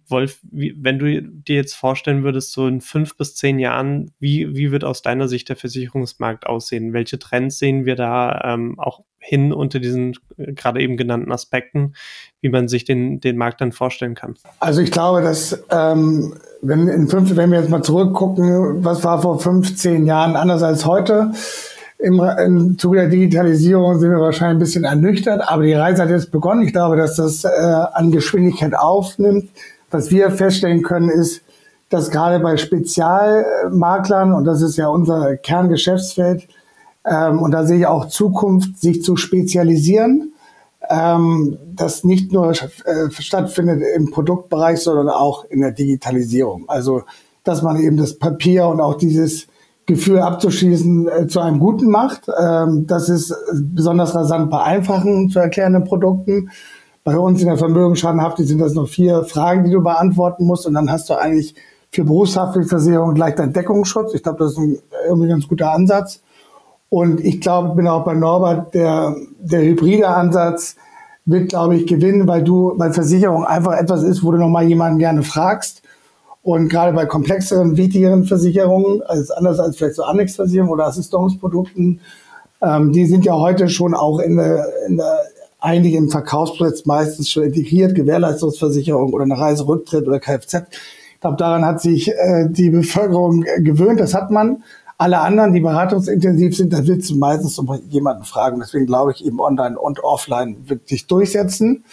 Wolf, 0.06 0.38
wie, 0.42 0.74
wenn 0.78 0.98
du 0.98 1.22
dir 1.22 1.56
jetzt 1.56 1.74
vorstellen 1.74 2.22
würdest, 2.22 2.52
so 2.52 2.68
in 2.68 2.80
fünf 2.80 3.16
bis 3.16 3.34
zehn 3.34 3.58
Jahren, 3.58 4.12
wie, 4.20 4.54
wie 4.54 4.70
wird 4.70 4.84
aus 4.84 5.02
deiner 5.02 5.26
Sicht 5.26 5.48
der 5.48 5.56
Versicherungsmarkt 5.56 6.46
aussehen? 6.46 6.92
Welche 6.92 7.18
Trends 7.18 7.58
sehen 7.58 7.84
wir 7.84 7.96
da 7.96 8.42
ähm, 8.44 8.78
auch 8.78 9.02
hin 9.18 9.52
unter 9.52 9.80
diesen 9.80 10.16
äh, 10.36 10.52
gerade 10.52 10.80
eben 10.80 10.96
genannten 10.96 11.32
Aspekten, 11.32 11.94
wie 12.40 12.48
man 12.48 12.68
sich 12.68 12.84
den, 12.84 13.20
den 13.20 13.36
Markt 13.36 13.60
dann 13.60 13.72
vorstellen 13.72 14.14
kann? 14.14 14.34
Also 14.60 14.82
ich 14.82 14.90
glaube, 14.90 15.22
dass 15.22 15.64
ähm, 15.70 16.34
wenn, 16.62 16.88
in 16.88 17.08
fünf, 17.08 17.34
wenn 17.34 17.50
wir 17.50 17.60
jetzt 17.60 17.70
mal 17.70 17.82
zurückgucken, 17.82 18.84
was 18.84 19.02
war 19.02 19.20
vor 19.22 19.40
15 19.40 20.06
Jahren 20.06 20.36
anders 20.36 20.62
als 20.62 20.84
heute, 20.86 21.32
im, 22.02 22.20
im 22.20 22.78
Zuge 22.78 22.98
der 22.98 23.08
Digitalisierung 23.08 23.98
sind 23.98 24.10
wir 24.10 24.20
wahrscheinlich 24.20 24.56
ein 24.56 24.58
bisschen 24.58 24.84
ernüchtert, 24.84 25.42
aber 25.46 25.62
die 25.62 25.74
Reise 25.74 26.02
hat 26.02 26.10
jetzt 26.10 26.30
begonnen. 26.30 26.62
Ich 26.62 26.72
glaube, 26.72 26.96
dass 26.96 27.16
das 27.16 27.44
äh, 27.44 27.48
an 27.48 28.10
Geschwindigkeit 28.10 28.74
aufnimmt. 28.76 29.50
Was 29.90 30.10
wir 30.10 30.30
feststellen 30.30 30.82
können, 30.82 31.10
ist, 31.10 31.42
dass 31.88 32.10
gerade 32.10 32.38
bei 32.40 32.56
Spezialmaklern, 32.56 34.32
und 34.32 34.44
das 34.44 34.62
ist 34.62 34.76
ja 34.76 34.88
unser 34.88 35.36
Kerngeschäftsfeld, 35.36 36.48
ähm, 37.04 37.40
und 37.40 37.50
da 37.50 37.66
sehe 37.66 37.78
ich 37.78 37.86
auch 37.86 38.06
Zukunft, 38.06 38.78
sich 38.80 39.02
zu 39.02 39.16
spezialisieren, 39.16 40.32
ähm, 40.88 41.58
das 41.74 42.04
nicht 42.04 42.32
nur 42.32 42.52
äh, 42.52 43.10
stattfindet 43.10 43.82
im 43.96 44.10
Produktbereich, 44.10 44.80
sondern 44.80 45.08
auch 45.08 45.44
in 45.44 45.60
der 45.60 45.72
Digitalisierung. 45.72 46.64
Also, 46.68 47.02
dass 47.44 47.62
man 47.62 47.78
eben 47.78 47.96
das 47.96 48.18
Papier 48.18 48.66
und 48.68 48.80
auch 48.80 48.94
dieses 48.94 49.46
Gefühl 49.90 50.20
abzuschließen 50.20 51.08
äh, 51.08 51.26
zu 51.26 51.40
einem 51.40 51.58
guten 51.58 51.90
macht. 51.90 52.28
Ähm, 52.28 52.86
das 52.86 53.08
ist 53.08 53.34
besonders 53.52 54.14
rasant 54.14 54.50
bei 54.50 54.62
einfachen 54.62 55.28
zu 55.30 55.38
erklärenden 55.38 55.84
Produkten. 55.84 56.50
Bei 57.04 57.18
uns 57.18 57.40
in 57.40 57.48
der 57.48 57.56
Vermögensschadenhaftung 57.56 58.46
sind 58.46 58.60
das 58.60 58.74
noch 58.74 58.88
vier 58.88 59.24
Fragen, 59.24 59.64
die 59.64 59.70
du 59.70 59.82
beantworten 59.82 60.46
musst 60.46 60.66
und 60.66 60.74
dann 60.74 60.90
hast 60.90 61.10
du 61.10 61.14
eigentlich 61.14 61.54
für 61.90 62.04
Berufshaftpflichtversicherung 62.04 63.14
gleich 63.14 63.34
deinen 63.34 63.52
Deckungsschutz. 63.52 64.14
Ich 64.14 64.22
glaube, 64.22 64.38
das 64.38 64.52
ist 64.52 64.58
ein 64.58 64.78
irgendwie 65.08 65.28
ganz 65.28 65.48
guter 65.48 65.72
Ansatz. 65.72 66.22
Und 66.88 67.20
ich 67.20 67.40
glaube, 67.40 67.74
bin 67.74 67.88
auch 67.88 68.04
bei 68.04 68.14
Norbert, 68.14 68.74
der, 68.74 69.16
der 69.40 69.62
hybride 69.62 70.08
Ansatz 70.08 70.76
wird, 71.24 71.48
glaube 71.48 71.76
ich, 71.76 71.86
gewinnen, 71.86 72.28
weil 72.28 72.42
du, 72.42 72.74
weil 72.76 72.92
Versicherung 72.92 73.44
einfach 73.44 73.72
etwas 73.72 74.02
ist, 74.02 74.22
wo 74.22 74.32
du 74.32 74.38
nochmal 74.38 74.64
jemanden 74.64 74.98
gerne 74.98 75.22
fragst 75.22 75.82
und 76.42 76.68
gerade 76.68 76.92
bei 76.92 77.06
komplexeren, 77.06 77.76
wichtigeren 77.76 78.24
Versicherungen, 78.24 79.02
also 79.02 79.34
anders 79.34 79.58
als 79.58 79.76
vielleicht 79.76 79.96
so 79.96 80.04
Annexversicherungen 80.04 80.72
oder 80.72 80.86
Assistenzprodukten, 80.86 82.00
ähm, 82.62 82.92
die 82.92 83.06
sind 83.06 83.24
ja 83.24 83.34
heute 83.34 83.68
schon 83.68 83.94
auch 83.94 84.18
in 84.18 84.36
der, 84.36 84.66
in 84.88 84.96
der 84.96 85.20
eigentlich 85.60 85.94
im 85.94 86.08
Verkaufsplatz 86.08 86.86
meistens 86.86 87.30
schon 87.30 87.44
integriert, 87.44 87.94
Gewährleistungsversicherung 87.94 89.12
oder 89.12 89.24
eine 89.24 89.38
Reiserücktritt 89.38 90.06
oder 90.06 90.18
Kfz. 90.18 90.54
Ich 91.14 91.20
glaube, 91.20 91.36
daran 91.36 91.64
hat 91.64 91.82
sich 91.82 92.08
äh, 92.08 92.48
die 92.48 92.70
Bevölkerung 92.70 93.44
gewöhnt, 93.58 94.00
das 94.00 94.14
hat 94.14 94.30
man. 94.30 94.62
Alle 94.96 95.20
anderen, 95.20 95.52
die 95.52 95.60
beratungsintensiv 95.60 96.56
sind, 96.56 96.72
da 96.72 96.86
willst 96.86 97.10
du 97.10 97.16
meistens 97.16 97.58
um 97.58 97.70
jemanden 97.88 98.24
fragen. 98.24 98.60
Deswegen 98.60 98.86
glaube 98.86 99.12
ich 99.12 99.24
eben 99.24 99.40
online 99.40 99.78
und 99.78 100.02
offline 100.04 100.56
wird 100.66 100.88
sich 100.88 101.06
durchsetzen. 101.06 101.84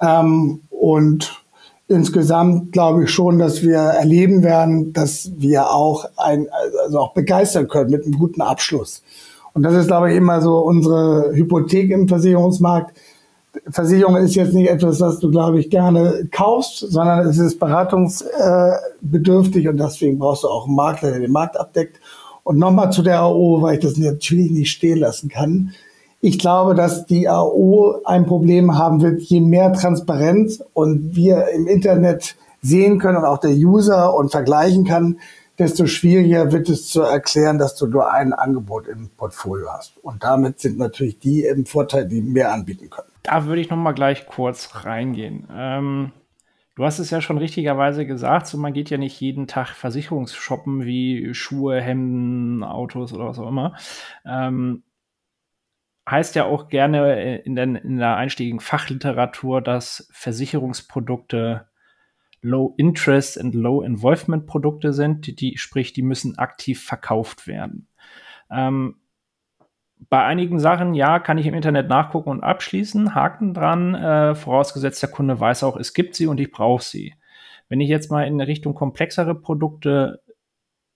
Ähm, 0.00 0.60
und 0.70 1.45
insgesamt 1.88 2.72
glaube 2.72 3.04
ich 3.04 3.10
schon, 3.10 3.38
dass 3.38 3.62
wir 3.62 3.78
erleben 3.78 4.42
werden, 4.42 4.92
dass 4.92 5.30
wir 5.36 5.70
auch 5.70 6.04
ein, 6.16 6.48
also 6.84 6.98
auch 6.98 7.14
begeistern 7.14 7.68
können 7.68 7.90
mit 7.90 8.04
einem 8.04 8.18
guten 8.18 8.40
Abschluss. 8.40 9.04
Und 9.52 9.62
das 9.62 9.74
ist, 9.74 9.86
glaube 9.86 10.10
ich, 10.10 10.16
immer 10.18 10.42
so 10.42 10.58
unsere 10.58 11.30
Hypothek 11.32 11.90
im 11.90 12.08
Versicherungsmarkt. 12.08 12.98
Versicherung 13.70 14.16
ist 14.16 14.34
jetzt 14.34 14.52
nicht 14.52 14.68
etwas, 14.68 15.00
was 15.00 15.18
du, 15.18 15.30
glaube 15.30 15.58
ich, 15.58 15.70
gerne 15.70 16.28
kaufst, 16.30 16.80
sondern 16.80 17.26
es 17.26 17.38
ist 17.38 17.58
beratungsbedürftig 17.58 19.66
und 19.68 19.78
deswegen 19.78 20.18
brauchst 20.18 20.44
du 20.44 20.48
auch 20.48 20.66
einen 20.66 20.74
Makler, 20.74 21.12
der 21.12 21.20
den 21.20 21.32
Markt 21.32 21.58
abdeckt. 21.58 21.98
Und 22.42 22.58
nochmal 22.58 22.92
zu 22.92 23.02
der 23.02 23.22
AO, 23.22 23.62
weil 23.62 23.76
ich 23.76 23.80
das 23.80 23.96
natürlich 23.96 24.50
nicht 24.50 24.70
stehen 24.70 24.98
lassen 24.98 25.30
kann. 25.30 25.72
Ich 26.26 26.40
glaube, 26.40 26.74
dass 26.74 27.06
die 27.06 27.28
AO 27.28 28.02
ein 28.04 28.26
Problem 28.26 28.76
haben 28.76 29.00
wird, 29.00 29.22
je 29.22 29.40
mehr 29.40 29.72
Transparenz 29.72 30.60
und 30.72 31.14
wir 31.14 31.50
im 31.54 31.68
Internet 31.68 32.34
sehen 32.60 32.98
können 32.98 33.18
und 33.18 33.24
auch 33.24 33.38
der 33.38 33.52
User 33.52 34.12
und 34.12 34.32
vergleichen 34.32 34.84
kann, 34.84 35.20
desto 35.56 35.86
schwieriger 35.86 36.50
wird 36.50 36.68
es 36.68 36.88
zu 36.88 37.02
erklären, 37.02 37.58
dass 37.58 37.76
du 37.76 37.86
nur 37.86 38.12
ein 38.12 38.32
Angebot 38.32 38.88
im 38.88 39.08
Portfolio 39.10 39.68
hast. 39.72 39.98
Und 39.98 40.24
damit 40.24 40.58
sind 40.58 40.78
natürlich 40.78 41.20
die 41.20 41.44
im 41.44 41.64
Vorteil, 41.64 42.08
die 42.08 42.20
mehr 42.22 42.52
anbieten 42.52 42.90
können. 42.90 43.06
Da 43.22 43.46
würde 43.46 43.60
ich 43.60 43.70
noch 43.70 43.76
mal 43.76 43.92
gleich 43.92 44.26
kurz 44.26 44.84
reingehen. 44.84 45.46
Ähm, 45.54 46.10
du 46.74 46.82
hast 46.82 46.98
es 46.98 47.10
ja 47.10 47.20
schon 47.20 47.38
richtigerweise 47.38 48.04
gesagt, 48.04 48.48
so 48.48 48.58
man 48.58 48.72
geht 48.72 48.90
ja 48.90 48.98
nicht 48.98 49.20
jeden 49.20 49.46
Tag 49.46 49.68
Versicherungsshoppen 49.68 50.84
wie 50.86 51.34
Schuhe, 51.34 51.80
Hemden, 51.80 52.64
Autos 52.64 53.12
oder 53.12 53.28
was 53.28 53.38
auch 53.38 53.48
immer. 53.48 53.76
Ähm, 54.26 54.82
heißt 56.08 56.34
ja 56.36 56.44
auch 56.44 56.68
gerne 56.68 57.16
äh, 57.16 57.36
in, 57.42 57.56
den, 57.56 57.74
in 57.74 57.98
der 57.98 58.16
einstiegigen 58.16 58.60
Fachliteratur, 58.60 59.60
dass 59.60 60.08
Versicherungsprodukte 60.12 61.68
Low 62.42 62.74
Interest 62.76 63.40
and 63.40 63.54
Low 63.54 63.82
Involvement 63.82 64.46
Produkte 64.46 64.92
sind, 64.92 65.26
die, 65.26 65.34
die 65.34 65.58
sprich, 65.58 65.92
die 65.92 66.02
müssen 66.02 66.38
aktiv 66.38 66.82
verkauft 66.84 67.46
werden. 67.46 67.88
Ähm, 68.50 68.96
bei 70.08 70.22
einigen 70.24 70.60
Sachen, 70.60 70.94
ja, 70.94 71.18
kann 71.18 71.38
ich 71.38 71.46
im 71.46 71.54
Internet 71.54 71.88
nachgucken 71.88 72.30
und 72.30 72.42
abschließen, 72.42 73.14
Haken 73.14 73.54
dran, 73.54 73.94
äh, 73.94 74.34
vorausgesetzt 74.34 75.02
der 75.02 75.10
Kunde 75.10 75.40
weiß 75.40 75.64
auch, 75.64 75.76
es 75.76 75.94
gibt 75.94 76.14
sie 76.14 76.26
und 76.26 76.38
ich 76.38 76.50
brauche 76.50 76.82
sie. 76.82 77.14
Wenn 77.68 77.80
ich 77.80 77.88
jetzt 77.88 78.10
mal 78.10 78.26
in 78.26 78.40
Richtung 78.40 78.74
komplexere 78.74 79.34
Produkte 79.34 80.22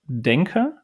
denke, 0.05 0.80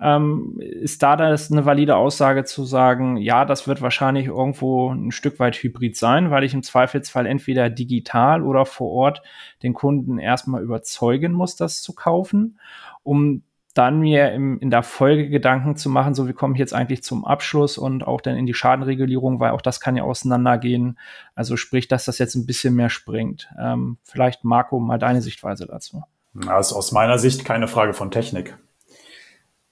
ähm, 0.00 0.58
ist 0.60 1.02
da 1.02 1.16
das 1.16 1.50
eine 1.50 1.64
valide 1.64 1.96
Aussage 1.96 2.44
zu 2.44 2.64
sagen, 2.64 3.16
ja, 3.16 3.44
das 3.44 3.66
wird 3.66 3.82
wahrscheinlich 3.82 4.26
irgendwo 4.26 4.92
ein 4.92 5.10
Stück 5.10 5.40
weit 5.40 5.56
hybrid 5.56 5.96
sein, 5.96 6.30
weil 6.30 6.44
ich 6.44 6.54
im 6.54 6.62
Zweifelsfall 6.62 7.26
entweder 7.26 7.68
digital 7.68 8.42
oder 8.42 8.64
vor 8.64 8.90
Ort 8.90 9.22
den 9.62 9.74
Kunden 9.74 10.18
erstmal 10.18 10.62
überzeugen 10.62 11.32
muss, 11.32 11.56
das 11.56 11.82
zu 11.82 11.94
kaufen, 11.94 12.58
um 13.02 13.42
dann 13.74 14.00
mir 14.00 14.32
im, 14.32 14.58
in 14.58 14.70
der 14.70 14.82
Folge 14.82 15.28
Gedanken 15.28 15.76
zu 15.76 15.88
machen, 15.88 16.14
so 16.14 16.26
wie 16.26 16.32
komme 16.32 16.54
ich 16.54 16.58
jetzt 16.58 16.74
eigentlich 16.74 17.02
zum 17.02 17.24
Abschluss 17.24 17.78
und 17.78 18.04
auch 18.04 18.20
dann 18.20 18.36
in 18.36 18.46
die 18.46 18.54
Schadenregulierung, 18.54 19.38
weil 19.40 19.52
auch 19.52 19.60
das 19.60 19.80
kann 19.80 19.96
ja 19.96 20.02
auseinandergehen. 20.02 20.98
Also 21.36 21.56
sprich, 21.56 21.86
dass 21.86 22.04
das 22.04 22.18
jetzt 22.18 22.34
ein 22.34 22.46
bisschen 22.46 22.74
mehr 22.74 22.90
springt. 22.90 23.48
Ähm, 23.60 23.98
vielleicht 24.02 24.42
Marco, 24.42 24.80
mal 24.80 24.98
deine 24.98 25.22
Sichtweise 25.22 25.66
dazu. 25.66 26.02
Also 26.46 26.76
aus 26.76 26.92
meiner 26.92 27.18
Sicht 27.18 27.44
keine 27.44 27.68
Frage 27.68 27.94
von 27.94 28.10
Technik. 28.10 28.56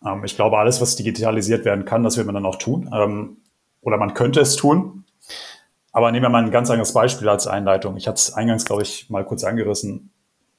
Ähm, 0.05 0.24
ich 0.24 0.36
glaube, 0.36 0.59
alles, 0.59 0.80
was 0.80 0.97
digitalisiert 0.97 1.64
werden 1.64 1.84
kann, 1.84 2.03
das 2.03 2.16
wird 2.16 2.26
man 2.26 2.34
dann 2.34 2.47
auch 2.47 2.57
tun. 2.57 2.90
Ähm, 2.92 3.38
oder 3.80 3.99
man 3.99 4.14
könnte 4.14 4.40
es 4.40 4.57
tun. 4.57 5.05
Aber 5.92 6.12
nehmen 6.12 6.24
wir 6.24 6.28
mal 6.28 6.44
ein 6.44 6.51
ganz 6.51 6.70
anderes 6.70 6.92
Beispiel 6.92 7.28
als 7.28 7.47
Einleitung. 7.47 7.97
Ich 7.97 8.07
hatte 8.07 8.16
es 8.16 8.32
eingangs, 8.34 8.64
glaube 8.64 8.82
ich, 8.82 9.09
mal 9.09 9.24
kurz 9.24 9.44
angerissen. 9.44 10.11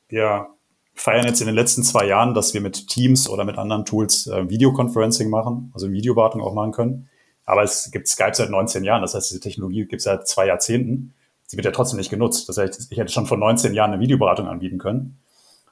Wir 0.07 0.47
feiern 0.95 1.25
jetzt 1.25 1.41
in 1.41 1.45
den 1.45 1.55
letzten 1.55 1.83
zwei 1.83 2.07
Jahren, 2.07 2.33
dass 2.33 2.53
wir 2.53 2.61
mit 2.61 2.87
Teams 2.87 3.29
oder 3.29 3.45
mit 3.45 3.57
anderen 3.57 3.85
Tools 3.85 4.27
äh, 4.27 4.49
Videoconferencing 4.49 5.29
machen, 5.29 5.71
also 5.73 5.91
Videowartung 5.91 6.41
auch 6.41 6.53
machen 6.53 6.71
können. 6.71 7.09
Aber 7.45 7.63
es 7.63 7.91
gibt 7.91 8.07
Skype 8.07 8.33
seit 8.33 8.49
19 8.49 8.83
Jahren. 8.83 9.01
Das 9.01 9.13
heißt, 9.13 9.29
diese 9.29 9.39
Technologie 9.39 9.85
gibt 9.85 9.99
es 9.99 10.03
seit 10.03 10.27
zwei 10.27 10.47
Jahrzehnten. 10.47 11.13
Sie 11.45 11.55
wird 11.55 11.65
ja 11.65 11.71
trotzdem 11.71 11.97
nicht 11.97 12.09
genutzt. 12.09 12.49
Das 12.49 12.57
heißt, 12.57 12.91
ich 12.91 12.97
hätte 12.97 13.11
schon 13.11 13.25
vor 13.25 13.37
19 13.37 13.73
Jahren 13.73 13.93
eine 13.93 14.01
Videoberatung 14.01 14.47
anbieten 14.47 14.79
können. 14.79 15.19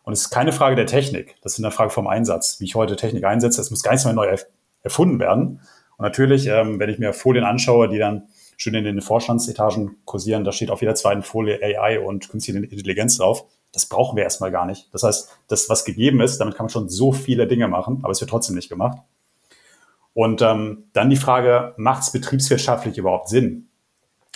Und 0.05 0.13
es 0.13 0.21
ist 0.21 0.29
keine 0.29 0.51
Frage 0.51 0.75
der 0.75 0.85
Technik, 0.85 1.35
das 1.41 1.53
ist 1.53 1.63
eine 1.63 1.71
Frage 1.71 1.89
vom 1.89 2.07
Einsatz, 2.07 2.59
wie 2.59 2.65
ich 2.65 2.75
heute 2.75 2.95
Technik 2.95 3.25
einsetze. 3.25 3.59
Es 3.59 3.71
muss 3.71 3.81
gar 3.81 3.91
nichts 3.91 4.05
mehr 4.05 4.13
neu 4.13 4.35
erfunden 4.83 5.19
werden. 5.19 5.61
Und 5.97 6.03
natürlich, 6.03 6.45
ähm, 6.47 6.79
wenn 6.79 6.89
ich 6.89 6.99
mir 6.99 7.11
Folien 7.11 7.43
anschaue, 7.43 7.89
die 7.89 7.97
dann 7.97 8.27
schön 8.55 8.75
in 8.75 8.83
den 8.83 9.01
Vorstandsetagen 9.01 9.97
kursieren, 10.05 10.43
da 10.43 10.51
steht 10.51 10.69
auf 10.69 10.81
jeder 10.81 10.95
zweiten 10.95 11.23
Folie 11.23 11.59
AI 11.61 11.99
und 11.99 12.29
künstliche 12.29 12.59
Intelligenz 12.59 13.17
drauf. 13.17 13.45
Das 13.73 13.87
brauchen 13.87 14.15
wir 14.15 14.23
erstmal 14.23 14.51
gar 14.51 14.65
nicht. 14.65 14.93
Das 14.93 15.03
heißt, 15.03 15.29
das, 15.47 15.69
was 15.69 15.85
gegeben 15.85 16.21
ist, 16.21 16.37
damit 16.37 16.55
kann 16.55 16.65
man 16.65 16.71
schon 16.71 16.87
so 16.87 17.11
viele 17.11 17.47
Dinge 17.47 17.67
machen, 17.67 17.99
aber 18.03 18.11
es 18.11 18.21
wird 18.21 18.29
trotzdem 18.29 18.55
nicht 18.55 18.69
gemacht. 18.69 18.99
Und 20.13 20.41
ähm, 20.41 20.85
dann 20.93 21.09
die 21.09 21.17
Frage, 21.17 21.73
macht 21.77 22.03
es 22.03 22.11
betriebswirtschaftlich 22.11 22.97
überhaupt 22.97 23.27
Sinn? 23.27 23.69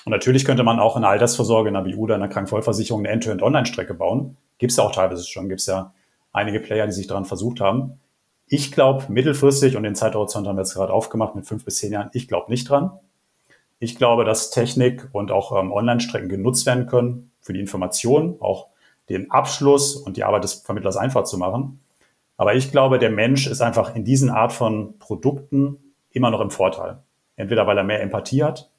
Und 0.05 0.11
natürlich 0.11 0.45
könnte 0.45 0.63
man 0.63 0.79
auch 0.79 0.95
in 0.95 1.01
der 1.01 1.11
Altersvorsorge, 1.11 1.69
in 1.69 1.73
der 1.75 1.81
BU 1.81 2.03
oder 2.03 2.15
in 2.15 2.21
der 2.21 2.29
Krankenvollversicherung 2.29 3.01
eine 3.01 3.09
End-to-End-Online-Strecke 3.09 3.93
bauen. 3.93 4.37
Gibt 4.57 4.71
es 4.71 4.77
ja 4.77 4.83
auch 4.83 4.91
teilweise 4.91 5.25
schon, 5.25 5.49
gibt 5.49 5.61
es 5.61 5.67
ja 5.67 5.93
einige 6.31 6.59
Player, 6.59 6.85
die 6.85 6.93
sich 6.93 7.07
daran 7.07 7.25
versucht 7.25 7.59
haben. 7.59 7.99
Ich 8.47 8.71
glaube 8.71 9.05
mittelfristig, 9.09 9.75
und 9.77 9.83
den 9.83 9.95
Zeithorizont 9.95 10.47
haben 10.47 10.55
wir 10.55 10.61
jetzt 10.61 10.73
gerade 10.73 10.93
aufgemacht 10.93 11.35
mit 11.35 11.45
fünf 11.45 11.65
bis 11.65 11.75
zehn 11.75 11.91
Jahren, 11.91 12.09
ich 12.13 12.27
glaube 12.27 12.49
nicht 12.49 12.69
dran. 12.69 12.91
Ich 13.77 13.95
glaube, 13.95 14.25
dass 14.25 14.49
Technik 14.49 15.07
und 15.13 15.31
auch 15.31 15.57
ähm, 15.57 15.71
Online-Strecken 15.71 16.29
genutzt 16.29 16.65
werden 16.65 16.87
können 16.87 17.31
für 17.39 17.53
die 17.53 17.59
Information, 17.59 18.37
auch 18.41 18.67
den 19.07 19.31
Abschluss 19.31 19.95
und 19.95 20.17
die 20.17 20.23
Arbeit 20.23 20.43
des 20.43 20.55
Vermittlers 20.55 20.97
einfach 20.97 21.23
zu 21.23 21.37
machen. 21.37 21.79
Aber 22.37 22.55
ich 22.55 22.71
glaube, 22.71 22.99
der 22.99 23.09
Mensch 23.09 23.47
ist 23.47 23.61
einfach 23.61 23.95
in 23.95 24.03
diesen 24.03 24.29
Art 24.29 24.53
von 24.53 24.97
Produkten 24.99 25.77
immer 26.11 26.31
noch 26.31 26.41
im 26.41 26.51
Vorteil. 26.51 26.99
Entweder 27.35 27.67
weil 27.67 27.77
er 27.77 27.83
mehr 27.83 28.01
Empathie 28.01 28.43
hat, 28.43 28.69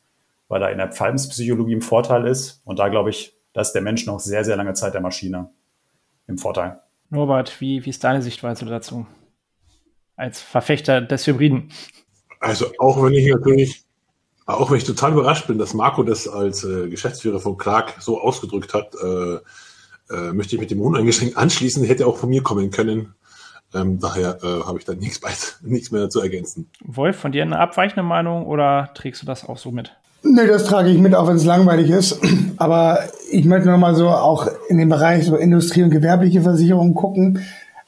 weil 0.51 0.63
er 0.63 0.73
in 0.73 0.79
der 0.79 0.91
Verhaltenspsychologie 0.93 1.73
im 1.73 1.81
Vorteil 1.81 2.27
ist. 2.27 2.61
Und 2.65 2.81
da 2.81 2.89
glaube 2.89 3.09
ich, 3.09 3.35
dass 3.53 3.73
der 3.73 3.83
Mensch 3.83 4.05
noch 4.05 4.19
sehr, 4.19 4.45
sehr 4.45 4.57
lange 4.57 4.75
Zeit 4.75 4.93
der 4.93 5.01
Maschine 5.01 5.49
im 6.27 6.39
Vorteil. 6.39 6.81
Norbert, 7.09 7.61
wie, 7.61 7.85
wie 7.85 7.91
ist 7.91 8.03
deine 8.03 8.21
Sichtweise 8.21 8.65
dazu? 8.67 9.07
Als 10.17 10.41
Verfechter 10.41 11.01
des 11.01 11.27
Hybriden. 11.27 11.71
Also 12.41 12.67
auch 12.79 13.03
wenn 13.03 13.15
ich 13.15 13.29
natürlich, 13.29 13.85
auch 14.45 14.71
wenn 14.71 14.79
ich 14.79 14.85
total 14.85 15.13
überrascht 15.13 15.47
bin, 15.47 15.57
dass 15.57 15.73
Marco 15.73 16.03
das 16.03 16.27
als 16.27 16.65
äh, 16.65 16.89
Geschäftsführer 16.89 17.39
von 17.39 17.57
Clark 17.57 17.95
so 18.01 18.21
ausgedrückt 18.21 18.75
hat, 18.75 18.95
äh, 18.97 19.37
äh, 20.13 20.33
möchte 20.33 20.57
ich 20.57 20.61
mit 20.61 20.73
dem 20.73 20.81
uneingeschränkt 20.81 21.37
anschließen, 21.37 21.85
hätte 21.85 22.09
auch 22.09 22.17
von 22.17 22.29
mir 22.29 22.43
kommen 22.43 22.71
können. 22.73 23.15
Ähm, 23.73 24.01
daher 24.01 24.43
äh, 24.43 24.65
habe 24.65 24.81
ich 24.81 24.85
da 24.85 24.95
nichts, 24.95 25.21
nichts 25.63 25.93
mehr 25.93 26.11
zu 26.11 26.21
ergänzen. 26.21 26.69
Wolf, 26.81 27.17
von 27.21 27.31
dir 27.31 27.43
eine 27.43 27.61
abweichende 27.61 28.03
Meinung 28.03 28.47
oder 28.47 28.91
trägst 28.95 29.23
du 29.23 29.27
das 29.27 29.49
auch 29.49 29.59
so 29.59 29.71
mit? 29.71 29.97
Nee, 30.23 30.47
das 30.47 30.65
trage 30.65 30.91
ich 30.91 30.99
mit, 30.99 31.15
auch 31.15 31.29
wenn 31.29 31.37
es 31.37 31.45
langweilig 31.45 31.91
ist. 31.91 32.19
Aber 32.57 33.01
ich 33.31 33.45
möchte 33.45 33.69
nochmal 33.71 33.95
so 33.95 34.09
auch 34.09 34.49
in 34.69 34.79
den 34.79 34.89
Bereich 34.89 35.25
so 35.25 35.37
Industrie- 35.37 35.83
und 35.83 35.91
gewerbliche 35.91 36.43
Versicherungen 36.43 36.95
gucken. 36.95 37.41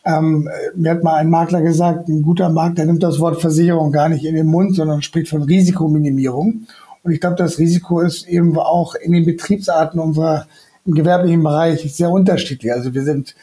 Ähm, 0.04 0.48
mir 0.74 0.92
hat 0.92 1.04
mal 1.04 1.16
ein 1.16 1.30
Makler 1.30 1.62
gesagt, 1.62 2.08
ein 2.08 2.22
guter 2.22 2.48
Makler 2.48 2.86
nimmt 2.86 3.02
das 3.02 3.20
Wort 3.20 3.40
Versicherung 3.40 3.92
gar 3.92 4.08
nicht 4.08 4.24
in 4.24 4.34
den 4.34 4.46
Mund, 4.46 4.74
sondern 4.74 5.02
spricht 5.02 5.28
von 5.28 5.42
Risikominimierung. 5.42 6.66
Und 7.02 7.12
ich 7.12 7.20
glaube, 7.20 7.36
das 7.36 7.58
Risiko 7.58 8.00
ist 8.00 8.26
eben 8.26 8.56
auch 8.58 8.94
in 8.94 9.12
den 9.12 9.24
Betriebsarten 9.24 10.00
unserer 10.00 10.46
im 10.84 10.94
gewerblichen 10.94 11.42
Bereich 11.42 11.94
sehr 11.94 12.10
unterschiedlich. 12.10 12.72
Also 12.72 12.94
wir 12.94 13.02
sind 13.02 13.34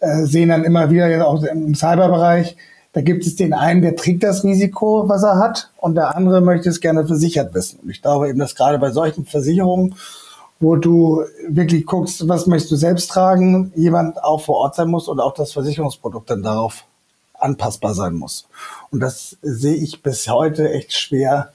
äh, 0.00 0.24
sehen 0.24 0.48
dann 0.48 0.64
immer 0.64 0.90
wieder 0.90 1.26
auch 1.26 1.42
im 1.44 1.74
Cyberbereich, 1.74 2.56
da 2.92 3.00
gibt 3.00 3.26
es 3.26 3.36
den 3.36 3.54
einen, 3.54 3.82
der 3.82 3.96
trägt 3.96 4.22
das 4.22 4.44
Risiko, 4.44 5.08
was 5.08 5.22
er 5.22 5.38
hat, 5.38 5.70
und 5.78 5.94
der 5.94 6.14
andere 6.14 6.40
möchte 6.40 6.68
es 6.68 6.80
gerne 6.80 7.06
versichert 7.06 7.54
wissen. 7.54 7.80
Und 7.82 7.90
ich 7.90 8.02
glaube 8.02 8.28
eben, 8.28 8.38
dass 8.38 8.54
gerade 8.54 8.78
bei 8.78 8.90
solchen 8.90 9.24
Versicherungen, 9.24 9.94
wo 10.60 10.76
du 10.76 11.22
wirklich 11.48 11.86
guckst, 11.86 12.28
was 12.28 12.46
möchtest 12.46 12.72
du 12.72 12.76
selbst 12.76 13.10
tragen, 13.10 13.72
jemand 13.74 14.22
auch 14.22 14.42
vor 14.42 14.56
Ort 14.56 14.76
sein 14.76 14.88
muss 14.88 15.08
und 15.08 15.20
auch 15.20 15.34
das 15.34 15.52
Versicherungsprodukt 15.52 16.30
dann 16.30 16.42
darauf 16.42 16.84
anpassbar 17.34 17.94
sein 17.94 18.14
muss. 18.14 18.46
Und 18.90 19.00
das 19.00 19.36
sehe 19.42 19.74
ich 19.74 20.02
bis 20.02 20.28
heute 20.28 20.70
echt 20.70 20.92
schwer, 20.92 21.52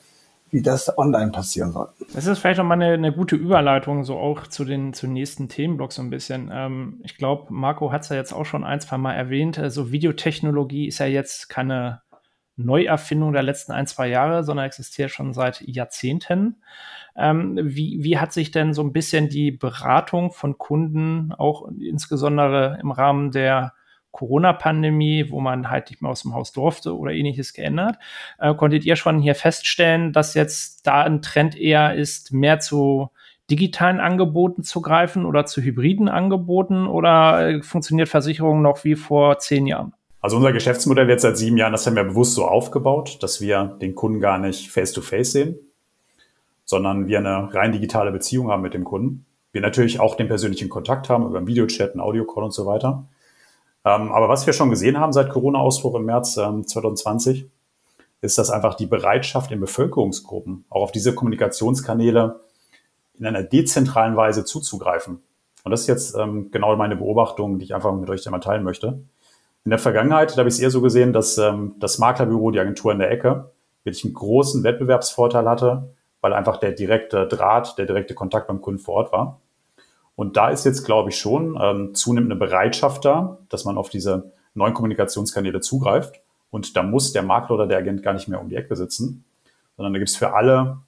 wie 0.49 0.61
das 0.61 0.97
online 0.97 1.31
passieren 1.31 1.71
soll. 1.71 1.89
Das 2.13 2.25
ist 2.25 2.39
vielleicht 2.39 2.57
nochmal 2.57 2.81
eine, 2.81 2.93
eine 2.93 3.11
gute 3.11 3.35
Überleitung, 3.35 4.03
so 4.03 4.17
auch 4.17 4.47
zu 4.47 4.65
den 4.65 4.93
zu 4.93 5.07
nächsten 5.07 5.49
Themenblocks 5.49 5.95
so 5.95 6.01
ein 6.01 6.09
bisschen. 6.09 6.49
Ähm, 6.53 7.01
ich 7.03 7.17
glaube, 7.17 7.53
Marco 7.53 7.91
hat 7.91 8.03
es 8.03 8.09
ja 8.09 8.15
jetzt 8.15 8.33
auch 8.33 8.45
schon 8.45 8.63
ein, 8.63 8.79
zwei 8.79 8.97
Mal 8.97 9.13
erwähnt. 9.13 9.59
Also 9.59 9.91
Videotechnologie 9.91 10.87
ist 10.87 10.99
ja 10.99 11.05
jetzt 11.05 11.49
keine 11.49 12.01
Neuerfindung 12.55 13.33
der 13.33 13.43
letzten 13.43 13.71
ein, 13.71 13.87
zwei 13.87 14.07
Jahre, 14.07 14.43
sondern 14.43 14.65
existiert 14.65 15.11
schon 15.11 15.33
seit 15.33 15.61
Jahrzehnten. 15.61 16.57
Ähm, 17.15 17.59
wie, 17.61 18.03
wie 18.03 18.17
hat 18.17 18.33
sich 18.33 18.51
denn 18.51 18.73
so 18.73 18.81
ein 18.83 18.93
bisschen 18.93 19.29
die 19.29 19.51
Beratung 19.51 20.31
von 20.31 20.57
Kunden, 20.57 21.33
auch 21.33 21.67
insbesondere 21.79 22.79
im 22.81 22.91
Rahmen 22.91 23.31
der 23.31 23.73
Corona-Pandemie, 24.11 25.29
wo 25.29 25.39
man 25.39 25.69
halt 25.69 25.89
nicht 25.89 26.01
mehr 26.01 26.11
aus 26.11 26.23
dem 26.23 26.33
Haus 26.33 26.51
durfte 26.51 26.97
oder 26.97 27.11
ähnliches 27.11 27.53
geändert. 27.53 27.97
Äh, 28.39 28.55
konntet 28.55 28.85
ihr 28.85 28.95
schon 28.95 29.19
hier 29.19 29.35
feststellen, 29.35 30.13
dass 30.13 30.33
jetzt 30.33 30.87
da 30.87 31.03
ein 31.03 31.21
Trend 31.21 31.55
eher 31.55 31.93
ist, 31.93 32.33
mehr 32.33 32.59
zu 32.59 33.09
digitalen 33.49 33.99
Angeboten 33.99 34.63
zu 34.63 34.81
greifen 34.81 35.25
oder 35.25 35.45
zu 35.45 35.61
hybriden 35.61 36.09
Angeboten 36.09 36.87
oder 36.87 37.49
äh, 37.49 37.61
funktioniert 37.61 38.09
Versicherung 38.09 38.61
noch 38.61 38.83
wie 38.83 38.95
vor 38.95 39.39
zehn 39.39 39.67
Jahren? 39.67 39.93
Also 40.19 40.37
unser 40.37 40.51
Geschäftsmodell 40.51 41.07
jetzt 41.09 41.21
seit 41.21 41.37
sieben 41.37 41.57
Jahren, 41.57 41.71
das 41.71 41.85
haben 41.85 41.95
wir 41.95 42.03
bewusst 42.03 42.33
so 42.33 42.45
aufgebaut, 42.45 43.19
dass 43.21 43.39
wir 43.39 43.77
den 43.81 43.95
Kunden 43.95 44.19
gar 44.19 44.39
nicht 44.39 44.69
face-to-face 44.69 45.29
-face 45.29 45.31
sehen, 45.31 45.55
sondern 46.65 47.07
wir 47.07 47.19
eine 47.19 47.53
rein 47.53 47.71
digitale 47.71 48.11
Beziehung 48.11 48.49
haben 48.49 48.63
mit 48.63 48.73
dem 48.73 48.83
Kunden. 48.83 49.25
Wir 49.53 49.61
natürlich 49.61 49.99
auch 49.99 50.15
den 50.15 50.27
persönlichen 50.27 50.69
Kontakt 50.69 51.09
haben 51.09 51.25
über 51.25 51.37
einen 51.37 51.47
Videochat, 51.47 51.91
einen 51.91 52.01
Audiocall 52.01 52.43
und 52.43 52.51
so 52.53 52.65
weiter. 52.65 53.07
Ähm, 53.87 54.11
aber 54.11 54.27
was 54.27 54.45
wir 54.45 54.51
schon 54.51 54.69
gesehen 54.69 54.99
haben 54.99 55.13
seit 55.13 55.29
Corona-Ausbruch 55.29 55.95
im 55.95 56.05
März 56.05 56.35
ähm, 56.35 56.67
2020, 56.67 57.49
ist, 58.19 58.37
dass 58.37 58.49
einfach 58.49 58.75
die 58.75 58.85
Bereitschaft 58.85 59.51
in 59.51 59.61
Bevölkerungsgruppen 59.61 60.65
auch 60.69 60.81
auf 60.81 60.91
diese 60.91 61.15
Kommunikationskanäle 61.15 62.41
in 63.17 63.25
einer 63.25 63.43
dezentralen 63.43 64.17
Weise 64.17 64.43
zuzugreifen. 64.43 65.21
Und 65.63 65.71
das 65.71 65.81
ist 65.81 65.87
jetzt 65.87 66.15
ähm, 66.17 66.51
genau 66.51 66.75
meine 66.75 66.97
Beobachtung, 66.97 67.59
die 67.59 67.65
ich 67.65 67.75
einfach 67.75 67.93
mit 67.93 68.09
euch 68.09 68.25
einmal 68.25 68.41
teilen 68.41 68.63
möchte. 68.63 69.03
In 69.63 69.69
der 69.69 69.79
Vergangenheit 69.79 70.35
habe 70.37 70.49
ich 70.49 70.55
es 70.55 70.59
eher 70.59 70.71
so 70.71 70.81
gesehen, 70.81 71.13
dass 71.13 71.37
ähm, 71.37 71.75
das 71.79 71.97
Maklerbüro, 71.97 72.51
die 72.51 72.59
Agentur 72.59 72.91
in 72.91 72.99
der 72.99 73.11
Ecke, 73.11 73.51
wirklich 73.83 74.03
einen 74.03 74.13
großen 74.13 74.63
Wettbewerbsvorteil 74.63 75.47
hatte, 75.47 75.93
weil 76.19 76.33
einfach 76.33 76.57
der 76.57 76.71
direkte 76.71 77.25
Draht, 77.27 77.77
der 77.77 77.85
direkte 77.85 78.15
Kontakt 78.15 78.47
beim 78.47 78.61
Kunden 78.61 78.79
vor 78.79 78.95
Ort 78.95 79.11
war. 79.13 79.39
Und 80.17 80.35
da 80.35 80.49
ist 80.49 80.65
jetzt, 80.65 80.83
glaube 80.83 81.11
ich, 81.11 81.17
schon 81.19 81.57
ähm, 81.61 81.93
zunehmend 81.93 82.31
eine 82.31 82.39
Bereitschaft 82.39 83.05
da, 83.05 83.37
dass 83.49 83.65
man 83.65 83.77
auf 83.77 83.89
diese 83.89 84.31
neuen 84.55 84.73
Kommunikationskanäle 84.73 85.61
zugreift. 85.61 86.19
Und 86.49 86.75
da 86.75 86.81
muss 86.81 87.13
der 87.13 87.21
Makler 87.21 87.55
oder 87.55 87.67
der 87.67 87.77
Agent 87.77 88.01
gar 88.01 88.13
nicht 88.13 88.27
mehr 88.27 88.41
um 88.41 88.49
die 88.49 88.55
Ecke 88.55 88.75
sitzen, 88.75 89.25
sondern 89.75 89.93
da 89.93 89.99
gibt 89.99 90.09
es 90.09 90.17
für 90.17 90.33
alle, 90.33 90.79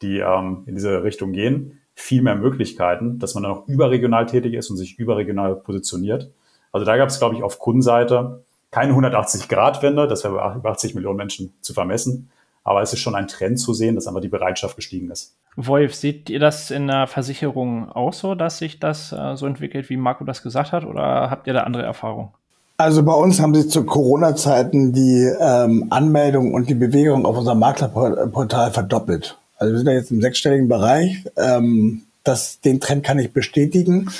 die 0.00 0.20
ähm, 0.20 0.62
in 0.64 0.76
diese 0.76 1.04
Richtung 1.04 1.32
gehen, 1.32 1.78
viel 1.94 2.22
mehr 2.22 2.36
Möglichkeiten, 2.36 3.18
dass 3.18 3.34
man 3.34 3.42
dann 3.42 3.52
auch 3.52 3.68
überregional 3.68 4.24
tätig 4.24 4.54
ist 4.54 4.70
und 4.70 4.78
sich 4.78 4.98
überregional 4.98 5.56
positioniert. 5.56 6.30
Also 6.72 6.86
da 6.86 6.96
gab 6.96 7.10
es, 7.10 7.18
glaube 7.18 7.34
ich, 7.34 7.42
auf 7.42 7.58
Kundenseite 7.58 8.42
keine 8.70 8.94
180-Grad-Wende, 8.94 10.08
das 10.08 10.24
wäre 10.24 10.58
bei 10.62 10.70
80 10.70 10.94
Millionen 10.94 11.18
Menschen 11.18 11.52
zu 11.60 11.74
vermessen, 11.74 12.30
aber 12.64 12.82
es 12.82 12.92
ist 12.92 13.00
schon 13.00 13.14
ein 13.14 13.28
Trend 13.28 13.58
zu 13.58 13.74
sehen, 13.74 13.94
dass 13.94 14.06
einfach 14.06 14.20
die 14.20 14.28
Bereitschaft 14.28 14.76
gestiegen 14.76 15.10
ist. 15.10 15.36
Wolf, 15.56 15.94
seht 15.94 16.30
ihr 16.30 16.38
das 16.38 16.70
in 16.70 16.86
der 16.86 17.06
Versicherung 17.06 17.90
auch 17.90 18.12
so, 18.12 18.34
dass 18.34 18.58
sich 18.58 18.78
das 18.78 19.12
äh, 19.12 19.36
so 19.36 19.46
entwickelt, 19.46 19.90
wie 19.90 19.96
Marco 19.96 20.24
das 20.24 20.42
gesagt 20.42 20.72
hat, 20.72 20.84
oder 20.84 21.30
habt 21.30 21.46
ihr 21.46 21.52
da 21.52 21.62
andere 21.62 21.82
Erfahrungen? 21.82 22.30
Also 22.76 23.02
bei 23.02 23.12
uns 23.12 23.40
haben 23.40 23.54
sich 23.54 23.68
zu 23.68 23.84
Corona-Zeiten 23.84 24.94
die 24.94 25.30
ähm, 25.38 25.88
Anmeldung 25.90 26.54
und 26.54 26.70
die 26.70 26.74
Bewegung 26.74 27.26
auf 27.26 27.36
unserem 27.36 27.58
Maklerportal 27.58 28.70
verdoppelt. 28.70 29.36
Also 29.58 29.72
wir 29.74 29.78
sind 29.78 29.88
ja 29.88 29.92
jetzt 29.92 30.10
im 30.10 30.22
sechsstelligen 30.22 30.68
Bereich. 30.68 31.24
Ähm, 31.36 32.04
das, 32.24 32.60
den 32.60 32.80
Trend 32.80 33.04
kann 33.04 33.18
ich 33.18 33.32
bestätigen. 33.32 34.10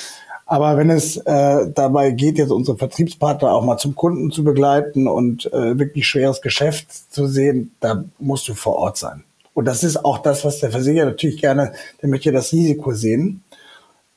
Aber 0.51 0.76
wenn 0.76 0.90
es 0.90 1.16
äh, 1.16 1.70
dabei 1.72 2.11
geht, 2.11 2.36
jetzt 2.36 2.51
unsere 2.51 2.76
Vertriebspartner 2.76 3.53
auch 3.53 3.64
mal 3.64 3.78
zum 3.78 3.94
Kunden 3.94 4.32
zu 4.32 4.42
begleiten 4.42 5.07
und 5.07 5.46
äh, 5.53 5.78
wirklich 5.78 6.09
schweres 6.09 6.42
Geschäft 6.42 6.88
zu 7.12 7.28
sehen, 7.28 7.70
da 7.78 8.03
musst 8.18 8.48
du 8.48 8.55
vor 8.55 8.74
Ort 8.74 8.96
sein. 8.96 9.22
Und 9.55 9.66
das 9.66 9.84
ist 9.84 10.05
auch 10.05 10.18
das, 10.18 10.44
was 10.44 10.59
der 10.59 10.72
Versicherer 10.72 11.07
natürlich 11.07 11.40
gerne, 11.40 11.72
der 12.03 12.09
möchte 12.09 12.32
das 12.32 12.51
Risiko 12.51 12.90
sehen 12.90 13.44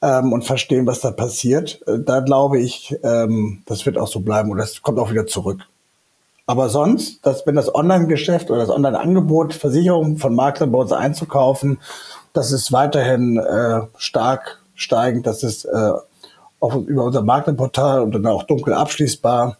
ähm, 0.01 0.33
und 0.33 0.43
verstehen, 0.43 0.87
was 0.87 1.01
da 1.01 1.11
passiert. 1.11 1.79
Äh, 1.85 1.99
da 1.99 2.21
glaube 2.21 2.59
ich, 2.59 2.95
ähm, 3.03 3.61
das 3.67 3.85
wird 3.85 3.99
auch 3.99 4.07
so 4.07 4.21
bleiben 4.21 4.49
und 4.49 4.57
das 4.57 4.81
kommt 4.81 4.97
auch 4.97 5.11
wieder 5.11 5.27
zurück. 5.27 5.59
Aber 6.47 6.67
sonst, 6.69 7.23
dass, 7.23 7.45
wenn 7.45 7.53
das 7.53 7.75
Online-Geschäft 7.75 8.49
oder 8.49 8.61
das 8.61 8.71
Online-Angebot, 8.71 9.53
Versicherungen 9.53 10.17
von 10.17 10.33
Maklern 10.33 10.71
bei 10.71 10.79
uns 10.79 10.93
einzukaufen, 10.93 11.77
das 12.33 12.51
ist 12.51 12.71
weiterhin 12.71 13.37
äh, 13.37 13.81
stark 13.97 14.63
steigend. 14.73 15.27
Das 15.27 15.43
ist 15.43 15.65
äh, 15.65 15.91
auf, 16.63 16.87
über 16.87 17.03
unser 17.03 17.21
Maklerportal 17.21 18.01
und 18.01 18.15
dann 18.15 18.25
auch 18.25 18.43
dunkel 18.43 18.73
abschließbar, 18.73 19.57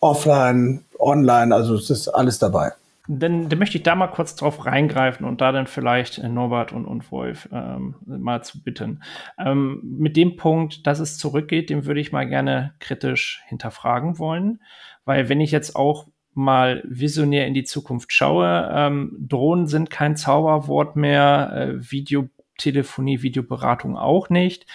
offline, 0.00 0.84
online, 0.98 1.54
also 1.54 1.74
es 1.74 1.88
ist 1.88 2.08
alles 2.08 2.40
dabei. 2.40 2.72
Dann, 3.08 3.48
dann 3.48 3.60
möchte 3.60 3.78
ich 3.78 3.84
da 3.84 3.94
mal 3.94 4.08
kurz 4.08 4.34
drauf 4.34 4.66
reingreifen 4.66 5.24
und 5.24 5.40
da 5.40 5.52
dann 5.52 5.68
vielleicht 5.68 6.18
äh, 6.18 6.28
Norbert 6.28 6.72
und, 6.72 6.84
und 6.84 7.12
Wolf 7.12 7.48
ähm, 7.52 7.94
mal 8.04 8.42
zu 8.42 8.60
bitten. 8.60 9.04
Ähm, 9.38 9.80
mit 9.84 10.16
dem 10.16 10.36
Punkt, 10.36 10.88
dass 10.88 10.98
es 10.98 11.16
zurückgeht, 11.16 11.70
den 11.70 11.86
würde 11.86 12.00
ich 12.00 12.10
mal 12.10 12.26
gerne 12.26 12.74
kritisch 12.80 13.44
hinterfragen 13.46 14.18
wollen, 14.18 14.60
weil 15.04 15.28
wenn 15.28 15.40
ich 15.40 15.52
jetzt 15.52 15.76
auch 15.76 16.08
mal 16.34 16.82
visionär 16.84 17.46
in 17.46 17.54
die 17.54 17.64
Zukunft 17.64 18.12
schaue, 18.12 18.68
ähm, 18.74 19.16
Drohnen 19.20 19.68
sind 19.68 19.90
kein 19.90 20.16
Zauberwort 20.16 20.96
mehr, 20.96 21.52
äh, 21.54 21.90
Videotelefonie, 21.90 23.22
Videoberatung 23.22 23.96
auch 23.96 24.28
nicht. 24.28 24.66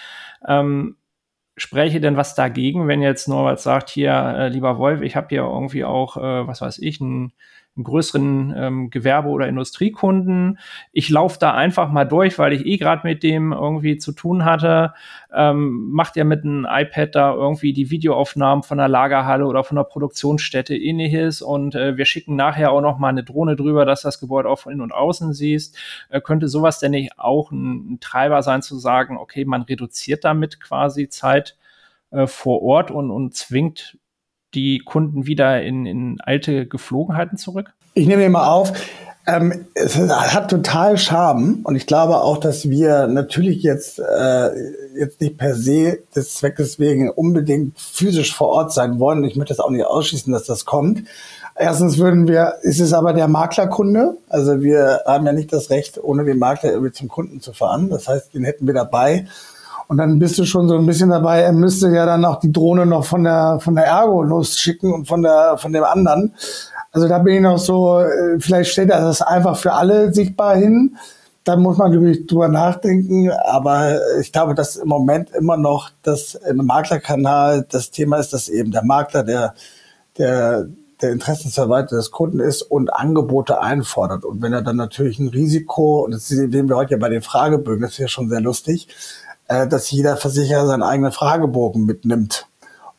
Ähm, 0.48 0.96
spreche 1.56 2.00
denn 2.00 2.16
was 2.16 2.34
dagegen, 2.34 2.88
wenn 2.88 3.02
jetzt 3.02 3.28
Norbert 3.28 3.60
sagt, 3.60 3.90
hier, 3.90 4.12
äh, 4.12 4.48
lieber 4.48 4.78
Wolf, 4.78 5.02
ich 5.02 5.16
habe 5.16 5.28
hier 5.30 5.42
irgendwie 5.42 5.84
auch, 5.84 6.16
äh, 6.16 6.46
was 6.46 6.60
weiß 6.60 6.78
ich, 6.78 7.00
ein 7.00 7.32
größeren 7.80 8.54
ähm, 8.56 8.90
Gewerbe- 8.90 9.28
oder 9.28 9.48
Industriekunden. 9.48 10.58
Ich 10.92 11.08
laufe 11.08 11.38
da 11.40 11.54
einfach 11.54 11.90
mal 11.90 12.04
durch, 12.04 12.38
weil 12.38 12.52
ich 12.52 12.66
eh 12.66 12.76
gerade 12.76 13.06
mit 13.06 13.22
dem 13.22 13.52
irgendwie 13.52 13.96
zu 13.96 14.12
tun 14.12 14.44
hatte. 14.44 14.92
Ähm, 15.34 15.90
macht 15.90 16.16
er 16.16 16.24
mit 16.24 16.44
einem 16.44 16.66
iPad 16.68 17.14
da 17.14 17.32
irgendwie 17.32 17.72
die 17.72 17.90
Videoaufnahmen 17.90 18.62
von 18.62 18.78
der 18.78 18.88
Lagerhalle 18.88 19.46
oder 19.46 19.64
von 19.64 19.76
der 19.76 19.84
Produktionsstätte 19.84 20.76
ähnliches 20.76 21.40
und 21.40 21.74
äh, 21.74 21.96
wir 21.96 22.04
schicken 22.04 22.36
nachher 22.36 22.72
auch 22.72 22.82
noch 22.82 22.98
mal 22.98 23.08
eine 23.08 23.24
Drohne 23.24 23.56
drüber, 23.56 23.86
dass 23.86 24.02
das 24.02 24.20
Gebäude 24.20 24.48
auch 24.48 24.58
von 24.58 24.72
innen 24.72 24.82
und 24.82 24.92
außen 24.92 25.32
siehst. 25.32 25.78
Äh, 26.10 26.20
könnte 26.20 26.48
sowas 26.48 26.78
denn 26.78 26.90
nicht 26.90 27.18
auch 27.18 27.50
ein, 27.50 27.94
ein 27.94 28.00
Treiber 28.00 28.42
sein 28.42 28.60
zu 28.60 28.76
sagen, 28.78 29.16
okay, 29.16 29.46
man 29.46 29.62
reduziert 29.62 30.24
damit 30.24 30.60
quasi 30.60 31.08
Zeit 31.08 31.56
äh, 32.10 32.26
vor 32.26 32.62
Ort 32.62 32.90
und, 32.90 33.10
und 33.10 33.34
zwingt 33.34 33.98
die 34.54 34.80
Kunden 34.80 35.26
wieder 35.26 35.62
in, 35.62 35.86
in 35.86 36.20
alte 36.20 36.66
Geflogenheiten 36.66 37.38
zurück? 37.38 37.72
Ich 37.94 38.06
nehme 38.06 38.28
mal 38.28 38.48
auf, 38.48 38.72
ähm, 39.24 39.66
es 39.74 39.96
hat 39.96 40.50
total 40.50 40.98
Charme 40.98 41.60
und 41.62 41.76
ich 41.76 41.86
glaube 41.86 42.20
auch, 42.22 42.38
dass 42.38 42.68
wir 42.68 43.06
natürlich 43.06 43.62
jetzt, 43.62 44.00
äh, 44.00 44.50
jetzt 44.98 45.20
nicht 45.20 45.38
per 45.38 45.54
se 45.54 46.00
des 46.16 46.34
Zweckes 46.34 46.80
wegen 46.80 47.08
unbedingt 47.08 47.78
physisch 47.78 48.34
vor 48.34 48.48
Ort 48.48 48.72
sein 48.72 48.98
wollen. 48.98 49.22
Ich 49.22 49.36
möchte 49.36 49.54
das 49.54 49.60
auch 49.60 49.70
nicht 49.70 49.86
ausschließen, 49.86 50.32
dass 50.32 50.44
das 50.44 50.64
kommt. 50.64 51.04
Erstens 51.54 51.98
würden 51.98 52.26
wir, 52.26 52.54
ist 52.62 52.80
es 52.80 52.92
aber 52.92 53.12
der 53.12 53.28
Maklerkunde. 53.28 54.16
Also 54.28 54.60
wir 54.60 55.02
haben 55.06 55.26
ja 55.26 55.32
nicht 55.32 55.52
das 55.52 55.70
Recht, 55.70 56.02
ohne 56.02 56.24
den 56.24 56.38
Makler 56.38 56.72
irgendwie 56.72 56.92
zum 56.92 57.08
Kunden 57.08 57.40
zu 57.40 57.52
fahren. 57.52 57.90
Das 57.90 58.08
heißt, 58.08 58.34
den 58.34 58.44
hätten 58.44 58.66
wir 58.66 58.74
dabei. 58.74 59.26
Und 59.92 59.98
dann 59.98 60.18
bist 60.18 60.38
du 60.38 60.46
schon 60.46 60.70
so 60.70 60.78
ein 60.78 60.86
bisschen 60.86 61.10
dabei, 61.10 61.42
er 61.42 61.52
müsste 61.52 61.90
ja 61.90 62.06
dann 62.06 62.24
auch 62.24 62.40
die 62.40 62.50
Drohne 62.50 62.86
noch 62.86 63.04
von 63.04 63.24
der, 63.24 63.58
von 63.60 63.74
der 63.74 63.84
Ergo 63.84 64.22
losschicken 64.22 64.90
und 64.90 65.06
von 65.06 65.20
der, 65.20 65.58
von 65.58 65.70
dem 65.70 65.84
anderen. 65.84 66.32
Also 66.92 67.08
da 67.08 67.18
bin 67.18 67.34
ich 67.34 67.40
noch 67.42 67.58
so, 67.58 68.00
äh, 68.00 68.40
vielleicht 68.40 68.70
stellt 68.70 68.88
er 68.88 69.02
das 69.02 69.20
einfach 69.20 69.54
für 69.58 69.74
alle 69.74 70.14
sichtbar 70.14 70.56
hin. 70.56 70.96
Da 71.44 71.56
muss 71.56 71.76
man 71.76 71.90
natürlich 71.90 72.26
drüber 72.26 72.48
nachdenken. 72.48 73.30
Aber 73.32 73.98
ich 74.18 74.32
glaube, 74.32 74.54
dass 74.54 74.76
im 74.76 74.88
Moment 74.88 75.28
immer 75.32 75.58
noch 75.58 75.90
das 76.02 76.36
im 76.36 76.64
Maklerkanal 76.64 77.66
das 77.70 77.90
Thema 77.90 78.16
ist, 78.16 78.32
dass 78.32 78.48
eben 78.48 78.70
der 78.70 78.84
Makler 78.84 79.24
der, 79.24 79.52
der, 80.16 80.68
der 81.02 81.12
Interessensverwalter 81.12 81.96
des 81.96 82.10
Kunden 82.10 82.40
ist 82.40 82.62
und 82.62 82.90
Angebote 82.94 83.60
einfordert. 83.60 84.24
Und 84.24 84.40
wenn 84.40 84.54
er 84.54 84.62
dann 84.62 84.76
natürlich 84.76 85.18
ein 85.18 85.28
Risiko, 85.28 86.02
und 86.02 86.12
das 86.12 86.28
sehen 86.28 86.50
wir 86.50 86.76
heute 86.76 86.92
ja 86.92 86.98
bei 86.98 87.10
den 87.10 87.20
Fragebögen, 87.20 87.82
das 87.82 87.92
ist 87.92 87.98
ja 87.98 88.08
schon 88.08 88.30
sehr 88.30 88.40
lustig, 88.40 88.88
äh, 89.52 89.68
dass 89.68 89.90
jeder 89.90 90.16
Versicherer 90.16 90.66
seinen 90.66 90.82
eigenen 90.82 91.12
Fragebogen 91.12 91.84
mitnimmt. 91.84 92.46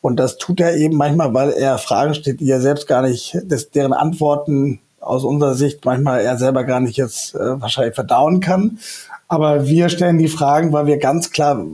Und 0.02 0.18
das 0.18 0.38
tut 0.38 0.60
er 0.60 0.76
eben 0.76 0.98
manchmal, 0.98 1.34
weil 1.34 1.52
er 1.52 1.78
Fragen 1.78 2.14
stellt, 2.14 2.42
die 2.42 2.52
er 2.52 2.60
selbst 2.60 2.88
gar 2.88 3.02
nicht, 3.02 3.38
dass 3.46 3.70
deren 3.70 3.94
Antworten 3.94 4.80
aus 5.00 5.24
unserer 5.24 5.56
Sicht 5.56 5.86
manchmal 5.86 6.22
er 6.22 6.38
selber 6.38 6.64
gar 6.64 6.80
nicht 6.80 6.98
jetzt 6.98 7.36
äh, 7.36 7.62
wahrscheinlich 7.62 7.96
verdauen 7.96 8.40
kann. 8.40 8.80
Aber 9.28 9.68
wir 9.68 9.90
stellen 9.90 10.18
die 10.18 10.28
Fragen, 10.28 10.74
weil 10.74 10.86
wir 10.86 10.98
ganz 10.98 11.32
klar 11.32 11.66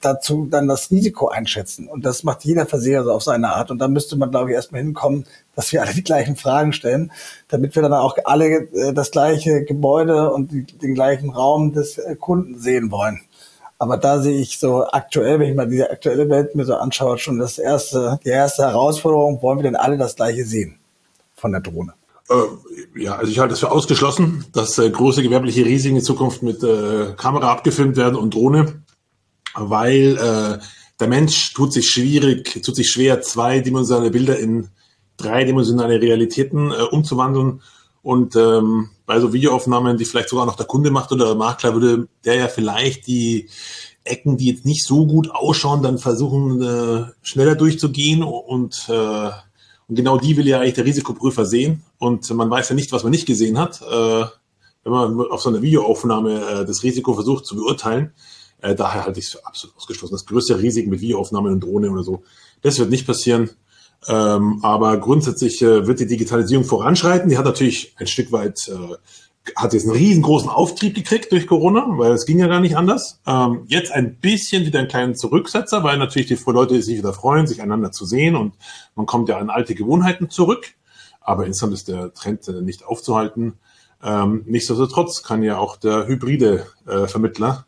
dazu 0.00 0.46
dann 0.50 0.68
das 0.68 0.90
Risiko 0.90 1.28
einschätzen. 1.28 1.88
Und 1.88 2.04
das 2.04 2.24
macht 2.24 2.44
jeder 2.44 2.66
Versicherer 2.66 3.04
so 3.04 3.12
auf 3.12 3.22
seine 3.22 3.54
Art. 3.54 3.70
Und 3.70 3.78
da 3.78 3.88
müsste 3.88 4.16
man, 4.16 4.30
glaube 4.30 4.50
ich, 4.50 4.54
erstmal 4.54 4.82
hinkommen, 4.82 5.24
dass 5.54 5.72
wir 5.72 5.82
alle 5.82 5.94
die 5.94 6.04
gleichen 6.04 6.36
Fragen 6.36 6.72
stellen, 6.72 7.12
damit 7.48 7.74
wir 7.74 7.82
dann 7.82 7.92
auch 7.92 8.18
alle 8.24 8.68
äh, 8.72 8.92
das 8.92 9.10
gleiche 9.10 9.64
Gebäude 9.64 10.32
und 10.32 10.52
die, 10.52 10.64
den 10.64 10.94
gleichen 10.94 11.30
Raum 11.30 11.72
des 11.72 11.98
äh, 11.98 12.16
Kunden 12.16 12.58
sehen 12.58 12.90
wollen. 12.90 13.20
Aber 13.78 13.98
da 13.98 14.20
sehe 14.20 14.40
ich 14.40 14.58
so 14.58 14.86
aktuell, 14.86 15.38
wenn 15.38 15.50
ich 15.50 15.56
mal 15.56 15.68
diese 15.68 15.90
aktuelle 15.90 16.28
Welt 16.30 16.54
mir 16.54 16.64
so 16.64 16.74
anschaue, 16.74 17.18
schon 17.18 17.38
das 17.38 17.58
erste, 17.58 18.18
die 18.24 18.30
erste 18.30 18.62
Herausforderung, 18.62 19.42
wollen 19.42 19.58
wir 19.58 19.64
denn 19.64 19.76
alle 19.76 19.98
das 19.98 20.16
gleiche 20.16 20.44
sehen 20.44 20.78
von 21.34 21.52
der 21.52 21.60
Drohne? 21.60 21.92
Äh, 22.30 23.02
ja, 23.02 23.16
also 23.16 23.30
ich 23.30 23.38
halte 23.38 23.54
es 23.54 23.60
für 23.60 23.70
ausgeschlossen, 23.70 24.46
dass 24.52 24.78
äh, 24.78 24.88
große 24.90 25.22
gewerbliche 25.22 25.64
Risiken 25.64 25.96
in 25.96 26.02
Zukunft 26.02 26.42
mit 26.42 26.62
äh, 26.62 27.12
Kamera 27.16 27.52
abgefilmt 27.52 27.96
werden 27.96 28.16
und 28.16 28.34
Drohne, 28.34 28.82
weil 29.54 30.16
äh, 30.16 30.58
der 30.98 31.08
Mensch 31.08 31.52
tut 31.52 31.72
sich 31.72 31.88
schwierig, 31.88 32.62
tut 32.64 32.74
sich 32.74 32.90
schwer, 32.90 33.20
zweidimensionale 33.20 34.10
Bilder 34.10 34.38
in 34.38 34.68
dreidimensionale 35.18 36.00
Realitäten 36.00 36.70
äh, 36.70 36.82
umzuwandeln. 36.90 37.62
Und 38.06 38.36
ähm, 38.36 38.90
bei 39.04 39.18
so 39.18 39.32
Videoaufnahmen, 39.32 39.96
die 39.96 40.04
vielleicht 40.04 40.28
sogar 40.28 40.46
noch 40.46 40.54
der 40.54 40.66
Kunde 40.66 40.92
macht 40.92 41.10
oder 41.10 41.26
der 41.26 41.34
Makler, 41.34 41.72
würde 41.72 42.06
der 42.24 42.36
ja 42.36 42.46
vielleicht 42.46 43.08
die 43.08 43.48
Ecken, 44.04 44.36
die 44.36 44.46
jetzt 44.46 44.64
nicht 44.64 44.86
so 44.86 45.08
gut 45.08 45.28
ausschauen, 45.32 45.82
dann 45.82 45.98
versuchen, 45.98 46.62
äh, 46.62 47.06
schneller 47.22 47.56
durchzugehen 47.56 48.22
und, 48.22 48.86
äh, 48.88 49.30
und 49.88 49.96
genau 49.96 50.18
die 50.18 50.36
will 50.36 50.46
ja 50.46 50.60
eigentlich 50.60 50.74
der 50.74 50.84
Risikoprüfer 50.84 51.46
sehen 51.46 51.82
und 51.98 52.30
man 52.30 52.48
weiß 52.48 52.68
ja 52.68 52.76
nicht, 52.76 52.92
was 52.92 53.02
man 53.02 53.10
nicht 53.10 53.26
gesehen 53.26 53.58
hat. 53.58 53.82
Äh, 53.82 54.24
wenn 54.84 54.92
man 54.92 55.20
auf 55.22 55.42
so 55.42 55.48
einer 55.48 55.62
Videoaufnahme 55.62 56.60
äh, 56.60 56.64
das 56.64 56.84
Risiko 56.84 57.12
versucht 57.12 57.44
zu 57.44 57.56
beurteilen, 57.56 58.12
äh, 58.62 58.76
daher 58.76 59.04
halte 59.04 59.18
ich 59.18 59.26
es 59.26 59.32
für 59.32 59.44
absolut 59.44 59.76
ausgeschlossen. 59.78 60.14
Das 60.14 60.26
größte 60.26 60.60
Risiken 60.60 60.90
mit 60.90 61.00
Videoaufnahmen 61.00 61.54
und 61.54 61.64
Drohne 61.64 61.90
oder 61.90 62.04
so, 62.04 62.22
das 62.62 62.78
wird 62.78 62.90
nicht 62.90 63.04
passieren. 63.04 63.50
Ähm, 64.08 64.60
aber 64.62 64.98
grundsätzlich 64.98 65.60
äh, 65.62 65.86
wird 65.86 66.00
die 66.00 66.06
Digitalisierung 66.06 66.64
voranschreiten. 66.64 67.28
Die 67.28 67.38
hat 67.38 67.44
natürlich 67.44 67.94
ein 67.98 68.06
Stück 68.06 68.30
weit, 68.32 68.68
äh, 68.68 69.52
hat 69.56 69.72
jetzt 69.72 69.84
einen 69.84 69.96
riesengroßen 69.96 70.48
Auftrieb 70.48 70.94
gekriegt 70.94 71.32
durch 71.32 71.46
Corona, 71.46 71.86
weil 71.88 72.12
es 72.12 72.26
ging 72.26 72.38
ja 72.38 72.46
gar 72.46 72.60
nicht 72.60 72.76
anders. 72.76 73.20
Ähm, 73.26 73.64
jetzt 73.66 73.92
ein 73.92 74.16
bisschen 74.16 74.64
wieder 74.64 74.78
einen 74.78 74.88
kleinen 74.88 75.14
Zurücksetzer, 75.16 75.82
weil 75.82 75.98
natürlich 75.98 76.28
die 76.28 76.38
Leute 76.50 76.80
sich 76.82 76.98
wieder 76.98 77.12
freuen, 77.12 77.46
sich 77.46 77.62
einander 77.62 77.92
zu 77.92 78.06
sehen 78.06 78.36
und 78.36 78.54
man 78.94 79.06
kommt 79.06 79.28
ja 79.28 79.38
an 79.38 79.50
alte 79.50 79.74
Gewohnheiten 79.74 80.30
zurück. 80.30 80.74
Aber 81.20 81.44
insgesamt 81.44 81.74
ist 81.74 81.88
der 81.88 82.14
Trend 82.14 82.46
äh, 82.48 82.62
nicht 82.62 82.84
aufzuhalten. 82.84 83.54
Ähm, 84.02 84.44
nichtsdestotrotz 84.46 85.22
kann 85.24 85.42
ja 85.42 85.58
auch 85.58 85.76
der 85.76 86.06
hybride 86.06 86.66
äh, 86.86 87.06
Vermittler 87.08 87.65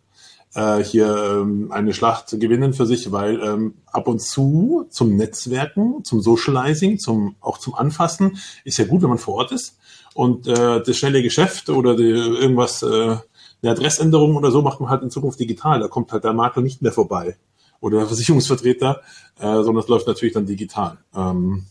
äh, 0.59 0.82
hier 0.82 1.06
ähm, 1.06 1.70
eine 1.70 1.94
Schlacht 1.94 2.30
gewinnen 2.40 2.72
für 2.72 2.84
sich, 2.84 3.12
weil 3.12 3.40
ähm, 3.40 3.74
ab 3.86 4.09
und 4.09 4.20
zu 4.20 4.86
zum 4.90 5.16
Netzwerken, 5.16 6.04
zum 6.04 6.20
Socializing, 6.20 6.98
zum 6.98 7.36
auch 7.40 7.59
zum 7.59 7.74
Anfassen 7.74 8.38
ist 8.64 8.78
ja 8.78 8.84
gut, 8.84 9.02
wenn 9.02 9.09
man 9.09 9.18
vor 9.18 9.36
Ort 9.36 9.52
ist. 9.52 9.78
Und 10.14 10.48
äh, 10.48 10.82
das 10.82 10.96
schnelle 10.96 11.22
Geschäft 11.22 11.70
oder 11.70 11.94
die, 11.94 12.11
irgendwas, 12.11 12.82
äh, 12.82 13.16
eine 13.62 13.72
Adressänderung 13.72 14.36
oder 14.36 14.50
so 14.50 14.62
macht 14.62 14.80
man 14.80 14.90
halt 14.90 15.02
in 15.02 15.11
Zukunft 15.11 15.38
digital. 15.38 15.78
Da 15.78 15.88
kommt 15.88 16.12
halt 16.12 16.24
der 16.24 16.32
Makler 16.32 16.62
nicht 16.62 16.82
mehr 16.82 16.92
vorbei 16.92 17.36
oder 17.80 17.98
der 17.98 18.06
Versicherungsvertreter, 18.09 19.00
äh, 19.38 19.62
sondern 19.62 19.78
es 19.78 19.88
läuft 19.88 20.09
natürlich 20.09 20.34
dann 20.34 20.46
digital. 20.46 20.98
Ähm, 21.14 21.66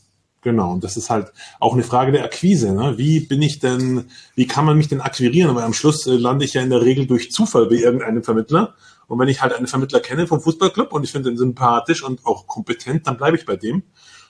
Genau, 0.48 0.72
und 0.72 0.82
das 0.82 0.96
ist 0.96 1.10
halt 1.10 1.34
auch 1.60 1.74
eine 1.74 1.84
Frage 1.84 2.14
der 2.14 2.24
Akquise. 2.24 2.72
Ne? 2.72 2.98
Wie 2.98 3.20
bin 3.20 3.42
ich 3.42 3.60
denn, 3.60 4.06
wie 4.34 4.48
kann 4.48 4.64
man 4.64 4.78
mich 4.78 4.88
denn 4.88 5.02
akquirieren? 5.02 5.54
Weil 5.54 5.66
am 5.66 5.74
Schluss 5.74 6.08
äh, 6.08 6.12
lande 6.12 6.46
ich 6.46 6.54
ja 6.54 6.62
in 6.62 6.70
der 6.70 6.84
Regel 6.84 7.06
durch 7.06 7.34
Zufall 7.34 7.66
bei 7.66 7.76
irgendeinem 7.76 8.24
Vermittler. 8.24 8.74
Und 9.08 9.20
wenn 9.20 9.28
ich 9.28 9.42
halt 9.42 9.52
einen 9.52 9.68
Vermittler 9.68 10.00
kenne 10.00 10.26
vom 10.26 10.40
Fußballclub 10.40 10.94
und 10.94 11.04
ich 11.04 11.12
finde 11.12 11.32
ihn 11.32 11.38
sympathisch 11.38 12.02
und 12.02 12.26
auch 12.26 12.48
kompetent, 12.48 13.08
dann 13.08 13.18
bleibe 13.18 13.36
ich 13.36 13.46
bei 13.46 13.58
dem. 13.58 13.84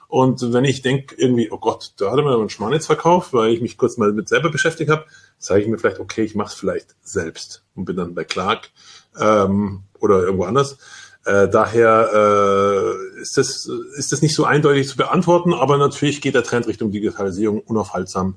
Und 0.07 0.41
wenn 0.53 0.65
ich 0.65 0.81
denke 0.81 1.13
irgendwie, 1.19 1.51
oh 1.51 1.59
Gott, 1.59 1.93
da 1.97 2.09
hat 2.09 2.17
er 2.17 2.23
mir 2.23 2.35
einen 2.35 2.49
Schmarrn 2.49 2.81
verkauft, 2.81 3.31
weil 3.33 3.53
ich 3.53 3.61
mich 3.61 3.77
kurz 3.77 3.97
mal 3.97 4.11
mit 4.11 4.27
selber 4.27 4.49
beschäftigt 4.49 4.89
habe, 4.89 5.05
sage 5.37 5.61
ich 5.61 5.67
mir 5.67 5.77
vielleicht, 5.77 5.99
okay, 5.99 6.23
ich 6.23 6.33
mache 6.33 6.47
es 6.47 6.55
vielleicht 6.55 6.95
selbst 7.03 7.63
und 7.75 7.85
bin 7.85 7.95
dann 7.95 8.15
bei 8.15 8.23
Clark 8.23 8.71
ähm, 9.19 9.83
oder 9.99 10.23
irgendwo 10.23 10.45
anders. 10.45 10.79
Äh, 11.27 11.49
daher 11.49 12.09
äh, 12.13 13.21
ist, 13.21 13.37
das, 13.37 13.69
ist 13.97 14.13
das 14.13 14.21
nicht 14.21 14.33
so 14.33 14.45
eindeutig 14.45 14.87
zu 14.87 14.95
beantworten, 14.95 15.53
aber 15.53 15.77
natürlich 15.77 16.21
geht 16.21 16.35
der 16.35 16.43
Trend 16.43 16.67
Richtung 16.67 16.89
Digitalisierung 16.89 17.59
unaufhaltsam. 17.59 18.35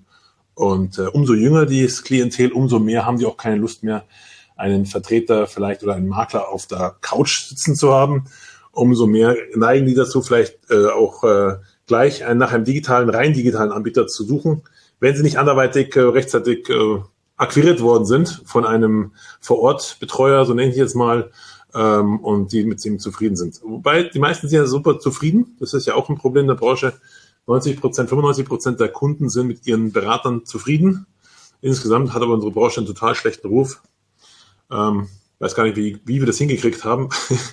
Und 0.54 0.98
äh, 0.98 1.02
umso 1.02 1.34
jünger 1.34 1.66
dieses 1.66 2.02
Klientel, 2.02 2.50
umso 2.50 2.80
mehr 2.80 3.06
haben 3.06 3.18
die 3.18 3.26
auch 3.26 3.36
keine 3.36 3.56
Lust 3.56 3.84
mehr, 3.84 4.06
einen 4.56 4.86
Vertreter 4.86 5.46
vielleicht 5.46 5.84
oder 5.84 5.94
einen 5.94 6.08
Makler 6.08 6.48
auf 6.48 6.66
der 6.66 6.96
Couch 7.00 7.46
sitzen 7.48 7.76
zu 7.76 7.94
haben. 7.94 8.24
Umso 8.72 9.06
mehr 9.06 9.36
neigen 9.54 9.86
die 9.86 9.94
dazu, 9.94 10.20
vielleicht 10.20 10.58
äh, 10.68 10.86
auch 10.86 11.22
äh, 11.22 11.58
gleich 11.86 12.24
einen, 12.24 12.40
nach 12.40 12.52
einem 12.52 12.64
digitalen, 12.64 13.08
rein 13.08 13.34
digitalen 13.34 13.70
Anbieter 13.70 14.08
zu 14.08 14.24
suchen, 14.24 14.62
wenn 14.98 15.14
sie 15.14 15.22
nicht 15.22 15.38
anderweitig 15.38 15.94
äh, 15.94 16.00
rechtzeitig 16.00 16.68
äh, 16.68 16.98
akquiriert 17.36 17.80
worden 17.82 18.04
sind 18.04 18.42
von 18.46 18.66
einem 18.66 19.12
Vor-Ort-Betreuer, 19.40 20.44
so 20.44 20.54
nenne 20.54 20.72
ich 20.72 20.76
jetzt 20.76 20.96
mal, 20.96 21.30
ähm, 21.74 22.20
und 22.20 22.52
die 22.52 22.64
mit 22.64 22.84
ihm 22.84 22.98
zufrieden 22.98 23.36
sind. 23.36 23.60
Wobei 23.62 24.04
die 24.04 24.18
meisten 24.18 24.48
sind 24.48 24.58
ja 24.58 24.66
super 24.66 24.98
zufrieden. 24.98 25.56
Das 25.60 25.74
ist 25.74 25.86
ja 25.86 25.94
auch 25.94 26.08
ein 26.08 26.16
Problem 26.16 26.46
der 26.46 26.54
Branche. 26.54 26.94
90 27.46 27.80
Prozent, 27.80 28.08
95 28.08 28.46
Prozent 28.46 28.80
der 28.80 28.88
Kunden 28.88 29.28
sind 29.28 29.46
mit 29.46 29.66
ihren 29.66 29.92
Beratern 29.92 30.44
zufrieden. 30.44 31.06
Insgesamt 31.60 32.14
hat 32.14 32.22
aber 32.22 32.34
unsere 32.34 32.52
Branche 32.52 32.78
einen 32.78 32.86
total 32.86 33.14
schlechten 33.14 33.48
Ruf. 33.48 33.82
Ähm, 34.70 35.08
weiß 35.40 35.54
gar 35.54 35.64
nicht, 35.64 35.76
wie, 35.76 36.00
wie 36.04 36.20
wir 36.20 36.26
das 36.26 36.38
hingekriegt 36.38 36.84
haben, 36.84 37.08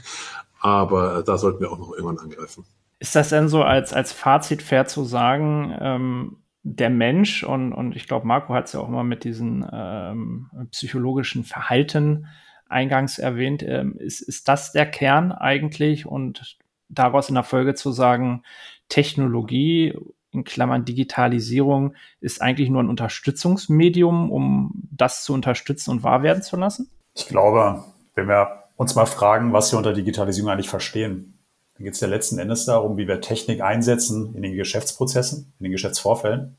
aber 0.60 1.24
da 1.24 1.38
sollten 1.38 1.62
wir 1.62 1.72
auch 1.72 1.80
noch 1.80 1.94
irgendwann 1.94 2.20
angreifen. 2.20 2.66
Ist 3.00 3.16
das 3.16 3.30
denn 3.30 3.48
so 3.48 3.64
als, 3.64 3.94
als 3.94 4.12
Fazit 4.12 4.62
fair 4.62 4.86
zu 4.88 5.04
sagen, 5.04 5.76
ähm, 5.80 6.38
der 6.64 6.90
Mensch 6.90 7.44
und, 7.44 7.72
und 7.74 7.96
ich 7.96 8.08
glaube, 8.08 8.28
Marco 8.28 8.54
hat 8.54 8.66
es 8.66 8.74
ja 8.74 8.82
auch 8.82 8.90
immer 8.90 9.04
mit 9.04 9.24
diesen 9.24 9.66
ähm, 9.72 10.50
psychologischen 10.72 11.44
Verhalten 11.44 12.28
eingangs 12.70 13.20
erwähnt. 13.20 13.64
Ähm, 13.64 13.98
ist, 13.98 14.22
ist 14.22 14.48
das 14.48 14.72
der 14.72 14.86
Kern 14.86 15.32
eigentlich 15.32 16.06
und 16.06 16.58
daraus 16.90 17.30
in 17.30 17.36
der 17.36 17.44
Folge 17.44 17.76
zu 17.76 17.92
sagen, 17.92 18.44
Technologie 18.90 19.94
in 20.32 20.44
Klammern 20.44 20.86
Digitalisierung 20.86 21.96
ist 22.22 22.42
eigentlich 22.42 22.70
nur 22.70 22.84
ein 22.84 22.90
Unterstützungsmedium, 22.90 24.32
um 24.32 24.72
das 24.92 25.24
zu 25.24 25.34
unterstützen 25.34 25.92
und 25.92 26.04
wahr 26.04 26.24
werden 26.24 26.44
zu 26.44 26.58
lassen? 26.58 26.90
Ich 27.16 27.28
glaube, 27.28 27.84
wenn 28.16 28.28
wir 28.28 28.64
uns 28.76 28.96
mal 28.96 29.06
fragen, 29.06 29.54
was 29.54 29.72
wir 29.72 29.78
unter 29.78 29.94
Digitalisierung 29.94 30.52
eigentlich 30.52 30.70
verstehen, 30.70 31.40
dann 31.76 31.86
geht 31.86 31.94
es 31.94 32.00
ja 32.00 32.08
letzten 32.08 32.40
Endes 32.40 32.66
darum, 32.66 32.98
wie 32.98 33.08
wir 33.08 33.22
Technik 33.22 33.62
einsetzen 33.62 34.36
in 34.36 34.42
den 34.42 34.56
Geschäftsprozessen, 34.56 35.54
in 35.60 35.64
den 35.64 35.72
Geschäftsvorfällen. 35.72 36.58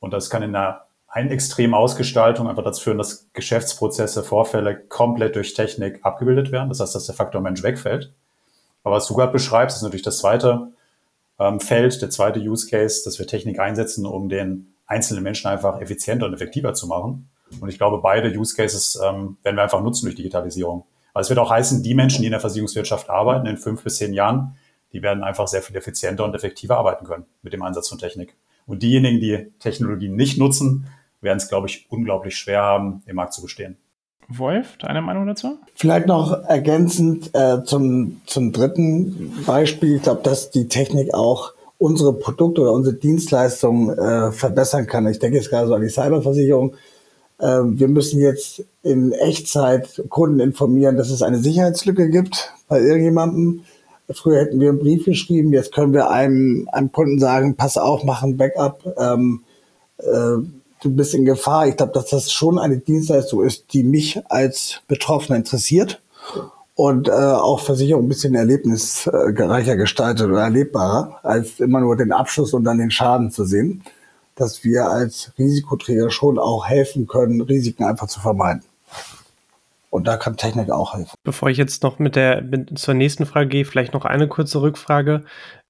Und 0.00 0.12
das 0.12 0.30
kann 0.30 0.42
in 0.42 0.54
einer 0.54 0.86
einen 1.12 1.30
extremen 1.30 1.74
Ausgestaltung 1.74 2.48
einfach 2.48 2.64
dazu 2.64 2.84
führen, 2.84 2.96
dass 2.96 3.28
Geschäftsprozesse, 3.34 4.24
Vorfälle 4.24 4.78
komplett 4.78 5.36
durch 5.36 5.52
Technik 5.52 6.00
abgebildet 6.02 6.50
werden. 6.50 6.70
Das 6.70 6.80
heißt, 6.80 6.94
dass 6.94 7.04
der 7.04 7.14
Faktor 7.14 7.42
Mensch 7.42 7.62
wegfällt. 7.62 8.14
Aber 8.82 8.96
was 8.96 9.06
du 9.06 9.14
gerade 9.14 9.30
beschreibst, 9.30 9.76
ist 9.76 9.82
natürlich 9.82 10.02
das 10.02 10.18
zweite 10.18 10.72
ähm, 11.38 11.60
Feld, 11.60 12.00
der 12.00 12.08
zweite 12.08 12.40
Use 12.40 12.66
Case, 12.66 13.02
dass 13.04 13.18
wir 13.18 13.26
Technik 13.26 13.60
einsetzen, 13.60 14.06
um 14.06 14.30
den 14.30 14.72
einzelnen 14.86 15.22
Menschen 15.22 15.48
einfach 15.48 15.82
effizienter 15.82 16.24
und 16.24 16.32
effektiver 16.32 16.72
zu 16.72 16.86
machen. 16.86 17.28
Und 17.60 17.68
ich 17.68 17.76
glaube, 17.76 17.98
beide 17.98 18.30
Use 18.30 18.56
Cases 18.56 18.98
ähm, 19.04 19.36
werden 19.42 19.56
wir 19.56 19.62
einfach 19.62 19.82
nutzen 19.82 20.06
durch 20.06 20.16
Digitalisierung. 20.16 20.86
Aber 21.12 21.20
es 21.20 21.28
wird 21.28 21.38
auch 21.38 21.50
heißen, 21.50 21.82
die 21.82 21.92
Menschen, 21.92 22.22
die 22.22 22.28
in 22.28 22.32
der 22.32 22.40
Versicherungswirtschaft 22.40 23.10
arbeiten, 23.10 23.46
in 23.46 23.58
fünf 23.58 23.84
bis 23.84 23.96
zehn 23.96 24.14
Jahren, 24.14 24.56
die 24.94 25.02
werden 25.02 25.22
einfach 25.22 25.46
sehr 25.46 25.60
viel 25.60 25.76
effizienter 25.76 26.24
und 26.24 26.34
effektiver 26.34 26.78
arbeiten 26.78 27.04
können 27.04 27.26
mit 27.42 27.52
dem 27.52 27.62
Einsatz 27.62 27.90
von 27.90 27.98
Technik. 27.98 28.34
Und 28.66 28.82
diejenigen, 28.82 29.20
die 29.20 29.52
Technologien 29.58 30.16
nicht 30.16 30.38
nutzen, 30.38 30.86
werden 31.22 31.38
es, 31.38 31.48
glaube 31.48 31.68
ich, 31.68 31.86
unglaublich 31.90 32.36
schwer 32.36 32.62
haben, 32.62 33.02
im 33.06 33.16
Markt 33.16 33.32
zu 33.32 33.42
bestehen. 33.42 33.76
Wolf, 34.28 34.76
deine 34.78 35.02
Meinung 35.02 35.26
dazu? 35.26 35.58
Vielleicht 35.74 36.06
noch 36.06 36.32
ergänzend 36.44 37.30
äh, 37.34 37.62
zum, 37.64 38.20
zum 38.26 38.52
dritten 38.52 39.32
Beispiel. 39.46 39.96
Ich 39.96 40.02
glaube, 40.02 40.22
dass 40.22 40.50
die 40.50 40.68
Technik 40.68 41.12
auch 41.14 41.52
unsere 41.78 42.12
Produkte 42.14 42.62
oder 42.62 42.72
unsere 42.72 42.96
Dienstleistungen 42.96 43.98
äh, 43.98 44.32
verbessern 44.32 44.86
kann. 44.86 45.06
Ich 45.08 45.18
denke 45.18 45.38
jetzt 45.38 45.50
gerade 45.50 45.66
so 45.66 45.74
an 45.74 45.82
die 45.82 45.88
Cyberversicherung. 45.88 46.74
Äh, 47.38 47.60
wir 47.64 47.88
müssen 47.88 48.20
jetzt 48.20 48.64
in 48.82 49.12
Echtzeit 49.12 50.02
Kunden 50.08 50.40
informieren, 50.40 50.96
dass 50.96 51.10
es 51.10 51.22
eine 51.22 51.38
Sicherheitslücke 51.38 52.08
gibt 52.08 52.54
bei 52.68 52.80
irgendjemandem. 52.80 53.64
Früher 54.12 54.40
hätten 54.40 54.60
wir 54.60 54.68
einen 54.68 54.78
Brief 54.78 55.04
geschrieben, 55.04 55.52
jetzt 55.52 55.72
können 55.72 55.92
wir 55.92 56.10
einem, 56.10 56.68
einem 56.72 56.92
Kunden 56.92 57.18
sagen, 57.18 57.56
pass 57.56 57.78
auf, 57.78 58.04
mach 58.04 58.22
ein 58.22 58.36
Backup. 58.36 58.82
Ähm, 58.98 59.42
äh, 59.98 60.61
du 60.82 60.90
bist 60.90 61.14
in 61.14 61.24
Gefahr. 61.24 61.68
Ich 61.68 61.76
glaube, 61.76 61.92
dass 61.92 62.10
das 62.10 62.32
schon 62.32 62.58
eine 62.58 62.78
Dienstleistung 62.78 63.44
ist, 63.44 63.72
die 63.72 63.84
mich 63.84 64.20
als 64.28 64.80
Betroffener 64.88 65.36
interessiert 65.36 66.02
und 66.74 67.08
äh, 67.08 67.12
auch 67.12 67.60
Versicherung 67.60 68.04
ein 68.04 68.08
bisschen 68.08 68.34
erlebnisreicher 68.34 69.76
gestaltet 69.76 70.28
oder 70.28 70.42
erlebbarer, 70.42 71.18
als 71.22 71.60
immer 71.60 71.80
nur 71.80 71.96
den 71.96 72.12
Abschluss 72.12 72.52
und 72.52 72.64
dann 72.64 72.78
den 72.78 72.90
Schaden 72.90 73.30
zu 73.30 73.44
sehen, 73.44 73.82
dass 74.34 74.64
wir 74.64 74.86
als 74.86 75.32
Risikoträger 75.38 76.10
schon 76.10 76.38
auch 76.38 76.66
helfen 76.66 77.06
können, 77.06 77.40
Risiken 77.40 77.84
einfach 77.84 78.08
zu 78.08 78.20
vermeiden. 78.20 78.62
Und 79.92 80.06
da 80.06 80.16
kann 80.16 80.38
Technik 80.38 80.70
auch 80.70 80.94
helfen. 80.94 81.12
Bevor 81.22 81.50
ich 81.50 81.58
jetzt 81.58 81.82
noch 81.82 81.98
mit 81.98 82.16
der 82.16 82.40
mit 82.40 82.78
zur 82.78 82.94
nächsten 82.94 83.26
Frage 83.26 83.48
gehe, 83.48 83.66
vielleicht 83.66 83.92
noch 83.92 84.06
eine 84.06 84.26
kurze 84.26 84.62
Rückfrage, 84.62 85.22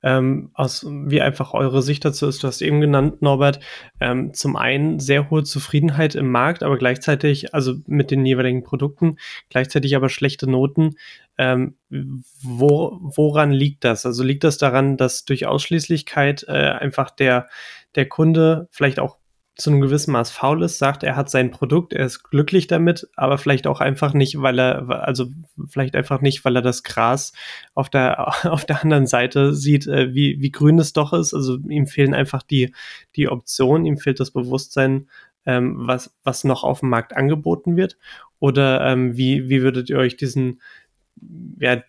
ähm, 0.05 0.53
aus 0.55 0.87
wie 0.89 1.20
einfach 1.20 1.55
eure 1.55 1.83
Sicht 1.83 2.05
dazu 2.05 2.29
ist. 2.29 2.41
Du 2.41 2.47
hast 2.47 2.62
eben 2.62 2.81
genannt, 2.81 3.20
Norbert, 3.20 3.59
ähm, 3.99 4.33
zum 4.33 4.55
einen 4.55 5.01
sehr 5.01 5.29
hohe 5.29 5.43
Zufriedenheit 5.43 6.14
im 6.14 6.31
Markt, 6.31 6.62
aber 6.62 6.79
gleichzeitig, 6.79 7.53
also 7.53 7.75
mit 7.87 8.12
den 8.12 8.25
jeweiligen 8.25 8.62
Produkten, 8.62 9.16
gleichzeitig 9.51 9.97
aber 9.97 10.09
schlechte 10.09 10.49
Noten. 10.49 10.95
Ähm, 11.37 11.75
wo, 11.91 13.01
woran 13.03 13.51
liegt 13.51 13.83
das? 13.83 14.07
Also 14.07 14.23
liegt 14.23 14.45
das 14.45 14.57
daran, 14.57 14.97
dass 14.97 15.25
durch 15.25 15.47
Ausschließlichkeit 15.47 16.45
äh, 16.47 16.53
einfach 16.53 17.11
der, 17.11 17.49
der 17.97 18.09
Kunde 18.09 18.68
vielleicht 18.70 19.01
auch 19.01 19.16
zu 19.57 19.70
einem 19.70 19.82
gewissen 19.82 20.12
Maß 20.12 20.30
faul 20.30 20.62
ist, 20.62 20.78
sagt, 20.78 21.03
er 21.03 21.14
hat 21.14 21.28
sein 21.28 21.50
Produkt, 21.50 21.92
er 21.92 22.07
ist 22.07 22.22
glücklich 22.22 22.68
damit, 22.68 23.09
aber 23.16 23.36
vielleicht 23.36 23.66
auch 23.66 23.80
einfach 23.80 24.14
nicht, 24.14 24.40
weil 24.40 24.59
er, 24.59 24.88
also 25.07 25.26
vielleicht 25.68 25.94
einfach 25.94 26.22
nicht, 26.22 26.44
weil 26.44 26.57
er 26.57 26.62
das 26.62 26.82
Gras 26.82 27.32
auf 27.74 27.90
der, 27.90 28.44
auf 28.50 28.64
der 28.64 28.82
anderen 28.82 29.07
Seite 29.07 29.55
sieht, 29.55 29.86
äh, 29.86 30.14
wie, 30.14 30.40
wie 30.40 30.50
grün 30.50 30.78
es 30.78 30.94
doch 30.94 31.12
ist. 31.12 31.34
Also 31.34 31.59
ihm 31.68 31.86
fehlen 31.86 32.14
einfach 32.14 32.42
die, 32.42 32.72
die 33.14 33.28
Optionen, 33.28 33.84
ihm 33.84 33.98
fehlt 33.98 34.20
das 34.20 34.30
Bewusstsein, 34.30 35.09
ähm, 35.44 35.74
was, 35.78 36.14
was 36.24 36.44
noch 36.44 36.64
auf 36.64 36.80
dem 36.80 36.88
Markt 36.88 37.14
angeboten 37.14 37.76
wird. 37.76 37.98
Oder 38.38 38.80
ähm, 38.86 39.16
wie, 39.18 39.50
wie 39.50 39.62
würdet 39.62 39.90
ihr 39.90 39.98
euch 39.98 40.16
diesen, 40.16 40.62
ja, 41.61 41.82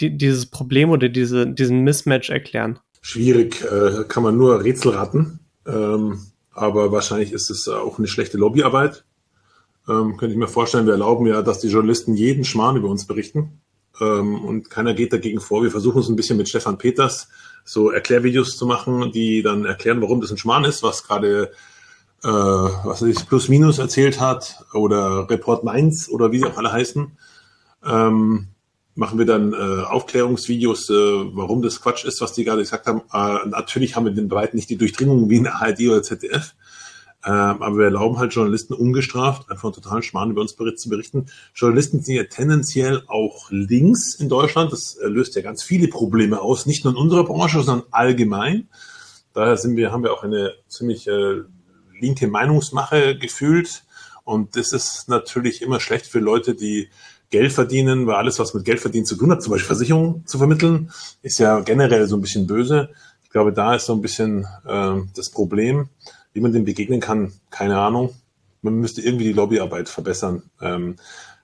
die, 0.00 0.16
dieses 0.16 0.46
Problem 0.46 0.90
oder 0.90 1.10
diese, 1.10 1.46
diesen 1.46 1.80
Mismatch 1.82 2.30
erklären? 2.30 2.78
Schwierig, 3.02 3.62
äh, 3.64 4.04
kann 4.08 4.22
man 4.22 4.38
nur 4.38 4.64
Rätsel 4.64 4.92
raten. 4.92 5.40
Ähm 5.66 6.18
aber 6.60 6.92
wahrscheinlich 6.92 7.32
ist 7.32 7.50
es 7.50 7.68
auch 7.68 7.98
eine 7.98 8.08
schlechte 8.08 8.38
Lobbyarbeit. 8.38 9.04
Ähm, 9.88 10.16
könnte 10.16 10.32
ich 10.32 10.38
mir 10.38 10.48
vorstellen, 10.48 10.86
wir 10.86 10.92
erlauben 10.92 11.26
ja, 11.26 11.42
dass 11.42 11.60
die 11.60 11.68
Journalisten 11.68 12.14
jeden 12.14 12.44
Schmarrn 12.44 12.76
über 12.76 12.88
uns 12.88 13.06
berichten. 13.06 13.60
Ähm, 14.00 14.44
und 14.44 14.70
keiner 14.70 14.94
geht 14.94 15.12
dagegen 15.12 15.40
vor. 15.40 15.62
Wir 15.62 15.70
versuchen 15.70 15.98
uns 15.98 16.08
ein 16.08 16.16
bisschen 16.16 16.36
mit 16.36 16.48
Stefan 16.48 16.78
Peters 16.78 17.28
so 17.64 17.90
Erklärvideos 17.90 18.56
zu 18.56 18.66
machen, 18.66 19.12
die 19.12 19.42
dann 19.42 19.64
erklären, 19.64 20.00
warum 20.00 20.20
das 20.20 20.30
ein 20.30 20.38
Schmarrn 20.38 20.64
ist, 20.64 20.82
was 20.82 21.04
gerade 21.04 21.52
äh, 22.24 22.28
was 22.28 23.02
ich 23.02 23.28
plus 23.28 23.48
minus 23.48 23.78
erzählt 23.78 24.20
hat 24.20 24.64
oder 24.72 25.28
Report 25.30 25.64
Mainz 25.64 26.08
oder 26.08 26.32
wie 26.32 26.38
sie 26.38 26.46
auch 26.46 26.56
alle 26.56 26.72
heißen. 26.72 27.12
Ähm, 27.84 28.48
machen 28.98 29.16
wir 29.16 29.26
dann 29.26 29.52
äh, 29.52 29.84
Aufklärungsvideos, 29.84 30.90
äh, 30.90 30.92
warum 30.92 31.62
das 31.62 31.80
Quatsch 31.80 32.04
ist, 32.04 32.20
was 32.20 32.32
die 32.32 32.42
gerade 32.42 32.62
gesagt 32.62 32.88
haben. 32.88 33.02
Äh, 33.12 33.48
natürlich 33.48 33.94
haben 33.94 34.06
wir 34.06 34.12
den 34.12 34.26
Bereich 34.26 34.54
nicht 34.54 34.68
die 34.70 34.76
Durchdringung 34.76 35.30
wie 35.30 35.36
in 35.36 35.46
ARD 35.46 35.82
oder 35.82 36.02
ZDF, 36.02 36.56
äh, 37.22 37.30
aber 37.30 37.78
wir 37.78 37.84
erlauben 37.84 38.18
halt 38.18 38.34
Journalisten 38.34 38.74
ungestraft, 38.74 39.48
einfach 39.50 39.66
einen 39.66 39.74
totalen 39.74 40.02
Schmarrn 40.02 40.32
über 40.32 40.40
uns 40.40 40.56
zu 40.56 40.88
berichten. 40.88 41.26
Journalisten 41.54 42.02
sind 42.02 42.16
ja 42.16 42.24
tendenziell 42.24 43.04
auch 43.06 43.48
links 43.50 44.16
in 44.16 44.28
Deutschland. 44.28 44.72
Das 44.72 44.96
äh, 44.96 45.06
löst 45.06 45.36
ja 45.36 45.42
ganz 45.42 45.62
viele 45.62 45.86
Probleme 45.86 46.40
aus, 46.40 46.66
nicht 46.66 46.84
nur 46.84 46.92
in 46.92 46.98
unserer 46.98 47.24
Branche, 47.24 47.62
sondern 47.62 47.86
allgemein. 47.92 48.66
Daher 49.32 49.56
sind 49.56 49.76
wir, 49.76 49.92
haben 49.92 50.02
wir 50.02 50.12
auch 50.12 50.24
eine 50.24 50.54
ziemlich 50.66 51.06
äh, 51.06 51.42
linke 52.00 52.26
Meinungsmache 52.26 53.16
gefühlt. 53.16 53.84
Und 54.24 54.56
das 54.56 54.72
ist 54.72 55.08
natürlich 55.08 55.62
immer 55.62 55.78
schlecht 55.78 56.06
für 56.06 56.18
Leute, 56.18 56.56
die 56.56 56.88
Geld 57.30 57.52
verdienen, 57.52 58.06
weil 58.06 58.16
alles, 58.16 58.38
was 58.38 58.54
mit 58.54 58.64
Geld 58.64 58.80
verdienen 58.80 59.06
zu 59.06 59.16
tun 59.16 59.30
hat, 59.30 59.42
zum 59.42 59.52
Beispiel 59.52 59.66
Versicherungen 59.66 60.26
zu 60.26 60.38
vermitteln, 60.38 60.90
ist 61.22 61.38
ja 61.38 61.60
generell 61.60 62.06
so 62.06 62.16
ein 62.16 62.22
bisschen 62.22 62.46
böse. 62.46 62.90
Ich 63.22 63.30
glaube, 63.30 63.52
da 63.52 63.74
ist 63.74 63.86
so 63.86 63.92
ein 63.92 64.00
bisschen 64.00 64.46
äh, 64.66 64.96
das 65.14 65.30
Problem. 65.30 65.88
Wie 66.32 66.40
man 66.40 66.52
dem 66.52 66.64
begegnen 66.64 67.00
kann, 67.00 67.32
keine 67.50 67.78
Ahnung. 67.78 68.14
Man 68.62 68.74
müsste 68.74 69.02
irgendwie 69.02 69.24
die 69.24 69.32
Lobbyarbeit 69.32 69.88
verbessern. 69.88 70.42
Ähm, 70.60 70.96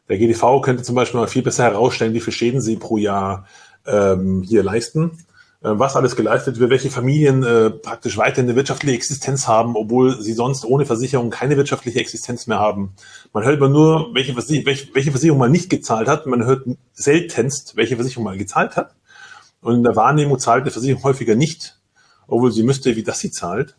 der 0.09 0.19
GDV 0.19 0.61
könnte 0.63 0.83
zum 0.83 0.95
Beispiel 0.95 1.21
mal 1.21 1.27
viel 1.27 1.43
besser 1.43 1.65
herausstellen, 1.65 2.15
wie 2.15 2.21
viel 2.21 2.33
Schäden 2.33 2.61
sie 2.61 2.77
pro 2.77 2.97
Jahr 2.97 3.47
ähm, 3.87 4.43
hier 4.43 4.63
leisten 4.63 5.19
was 5.67 5.97
alles 5.97 6.15
geleistet 6.15 6.59
wird, 6.59 6.71
welche 6.71 6.91
Familien 6.91 7.43
äh, 7.43 7.71
praktisch 7.71 8.19
weiter 8.19 8.43
eine 8.43 8.55
wirtschaftliche 8.55 8.95
Existenz 8.95 9.49
haben, 9.49 9.77
obwohl 9.77 10.21
sie 10.21 10.35
sonst 10.35 10.67
ohne 10.67 10.85
Versicherung 10.85 11.31
keine 11.31 11.57
wirtschaftliche 11.57 12.01
Existenz 12.01 12.47
mehr 12.47 12.59
haben. 12.59 12.93
Man 13.33 13.45
hört 13.45 13.57
immer 13.57 13.71
nur, 13.71 14.15
welche, 14.15 14.35
Versicherung, 14.35 14.67
welche, 14.67 14.95
welche 14.95 15.11
Versicherung 15.11 15.39
mal 15.39 15.49
nicht 15.49 15.71
gezahlt 15.71 16.07
hat. 16.07 16.27
Man 16.27 16.45
hört 16.45 16.67
seltenst, 16.93 17.77
welche 17.77 17.97
Versicherung 17.97 18.25
mal 18.25 18.37
gezahlt 18.37 18.77
hat. 18.77 18.95
Und 19.63 19.77
in 19.77 19.83
der 19.83 19.97
Wahrnehmung 19.97 20.39
zahlt 20.39 20.63
eine 20.63 20.71
Versicherung 20.71 21.03
häufiger 21.03 21.35
nicht, 21.35 21.81
obwohl 22.27 22.53
sie 22.53 22.63
müsste, 22.63 22.95
wie 22.97 23.03
das 23.03 23.21
sie 23.21 23.31
zahlt. 23.31 23.75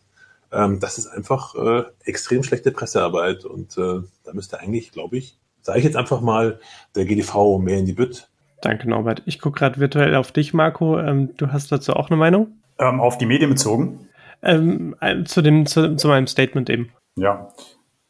Ähm, 0.50 0.80
das 0.80 0.98
ist 0.98 1.06
einfach 1.06 1.54
äh, 1.54 1.84
extrem 2.04 2.42
schlechte 2.42 2.72
Pressearbeit. 2.72 3.44
Und 3.44 3.78
äh, 3.78 4.00
da 4.24 4.32
müsste 4.32 4.58
eigentlich, 4.58 4.90
glaube 4.90 5.18
ich, 5.18 5.38
sage 5.62 5.78
ich 5.78 5.84
jetzt 5.84 5.96
einfach 5.96 6.20
mal, 6.20 6.58
der 6.96 7.04
GDV 7.04 7.58
mehr 7.58 7.78
in 7.78 7.86
die 7.86 7.92
Bütt 7.92 8.28
Danke, 8.60 8.88
Norbert. 8.88 9.22
Ich 9.26 9.40
gucke 9.40 9.58
gerade 9.58 9.78
virtuell 9.78 10.14
auf 10.14 10.32
dich, 10.32 10.54
Marco. 10.54 10.98
Ähm, 10.98 11.30
du 11.36 11.52
hast 11.52 11.70
dazu 11.72 11.92
auch 11.94 12.10
eine 12.10 12.16
Meinung? 12.16 12.48
Ähm, 12.78 13.00
auf 13.00 13.18
die 13.18 13.26
Medien 13.26 13.50
bezogen? 13.50 14.08
Ähm, 14.42 14.94
äh, 15.00 15.24
zu, 15.24 15.42
dem, 15.42 15.66
zu, 15.66 15.96
zu, 15.96 16.08
meinem 16.08 16.26
Statement 16.26 16.70
eben. 16.70 16.90
Ja. 17.16 17.48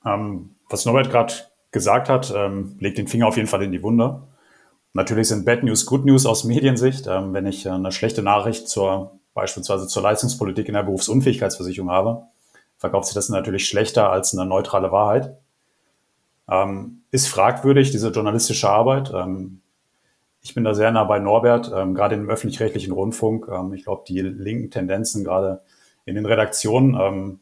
Ähm, 0.05 0.51
was 0.69 0.85
Norbert 0.85 1.11
gerade 1.11 1.35
gesagt 1.73 2.09
hat, 2.09 2.33
ähm, 2.35 2.77
legt 2.79 2.99
den 2.99 3.09
Finger 3.09 3.27
auf 3.27 3.37
jeden 3.37 3.49
Fall 3.49 3.63
in 3.63 3.73
die 3.73 3.83
Wunde. 3.83 4.23
Natürlich 4.93 5.29
sind 5.29 5.45
Bad 5.45 5.63
News 5.63 5.87
Good 5.87 6.05
News 6.05 6.27
aus 6.27 6.45
Mediensicht. 6.45 7.07
Ähm, 7.07 7.33
wenn 7.33 7.47
ich 7.47 7.67
äh, 7.67 7.71
eine 7.71 7.93
schlechte 7.93 8.23
Nachricht 8.23 8.69
zur, 8.69 9.19
beispielsweise 9.35 9.87
zur 9.87 10.03
Leistungspolitik 10.03 10.69
in 10.69 10.75
der 10.75 10.85
Berufsunfähigkeitsversicherung 10.85 11.91
habe, 11.91 12.23
verkauft 12.79 13.07
sich 13.07 13.15
das 13.15 13.29
natürlich 13.29 13.69
schlechter 13.69 14.11
als 14.11 14.37
eine 14.37 14.47
neutrale 14.47 14.93
Wahrheit. 14.93 15.37
ist 17.11 17.27
fragwürdig, 17.27 17.91
diese 17.91 18.11
journalistische 18.11 18.69
Arbeit. 18.69 19.11
Ich 20.47 20.55
bin 20.55 20.63
da 20.63 20.75
sehr 20.75 20.93
nah 20.93 21.03
bei 21.03 21.19
Norbert, 21.19 21.73
ähm, 21.75 21.93
gerade 21.93 22.15
im 22.15 22.31
öffentlich-rechtlichen 22.31 22.93
Rundfunk. 22.93 23.49
Ähm, 23.49 23.73
ich 23.73 23.83
glaube, 23.83 24.05
die 24.07 24.21
linken 24.21 24.71
Tendenzen 24.71 25.25
gerade 25.25 25.63
in 26.05 26.15
den 26.15 26.25
Redaktionen, 26.25 26.95
ähm, 26.95 27.41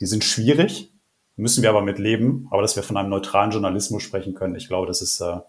Die 0.00 0.06
sind 0.06 0.24
schwierig, 0.24 0.94
müssen 1.36 1.62
wir 1.62 1.68
aber 1.68 1.82
mit 1.82 1.98
leben. 1.98 2.48
Aber 2.50 2.62
dass 2.62 2.74
wir 2.74 2.82
von 2.82 2.96
einem 2.96 3.10
neutralen 3.10 3.50
Journalismus 3.50 4.02
sprechen 4.02 4.32
können, 4.32 4.54
ich 4.54 4.66
glaube, 4.66 4.86
das 4.86 5.02
ist 5.02 5.20
äh, 5.20 5.40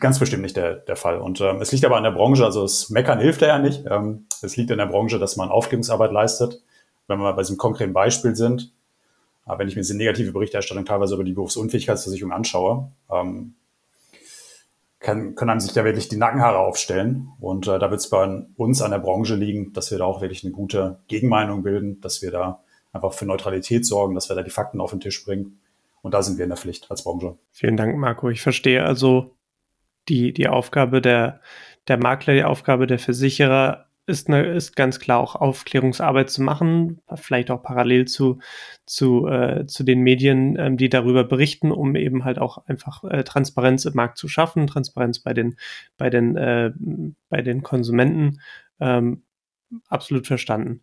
ganz 0.00 0.18
bestimmt 0.18 0.42
nicht 0.42 0.58
der, 0.58 0.74
der 0.74 0.96
Fall. 0.96 1.16
Und 1.16 1.40
ähm, 1.40 1.62
es 1.62 1.72
liegt 1.72 1.86
aber 1.86 1.96
an 1.96 2.04
der 2.04 2.10
Branche, 2.10 2.44
also 2.44 2.60
das 2.60 2.90
Meckern 2.90 3.18
hilft 3.18 3.40
ja 3.40 3.58
nicht. 3.58 3.86
Ähm, 3.88 4.26
es 4.42 4.58
liegt 4.58 4.70
in 4.70 4.76
der 4.76 4.86
Branche, 4.86 5.18
dass 5.18 5.36
man 5.36 5.48
Aufklärungsarbeit 5.48 6.12
leistet. 6.12 6.62
Wenn 7.06 7.20
wir 7.20 7.32
bei 7.32 7.40
diesem 7.40 7.56
konkreten 7.56 7.94
Beispiel 7.94 8.36
sind, 8.36 8.70
äh, 9.46 9.56
wenn 9.56 9.66
ich 9.66 9.76
mir 9.76 9.80
diese 9.80 9.96
negative 9.96 10.32
Berichterstattung 10.32 10.84
teilweise 10.84 11.14
über 11.14 11.24
die 11.24 11.32
Berufsunfähigkeitsversicherung 11.32 12.32
anschaue, 12.32 12.92
ähm, 13.10 13.54
kann, 15.02 15.34
können 15.34 15.60
sich 15.60 15.72
da 15.72 15.84
wirklich 15.84 16.08
die 16.08 16.16
Nackenhaare 16.16 16.58
aufstellen. 16.58 17.28
Und 17.40 17.66
äh, 17.66 17.78
da 17.78 17.90
wird 17.90 18.00
es 18.00 18.08
bei 18.08 18.44
uns 18.56 18.80
an 18.80 18.92
der 18.92 18.98
Branche 18.98 19.34
liegen, 19.34 19.72
dass 19.72 19.90
wir 19.90 19.98
da 19.98 20.04
auch 20.04 20.20
wirklich 20.22 20.44
eine 20.44 20.52
gute 20.52 21.00
Gegenmeinung 21.08 21.62
bilden, 21.62 22.00
dass 22.00 22.22
wir 22.22 22.30
da 22.30 22.62
einfach 22.92 23.12
für 23.12 23.26
Neutralität 23.26 23.84
sorgen, 23.84 24.14
dass 24.14 24.28
wir 24.28 24.36
da 24.36 24.42
die 24.42 24.50
Fakten 24.50 24.80
auf 24.80 24.90
den 24.90 25.00
Tisch 25.00 25.24
bringen. 25.24 25.60
Und 26.02 26.14
da 26.14 26.22
sind 26.22 26.38
wir 26.38 26.44
in 26.44 26.50
der 26.50 26.56
Pflicht 26.56 26.90
als 26.90 27.04
Branche. 27.04 27.36
Vielen 27.50 27.76
Dank, 27.76 27.96
Marco. 27.96 28.28
Ich 28.28 28.42
verstehe 28.42 28.84
also 28.84 29.34
die, 30.08 30.32
die 30.32 30.48
Aufgabe 30.48 31.00
der, 31.00 31.40
der 31.88 31.96
Makler, 31.96 32.34
die 32.34 32.44
Aufgabe 32.44 32.86
der 32.86 32.98
Versicherer 32.98 33.86
ist, 34.06 34.28
eine, 34.28 34.44
ist 34.46 34.74
ganz 34.76 34.98
klar 34.98 35.20
auch 35.20 35.36
Aufklärungsarbeit 35.36 36.30
zu 36.30 36.42
machen, 36.42 37.00
vielleicht 37.14 37.50
auch 37.50 37.62
parallel 37.62 38.06
zu, 38.06 38.40
zu, 38.84 39.26
äh, 39.28 39.66
zu 39.66 39.84
den 39.84 40.00
Medien, 40.00 40.56
ähm, 40.58 40.76
die 40.76 40.88
darüber 40.88 41.24
berichten, 41.24 41.70
um 41.70 41.94
eben 41.94 42.24
halt 42.24 42.38
auch 42.38 42.66
einfach 42.66 43.04
äh, 43.04 43.22
Transparenz 43.24 43.84
im 43.84 43.94
Markt 43.94 44.18
zu 44.18 44.28
schaffen, 44.28 44.66
Transparenz 44.66 45.20
bei 45.20 45.34
den, 45.34 45.56
bei 45.96 46.10
den, 46.10 46.36
äh, 46.36 46.72
bei 47.28 47.42
den 47.42 47.62
Konsumenten. 47.62 48.40
Ähm, 48.80 49.22
absolut 49.88 50.26
verstanden 50.26 50.82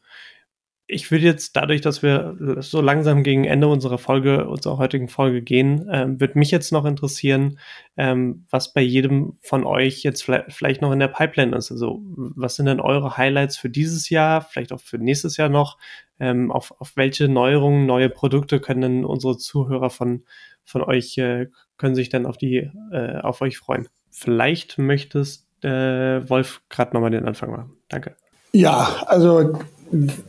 ich 0.91 1.11
würde 1.11 1.23
jetzt 1.23 1.55
dadurch, 1.55 1.81
dass 1.81 2.01
wir 2.01 2.35
so 2.61 2.81
langsam 2.81 3.21
gegen 3.21 3.45
Ende 3.45 3.67
unserer 3.67 3.99
Folge, 3.99 4.49
unserer 4.49 4.79
heutigen 4.79 5.07
Folge 5.07 5.43
gehen, 5.43 5.87
ähm, 5.91 6.19
würde 6.19 6.39
mich 6.39 6.49
jetzt 6.49 6.71
noch 6.71 6.83
interessieren, 6.85 7.59
ähm, 7.95 8.45
was 8.49 8.73
bei 8.73 8.81
jedem 8.81 9.37
von 9.39 9.65
euch 9.65 10.01
jetzt 10.01 10.23
vielleicht 10.23 10.81
noch 10.81 10.91
in 10.91 10.99
der 10.99 11.07
Pipeline 11.07 11.55
ist. 11.55 11.71
Also 11.71 12.01
was 12.01 12.55
sind 12.55 12.65
denn 12.65 12.79
eure 12.79 13.17
Highlights 13.17 13.55
für 13.55 13.69
dieses 13.69 14.09
Jahr, 14.09 14.41
vielleicht 14.41 14.73
auch 14.73 14.79
für 14.79 14.97
nächstes 14.97 15.37
Jahr 15.37 15.49
noch? 15.49 15.77
Ähm, 16.19 16.51
auf, 16.51 16.73
auf 16.79 16.93
welche 16.95 17.29
Neuerungen, 17.29 17.85
neue 17.85 18.09
Produkte 18.09 18.59
können 18.59 18.81
denn 18.81 19.05
unsere 19.05 19.37
Zuhörer 19.37 19.91
von, 19.91 20.23
von 20.65 20.81
euch, 20.81 21.17
äh, 21.19 21.49
können 21.77 21.93
sich 21.93 22.09
dann 22.09 22.25
auf 22.25 22.37
die, 22.37 22.67
äh, 22.91 23.17
auf 23.21 23.41
euch 23.41 23.59
freuen? 23.59 23.87
Vielleicht 24.09 24.79
möchtest 24.79 25.47
äh, 25.63 26.27
Wolf 26.27 26.61
gerade 26.69 26.95
nochmal 26.95 27.11
den 27.11 27.27
Anfang 27.27 27.51
machen. 27.51 27.73
Danke. 27.89 28.15
Ja, 28.51 29.03
also 29.05 29.59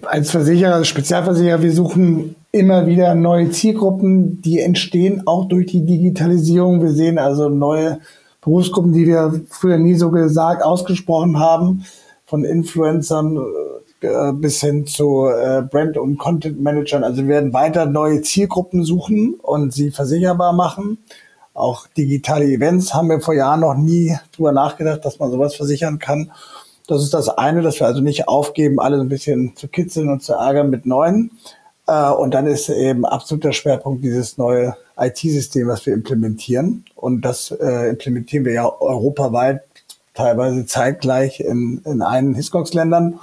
als 0.03 0.31
Versicherer, 0.31 0.75
als 0.75 0.89
Spezialversicherer, 0.89 1.63
wir 1.63 1.73
suchen 1.73 2.37
immer 2.53 2.87
wieder 2.87 3.15
neue 3.15 3.51
Zielgruppen, 3.51 4.43
die 4.43 4.61
entstehen 4.61 5.27
auch 5.27 5.47
durch 5.47 5.67
die 5.67 5.85
Digitalisierung. 5.85 6.83
Wir 6.83 6.93
sehen 6.93 7.19
also 7.19 7.49
neue 7.49 8.01
Berufsgruppen, 8.41 8.93
die 8.93 9.07
wir 9.07 9.43
früher 9.51 9.79
nie 9.79 9.95
so 9.95 10.11
gesagt, 10.11 10.63
ausgesprochen 10.63 11.39
haben, 11.39 11.85
von 12.27 12.45
Influencern 12.45 13.39
äh, 14.01 14.33
bis 14.33 14.61
hin 14.61 14.87
zu 14.87 15.27
äh, 15.27 15.63
Brand- 15.63 15.99
und 15.99 16.19
Content-Managern. 16.19 17.05
Also 17.05 17.23
wir 17.23 17.29
werden 17.29 17.53
weiter 17.53 17.87
neue 17.87 18.23
Zielgruppen 18.23 18.85
suchen 18.85 19.35
und 19.43 19.73
sie 19.73 19.91
versicherbar 19.91 20.53
machen. 20.53 20.99
Auch 21.53 21.87
digitale 21.89 22.47
Events 22.47 22.95
haben 22.95 23.11
wir 23.11 23.21
vor 23.21 23.35
Jahren 23.35 23.61
noch 23.61 23.75
nie 23.75 24.17
drüber 24.35 24.53
nachgedacht, 24.53 25.05
dass 25.05 25.19
man 25.19 25.31
sowas 25.31 25.55
versichern 25.55 25.99
kann. 25.99 26.31
Das 26.91 27.05
ist 27.05 27.15
das 27.15 27.29
eine, 27.29 27.63
dass 27.63 27.79
wir 27.79 27.87
also 27.87 28.01
nicht 28.01 28.27
aufgeben, 28.27 28.81
alle 28.81 29.01
ein 29.01 29.09
bisschen 29.09 29.55
zu 29.55 29.69
kitzeln 29.69 30.09
und 30.09 30.25
zu 30.25 30.33
ärgern 30.33 30.71
mit 30.71 30.87
neuen. 30.87 31.31
Äh, 31.87 32.11
und 32.11 32.35
dann 32.35 32.49
ist 32.49 32.69
eben 32.69 33.05
absoluter 33.05 33.53
Schwerpunkt 33.53 34.03
dieses 34.03 34.39
neue 34.39 34.77
IT-System, 34.99 35.69
was 35.69 35.87
wir 35.87 35.95
implementieren. 35.95 36.85
Und 36.97 37.21
das 37.21 37.53
äh, 37.53 37.91
implementieren 37.91 38.45
wir 38.45 38.55
ja 38.55 38.81
europaweit, 38.81 39.63
teilweise 40.15 40.67
zeitgleich 40.67 41.39
in, 41.39 41.81
in 41.85 42.03
allen 42.03 42.35
Hiscox-Ländern. 42.35 43.21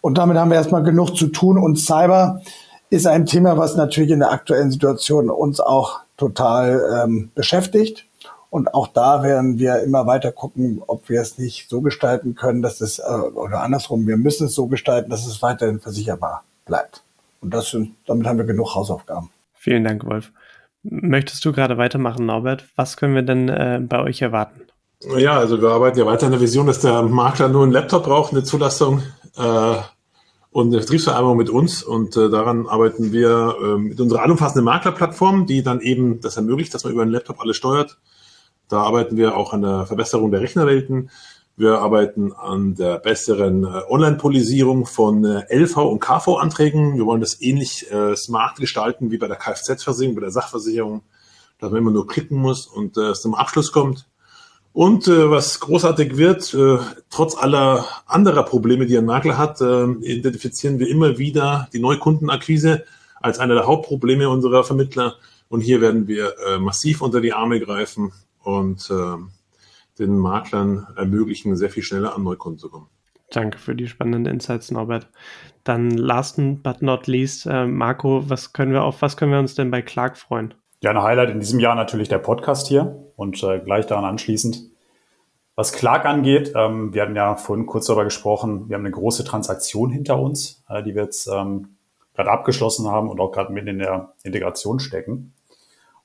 Und 0.00 0.16
damit 0.16 0.38
haben 0.38 0.50
wir 0.50 0.56
erstmal 0.56 0.82
genug 0.82 1.14
zu 1.14 1.26
tun. 1.26 1.58
Und 1.58 1.78
Cyber 1.78 2.40
ist 2.88 3.06
ein 3.06 3.26
Thema, 3.26 3.58
was 3.58 3.76
natürlich 3.76 4.10
in 4.10 4.20
der 4.20 4.32
aktuellen 4.32 4.70
Situation 4.70 5.28
uns 5.28 5.60
auch 5.60 6.00
total 6.16 7.04
ähm, 7.04 7.30
beschäftigt. 7.34 8.06
Und 8.52 8.74
auch 8.74 8.86
da 8.88 9.22
werden 9.22 9.58
wir 9.58 9.82
immer 9.82 10.06
weiter 10.06 10.30
gucken, 10.30 10.82
ob 10.86 11.08
wir 11.08 11.22
es 11.22 11.38
nicht 11.38 11.70
so 11.70 11.80
gestalten 11.80 12.34
können, 12.34 12.60
dass 12.60 12.82
es, 12.82 12.98
äh, 12.98 13.02
oder 13.02 13.62
andersrum, 13.62 14.06
wir 14.06 14.18
müssen 14.18 14.48
es 14.48 14.54
so 14.54 14.66
gestalten, 14.66 15.08
dass 15.08 15.26
es 15.26 15.40
weiterhin 15.40 15.80
versicherbar 15.80 16.44
bleibt. 16.66 17.02
Und 17.40 17.54
das, 17.54 17.74
damit 18.06 18.26
haben 18.26 18.36
wir 18.36 18.44
genug 18.44 18.74
Hausaufgaben. 18.74 19.30
Vielen 19.54 19.84
Dank, 19.84 20.04
Wolf. 20.04 20.32
Möchtest 20.82 21.42
du 21.46 21.52
gerade 21.54 21.78
weitermachen, 21.78 22.26
Norbert? 22.26 22.66
Was 22.76 22.98
können 22.98 23.14
wir 23.14 23.22
denn 23.22 23.48
äh, 23.48 23.80
bei 23.80 24.02
euch 24.02 24.20
erwarten? 24.20 24.60
Ja, 25.16 25.38
also 25.38 25.62
wir 25.62 25.70
arbeiten 25.70 25.98
ja 25.98 26.04
weiter 26.04 26.26
in 26.26 26.32
der 26.32 26.42
Vision, 26.42 26.66
dass 26.66 26.80
der 26.80 27.00
Makler 27.00 27.48
nur 27.48 27.62
einen 27.62 27.72
Laptop 27.72 28.04
braucht, 28.04 28.32
eine 28.32 28.44
Zulassung 28.44 29.00
äh, 29.38 29.76
und 30.50 30.66
eine 30.66 30.80
Vertriebsvereinbarung 30.80 31.38
mit 31.38 31.48
uns. 31.48 31.82
Und 31.82 32.18
äh, 32.18 32.28
daran 32.28 32.66
arbeiten 32.66 33.12
wir 33.12 33.56
äh, 33.62 33.78
mit 33.78 33.98
unserer 33.98 34.20
allumfassenden 34.20 34.66
Maklerplattform, 34.66 35.46
die 35.46 35.62
dann 35.62 35.80
eben 35.80 36.20
das 36.20 36.36
ermöglicht, 36.36 36.74
dass 36.74 36.84
man 36.84 36.92
über 36.92 37.00
einen 37.00 37.12
Laptop 37.12 37.40
alles 37.40 37.56
steuert 37.56 37.96
da 38.72 38.82
arbeiten 38.82 39.16
wir 39.16 39.36
auch 39.36 39.52
an 39.52 39.62
der 39.62 39.86
Verbesserung 39.86 40.30
der 40.30 40.40
Rechnerwelten. 40.40 41.10
Wir 41.56 41.80
arbeiten 41.80 42.32
an 42.32 42.74
der 42.74 42.98
besseren 42.98 43.64
äh, 43.64 43.82
Online-Polisierung 43.88 44.86
von 44.86 45.24
äh, 45.24 45.44
LV- 45.50 45.82
und 45.82 46.00
KV-Anträgen. 46.00 46.96
Wir 46.96 47.04
wollen 47.04 47.20
das 47.20 47.42
ähnlich 47.42 47.92
äh, 47.92 48.16
smart 48.16 48.56
gestalten 48.56 49.10
wie 49.10 49.18
bei 49.18 49.28
der 49.28 49.36
Kfz-Versicherung, 49.36 50.14
bei 50.14 50.22
der 50.22 50.30
Sachversicherung, 50.30 51.02
dass 51.58 51.70
man 51.70 51.80
immer 51.80 51.90
nur 51.90 52.06
klicken 52.06 52.38
muss 52.38 52.66
und 52.66 52.96
äh, 52.96 53.10
es 53.10 53.20
zum 53.20 53.34
Abschluss 53.34 53.72
kommt. 53.72 54.06
Und 54.72 55.06
äh, 55.06 55.30
was 55.30 55.60
großartig 55.60 56.16
wird, 56.16 56.54
äh, 56.54 56.78
trotz 57.10 57.36
aller 57.36 57.84
anderer 58.06 58.44
Probleme, 58.44 58.86
die 58.86 58.96
ein 58.96 59.04
Makler 59.04 59.36
hat, 59.36 59.60
äh, 59.60 59.84
identifizieren 59.84 60.78
wir 60.78 60.88
immer 60.88 61.18
wieder 61.18 61.68
die 61.74 61.80
Neukundenakquise 61.80 62.84
als 63.20 63.38
einer 63.38 63.54
der 63.54 63.66
Hauptprobleme 63.66 64.30
unserer 64.30 64.64
Vermittler. 64.64 65.16
Und 65.50 65.60
hier 65.60 65.82
werden 65.82 66.08
wir 66.08 66.32
äh, 66.46 66.58
massiv 66.58 67.02
unter 67.02 67.20
die 67.20 67.34
Arme 67.34 67.60
greifen 67.60 68.12
und 68.42 68.90
äh, 68.90 69.16
den 69.98 70.18
Maklern 70.18 70.86
ermöglichen, 70.96 71.56
sehr 71.56 71.70
viel 71.70 71.82
schneller 71.82 72.14
an 72.14 72.22
Neukunden 72.22 72.58
zu 72.58 72.70
kommen. 72.70 72.88
Danke 73.30 73.58
für 73.58 73.74
die 73.74 73.88
spannenden 73.88 74.26
Insights, 74.34 74.70
Norbert. 74.70 75.08
Dann 75.64 75.90
last 75.90 76.36
but 76.62 76.82
not 76.82 77.06
least, 77.06 77.46
äh, 77.46 77.66
Marco, 77.66 78.28
was 78.28 78.52
können 78.52 78.72
wir 78.72 78.82
auf 78.82 79.00
was 79.00 79.16
können 79.16 79.32
wir 79.32 79.38
uns 79.38 79.54
denn 79.54 79.70
bei 79.70 79.80
Clark 79.80 80.18
freuen? 80.18 80.54
Ja, 80.82 80.90
ein 80.90 81.02
Highlight 81.02 81.30
in 81.30 81.40
diesem 81.40 81.60
Jahr 81.60 81.74
natürlich 81.74 82.08
der 82.08 82.18
Podcast 82.18 82.66
hier 82.66 83.06
und 83.16 83.42
äh, 83.42 83.60
gleich 83.60 83.86
daran 83.86 84.04
anschließend. 84.04 84.72
Was 85.54 85.72
Clark 85.72 86.06
angeht, 86.06 86.52
ähm, 86.56 86.92
wir 86.92 87.02
hatten 87.02 87.14
ja 87.14 87.36
vorhin 87.36 87.66
kurz 87.66 87.86
darüber 87.86 88.04
gesprochen, 88.04 88.68
wir 88.68 88.74
haben 88.74 88.84
eine 88.84 88.90
große 88.90 89.24
Transaktion 89.24 89.90
hinter 89.90 90.18
uns, 90.18 90.64
äh, 90.68 90.82
die 90.82 90.94
wir 90.94 91.02
jetzt 91.02 91.28
ähm, 91.28 91.76
gerade 92.14 92.30
abgeschlossen 92.30 92.88
haben 92.88 93.08
und 93.08 93.20
auch 93.20 93.32
gerade 93.32 93.52
mitten 93.52 93.68
in 93.68 93.78
der 93.78 94.14
Integration 94.24 94.80
stecken. 94.80 95.34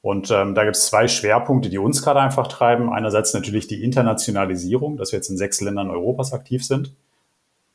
Und 0.02 0.32
ähm, 0.32 0.56
da 0.56 0.64
gibt 0.64 0.76
es 0.76 0.88
zwei 0.88 1.08
Schwerpunkte, 1.08 1.70
die 1.70 1.80
uns 1.80 2.04
gerade 2.04 2.22
einfach 2.22 2.48
treiben. 2.48 2.92
Einerseits 2.94 3.34
natürlich 3.34 3.68
die 3.68 3.84
Internationalisierung, 3.84 4.98
dass 4.98 5.12
wir 5.12 5.18
jetzt 5.18 5.30
in 5.30 5.38
sechs 5.38 5.60
Ländern 5.60 5.90
Europas 5.90 6.34
aktiv 6.34 6.64
sind. 6.64 6.94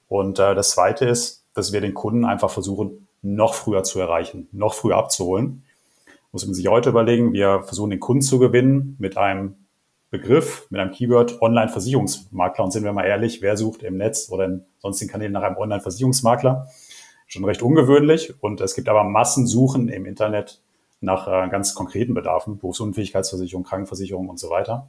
Und 0.08 0.38
äh, 0.38 0.54
das 0.54 0.70
Zweite 0.70 1.06
ist, 1.06 1.44
dass 1.54 1.72
wir 1.72 1.80
den 1.80 1.94
Kunden 1.94 2.24
einfach 2.24 2.50
versuchen, 2.50 3.08
noch 3.22 3.54
früher 3.54 3.82
zu 3.82 4.00
erreichen, 4.00 4.48
noch 4.52 4.74
früher 4.74 4.96
abzuholen. 4.96 5.64
Muss 6.32 6.46
man 6.46 6.54
sich 6.54 6.66
heute 6.68 6.90
überlegen, 6.90 7.32
wir 7.32 7.62
versuchen 7.62 7.90
den 7.90 8.00
Kunden 8.00 8.22
zu 8.22 8.38
gewinnen 8.38 8.96
mit 8.98 9.16
einem 9.16 9.54
Begriff, 10.10 10.66
mit 10.70 10.80
einem 10.80 10.90
Keyword 10.90 11.40
Online-Versicherungsmakler. 11.40 12.64
Und 12.64 12.70
sind 12.70 12.84
wir 12.84 12.92
mal 12.92 13.04
ehrlich, 13.04 13.42
wer 13.42 13.56
sucht 13.56 13.82
im 13.82 13.96
Netz 13.96 14.30
oder 14.30 14.44
in 14.44 14.64
sonstigen 14.78 15.10
Kanälen 15.10 15.32
nach 15.32 15.42
einem 15.42 15.56
Online-Versicherungsmakler? 15.56 16.68
Schon 17.26 17.44
recht 17.44 17.62
ungewöhnlich. 17.62 18.34
Und 18.42 18.60
es 18.60 18.74
gibt 18.74 18.88
aber 18.88 19.04
Massensuchen 19.04 19.88
im 19.88 20.04
Internet 20.04 20.60
nach 21.02 21.28
äh, 21.28 21.48
ganz 21.48 21.74
konkreten 21.74 22.14
Bedarfen, 22.14 22.58
Berufsunfähigkeitsversicherung, 22.58 23.64
Krankenversicherung 23.64 24.28
und 24.28 24.38
so 24.38 24.50
weiter. 24.50 24.88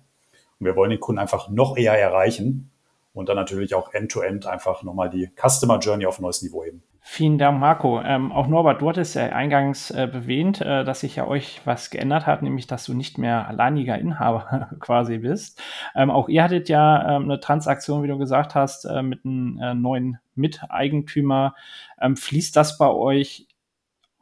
Und 0.60 0.66
wir 0.66 0.76
wollen 0.76 0.92
den 0.92 1.00
Kunden 1.00 1.20
einfach 1.20 1.50
noch 1.50 1.76
eher 1.76 2.00
erreichen 2.00 2.72
und 3.14 3.30
dann 3.30 3.36
natürlich 3.36 3.76
auch 3.76 3.94
end-to-end 3.94 4.46
-end 4.46 4.50
einfach 4.50 4.84
nochmal 4.84 5.10
die 5.10 5.30
Customer 5.36 5.80
Journey 5.80 6.06
auf 6.06 6.20
ein 6.20 6.24
neues 6.24 6.42
Niveau 6.42 6.64
heben. 6.64 6.84
Vielen 7.06 7.38
Dank, 7.38 7.60
Marco. 7.60 8.00
Ähm, 8.02 8.32
auch 8.32 8.48
Norbert, 8.48 8.82
du 8.82 8.88
hattest 8.88 9.16
ja 9.16 9.26
eingangs 9.26 9.92
äh, 9.92 10.04
erwähnt, 10.04 10.62
äh, 10.62 10.86
dass 10.86 11.02
sich 11.02 11.18
ja 11.18 11.28
euch 11.28 11.60
was 11.66 11.90
geändert 11.90 12.26
hat, 12.26 12.42
nämlich 12.42 12.66
dass 12.66 12.86
du 12.86 12.94
nicht 12.94 13.18
mehr 13.18 13.46
alleiniger 13.46 13.98
Inhaber 14.00 14.70
quasi 14.80 15.18
bist. 15.18 15.62
Ähm, 15.96 16.10
auch 16.10 16.30
ihr 16.30 16.42
hattet 16.42 16.70
ja 16.70 17.18
ähm, 17.18 17.24
eine 17.24 17.42
Transaktion, 17.42 18.04
wie 18.04 18.08
du 18.08 18.18
gesagt 18.18 18.56
hast, 18.56 18.86
äh, 18.86 19.04
mit 19.04 19.26
einem 19.26 19.60
äh, 19.62 19.74
neuen 19.74 20.20
Miteigentümer. 20.36 21.56
Ähm, 22.00 22.16
fließt 22.16 22.56
das 22.56 22.78
bei 22.78 22.88
euch 22.88 23.48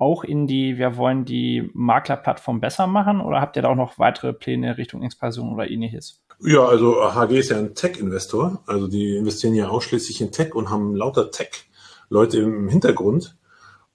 auch 0.01 0.23
in 0.23 0.47
die, 0.47 0.79
wir 0.79 0.97
wollen 0.97 1.25
die 1.25 1.69
Maklerplattform 1.73 2.59
besser 2.59 2.87
machen 2.87 3.21
oder 3.21 3.39
habt 3.39 3.55
ihr 3.55 3.61
da 3.61 3.69
auch 3.69 3.75
noch 3.75 3.99
weitere 3.99 4.33
Pläne 4.33 4.77
Richtung 4.77 5.03
Expansion 5.03 5.53
oder 5.53 5.69
ähnliches? 5.69 6.21
Ja, 6.43 6.65
also 6.65 6.95
HG 7.13 7.37
ist 7.37 7.51
ja 7.51 7.59
ein 7.59 7.75
Tech-Investor. 7.75 8.63
Also 8.65 8.87
die 8.87 9.15
investieren 9.15 9.53
ja 9.53 9.67
ausschließlich 9.67 10.19
in 10.21 10.31
Tech 10.31 10.55
und 10.55 10.71
haben 10.71 10.95
lauter 10.95 11.29
Tech-Leute 11.29 12.39
im 12.39 12.67
Hintergrund. 12.67 13.37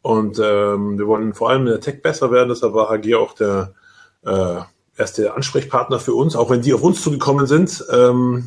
Und 0.01 0.39
ähm, 0.39 0.97
wir 0.97 1.09
wollen 1.09 1.35
vor 1.35 1.51
allem 1.51 1.63
in 1.63 1.73
der 1.73 1.81
Tech 1.81 2.03
besser 2.03 2.31
werden. 2.31 2.51
Deshalb 2.51 2.73
war 2.73 2.89
HG 2.89 3.17
auch 3.17 3.33
der 3.33 3.75
äh, 4.25 4.61
erste 4.97 5.35
Ansprechpartner 5.35 5.99
für 5.99 6.15
uns, 6.15 6.37
auch 6.37 6.51
wenn 6.51 6.63
die 6.63 6.73
auf 6.73 6.85
uns 6.85 7.03
zugekommen 7.03 7.47
sind. 7.47 7.85
Ähm, 7.93 8.45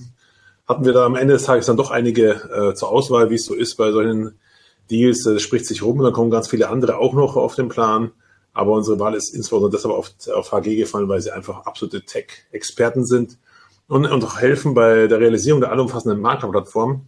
hatten 0.66 0.86
wir 0.86 0.93
da 0.93 1.05
am 1.05 1.16
Ende 1.16 1.34
des 1.34 1.43
Tages 1.43 1.66
dann 1.66 1.76
doch 1.76 1.91
einige 1.91 2.30
äh, 2.32 2.74
zur 2.74 2.89
Auswahl, 2.89 3.30
wie 3.30 3.36
es 3.36 3.45
so 3.45 3.53
ist 3.53 3.76
bei 3.76 3.91
solchen 3.91 4.39
Deals. 4.90 5.24
Das 5.24 5.42
spricht 5.42 5.66
sich 5.66 5.84
rum, 5.84 6.02
dann 6.02 6.14
kommen 6.14 6.32
ganz 6.32 6.48
viele 6.48 6.70
andere 6.70 6.98
auch 6.98 7.14
noch 7.14 7.36
auf 7.36 7.56
den 7.56 7.70
Plan. 7.70 8.12
Aber 8.54 8.74
unsere 8.74 9.00
Wahl 9.00 9.16
ist 9.16 9.34
insbesondere 9.34 9.72
deshalb 9.72 9.94
auf, 9.94 10.12
auf 10.34 10.52
HG 10.52 10.76
gefallen, 10.76 11.08
weil 11.08 11.22
sie 11.22 11.32
einfach 11.32 11.66
absolute 11.66 12.04
Tech-Experten 12.04 13.06
sind 13.06 13.38
und, 13.88 14.06
und 14.06 14.24
auch 14.24 14.40
helfen 14.40 14.74
bei 14.74 15.08
der 15.08 15.20
Realisierung 15.20 15.62
der 15.62 15.72
allumfassenden 15.72 16.20
Maklerplattform. 16.20 17.08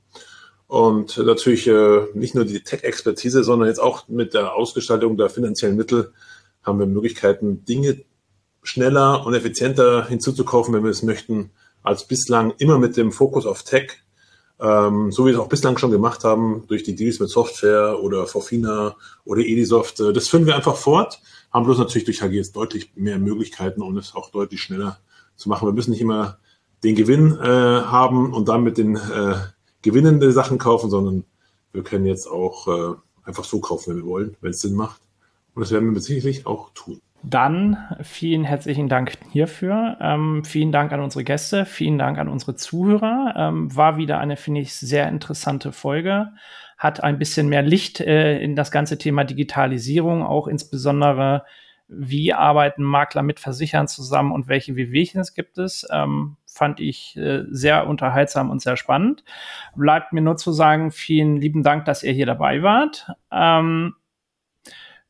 Und 0.67 1.17
natürlich 1.17 1.67
äh, 1.67 2.07
nicht 2.13 2.35
nur 2.35 2.45
die 2.45 2.63
Tech-Expertise, 2.63 3.43
sondern 3.43 3.67
jetzt 3.67 3.81
auch 3.81 4.07
mit 4.07 4.33
der 4.33 4.55
Ausgestaltung 4.55 5.17
der 5.17 5.29
finanziellen 5.29 5.75
Mittel 5.75 6.13
haben 6.63 6.79
wir 6.79 6.85
Möglichkeiten, 6.85 7.65
Dinge 7.65 8.03
schneller 8.63 9.25
und 9.25 9.33
effizienter 9.33 10.07
hinzuzukaufen, 10.07 10.73
wenn 10.73 10.83
wir 10.83 10.91
es 10.91 11.03
möchten, 11.03 11.51
als 11.83 12.07
bislang 12.07 12.53
immer 12.57 12.77
mit 12.77 12.95
dem 12.95 13.11
Fokus 13.11 13.45
auf 13.45 13.63
Tech, 13.63 14.03
ähm, 14.61 15.11
so 15.11 15.23
wie 15.23 15.29
wir 15.29 15.33
es 15.33 15.39
auch 15.39 15.49
bislang 15.49 15.77
schon 15.77 15.91
gemacht 15.91 16.23
haben, 16.23 16.63
durch 16.67 16.83
die 16.83 16.95
Deals 16.95 17.19
mit 17.19 17.29
Software 17.29 18.01
oder 18.01 18.27
Forfina 18.27 18.95
oder 19.25 19.41
Edisoft. 19.41 19.99
Äh, 19.99 20.13
das 20.13 20.27
führen 20.27 20.45
wir 20.45 20.55
einfach 20.55 20.75
fort, 20.75 21.19
haben 21.51 21.65
bloß 21.65 21.79
natürlich 21.79 22.05
durch 22.05 22.21
HG 22.21 22.35
jetzt 22.35 22.55
deutlich 22.55 22.91
mehr 22.95 23.17
Möglichkeiten, 23.17 23.81
um 23.81 23.97
es 23.97 24.15
auch 24.15 24.29
deutlich 24.29 24.61
schneller 24.61 24.99
zu 25.35 25.49
machen. 25.49 25.67
Wir 25.67 25.73
müssen 25.73 25.91
nicht 25.91 26.01
immer 26.01 26.37
den 26.83 26.95
Gewinn 26.95 27.37
äh, 27.39 27.45
haben 27.45 28.33
und 28.33 28.49
dann 28.49 28.63
mit 28.63 28.77
den 28.77 28.95
äh, 28.95 29.35
gewinnende 29.81 30.31
Sachen 30.31 30.57
kaufen, 30.57 30.89
sondern 30.89 31.25
wir 31.73 31.83
können 31.83 32.05
jetzt 32.05 32.27
auch 32.27 32.67
äh, 32.67 32.95
einfach 33.23 33.43
so 33.43 33.59
kaufen, 33.59 33.91
wenn 33.91 33.97
wir 33.97 34.05
wollen, 34.05 34.37
wenn 34.41 34.51
es 34.51 34.61
Sinn 34.61 34.75
macht. 34.75 35.01
Und 35.55 35.61
das 35.61 35.71
werden 35.71 35.93
wir 35.93 36.01
sicherlich 36.01 36.45
auch 36.45 36.69
tun. 36.73 37.01
Dann 37.23 37.77
vielen 38.01 38.43
herzlichen 38.43 38.89
Dank 38.89 39.13
hierfür. 39.31 39.97
Ähm, 40.01 40.43
vielen 40.43 40.71
Dank 40.71 40.91
an 40.91 41.01
unsere 41.01 41.23
Gäste, 41.23 41.65
vielen 41.65 41.99
Dank 41.99 42.17
an 42.17 42.27
unsere 42.27 42.55
Zuhörer. 42.55 43.35
Ähm, 43.37 43.75
war 43.75 43.97
wieder 43.97 44.19
eine, 44.19 44.37
finde 44.37 44.61
ich, 44.61 44.73
sehr 44.73 45.07
interessante 45.07 45.71
Folge. 45.71 46.29
Hat 46.79 47.03
ein 47.03 47.19
bisschen 47.19 47.47
mehr 47.47 47.61
Licht 47.61 47.99
äh, 47.99 48.39
in 48.39 48.55
das 48.55 48.71
ganze 48.71 48.97
Thema 48.97 49.23
Digitalisierung, 49.23 50.23
auch 50.23 50.47
insbesondere 50.47 51.43
wie 51.93 52.33
arbeiten 52.33 52.83
Makler 52.83 53.21
mit 53.21 53.39
Versichern 53.39 53.87
zusammen 53.87 54.31
und 54.31 54.47
welche 54.47 54.75
Wehwehchen 54.75 55.23
gibt 55.35 55.57
es. 55.57 55.85
Ähm, 55.91 56.37
fand 56.47 56.79
ich 56.79 57.17
äh, 57.17 57.43
sehr 57.49 57.85
unterhaltsam 57.85 58.49
und 58.49 58.61
sehr 58.61 58.77
spannend. 58.77 59.23
Bleibt 59.75 60.13
mir 60.13 60.21
nur 60.21 60.37
zu 60.37 60.53
sagen, 60.53 60.91
vielen 60.91 61.35
lieben 61.35 61.63
Dank, 61.63 61.85
dass 61.85 62.01
ihr 62.01 62.13
hier 62.13 62.25
dabei 62.25 62.63
wart. 62.63 63.11
Ähm, 63.31 63.93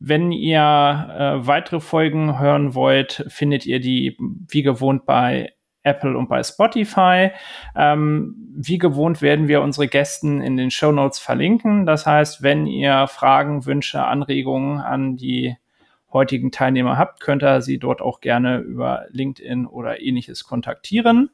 wenn 0.03 0.31
ihr 0.31 0.59
äh, 0.59 1.47
weitere 1.47 1.79
Folgen 1.79 2.39
hören 2.39 2.73
wollt, 2.73 3.23
findet 3.27 3.67
ihr 3.67 3.79
die 3.79 4.17
wie 4.19 4.63
gewohnt 4.63 5.05
bei 5.05 5.53
Apple 5.83 6.17
und 6.17 6.27
bei 6.27 6.41
Spotify. 6.41 7.31
Ähm, 7.75 8.35
wie 8.55 8.79
gewohnt 8.79 9.21
werden 9.21 9.47
wir 9.47 9.61
unsere 9.61 9.87
Gästen 9.87 10.41
in 10.41 10.57
den 10.57 10.71
Show 10.71 10.91
Notes 10.91 11.19
verlinken. 11.19 11.85
Das 11.85 12.07
heißt, 12.07 12.41
wenn 12.41 12.65
ihr 12.65 13.07
Fragen, 13.07 13.65
Wünsche, 13.67 14.03
Anregungen 14.03 14.79
an 14.79 15.17
die 15.17 15.55
heutigen 16.11 16.51
Teilnehmer 16.51 16.97
habt, 16.97 17.21
könnt 17.21 17.43
ihr 17.43 17.61
sie 17.61 17.77
dort 17.77 18.01
auch 18.01 18.21
gerne 18.21 18.57
über 18.57 19.05
LinkedIn 19.11 19.67
oder 19.67 20.01
ähnliches 20.01 20.43
kontaktieren. 20.43 21.29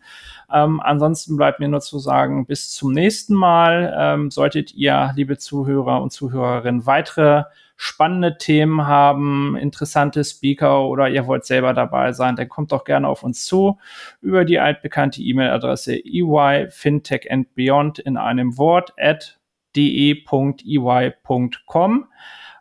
Ähm, 0.54 0.82
ansonsten 0.82 1.38
bleibt 1.38 1.60
mir 1.60 1.70
nur 1.70 1.82
zu 1.82 2.00
sagen, 2.00 2.46
bis 2.46 2.70
zum 2.72 2.92
nächsten 2.92 3.34
Mal. 3.34 3.96
Ähm, 3.98 4.30
solltet 4.30 4.74
ihr, 4.74 5.14
liebe 5.16 5.38
Zuhörer 5.38 6.02
und 6.02 6.12
Zuhörerinnen, 6.12 6.86
weitere 6.86 7.46
spannende 7.78 8.38
Themen 8.40 8.88
haben, 8.88 9.56
interessante 9.56 10.24
Speaker 10.24 10.88
oder 10.88 11.08
ihr 11.08 11.28
wollt 11.28 11.46
selber 11.46 11.76
dabei 11.76 12.12
sein, 12.12 12.36
dann 12.36 12.50
kommt 12.50 12.72
doch 12.72 12.84
gerne 12.84 13.08
auf 13.08 13.22
uns 13.24 13.46
zu 13.46 13.78
über 14.20 14.46
die 14.46 14.58
altbekannte 14.60 15.22
E-Mail-Adresse 15.22 15.94
eyfintechandbeyond 15.94 18.00
in 18.00 18.18
einem 18.18 18.58
Wort 18.58 18.94
at 18.98 19.40
de.ey.com 19.76 20.66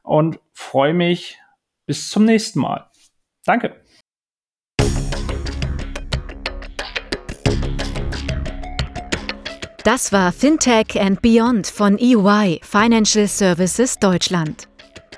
und 0.03 0.39
freue 0.53 0.95
mich 0.95 1.39
bis 1.87 2.11
zum 2.11 2.27
nächsten 2.27 2.61
Mal. 2.61 2.91
Danke. 3.47 3.81
Das 9.83 10.13
war 10.13 10.33
Fintech 10.33 11.01
and 11.01 11.23
Beyond 11.23 11.69
von 11.69 11.97
EY 11.97 12.61
Financial 12.63 13.27
Services 13.29 13.99
Deutschland. 13.99 14.69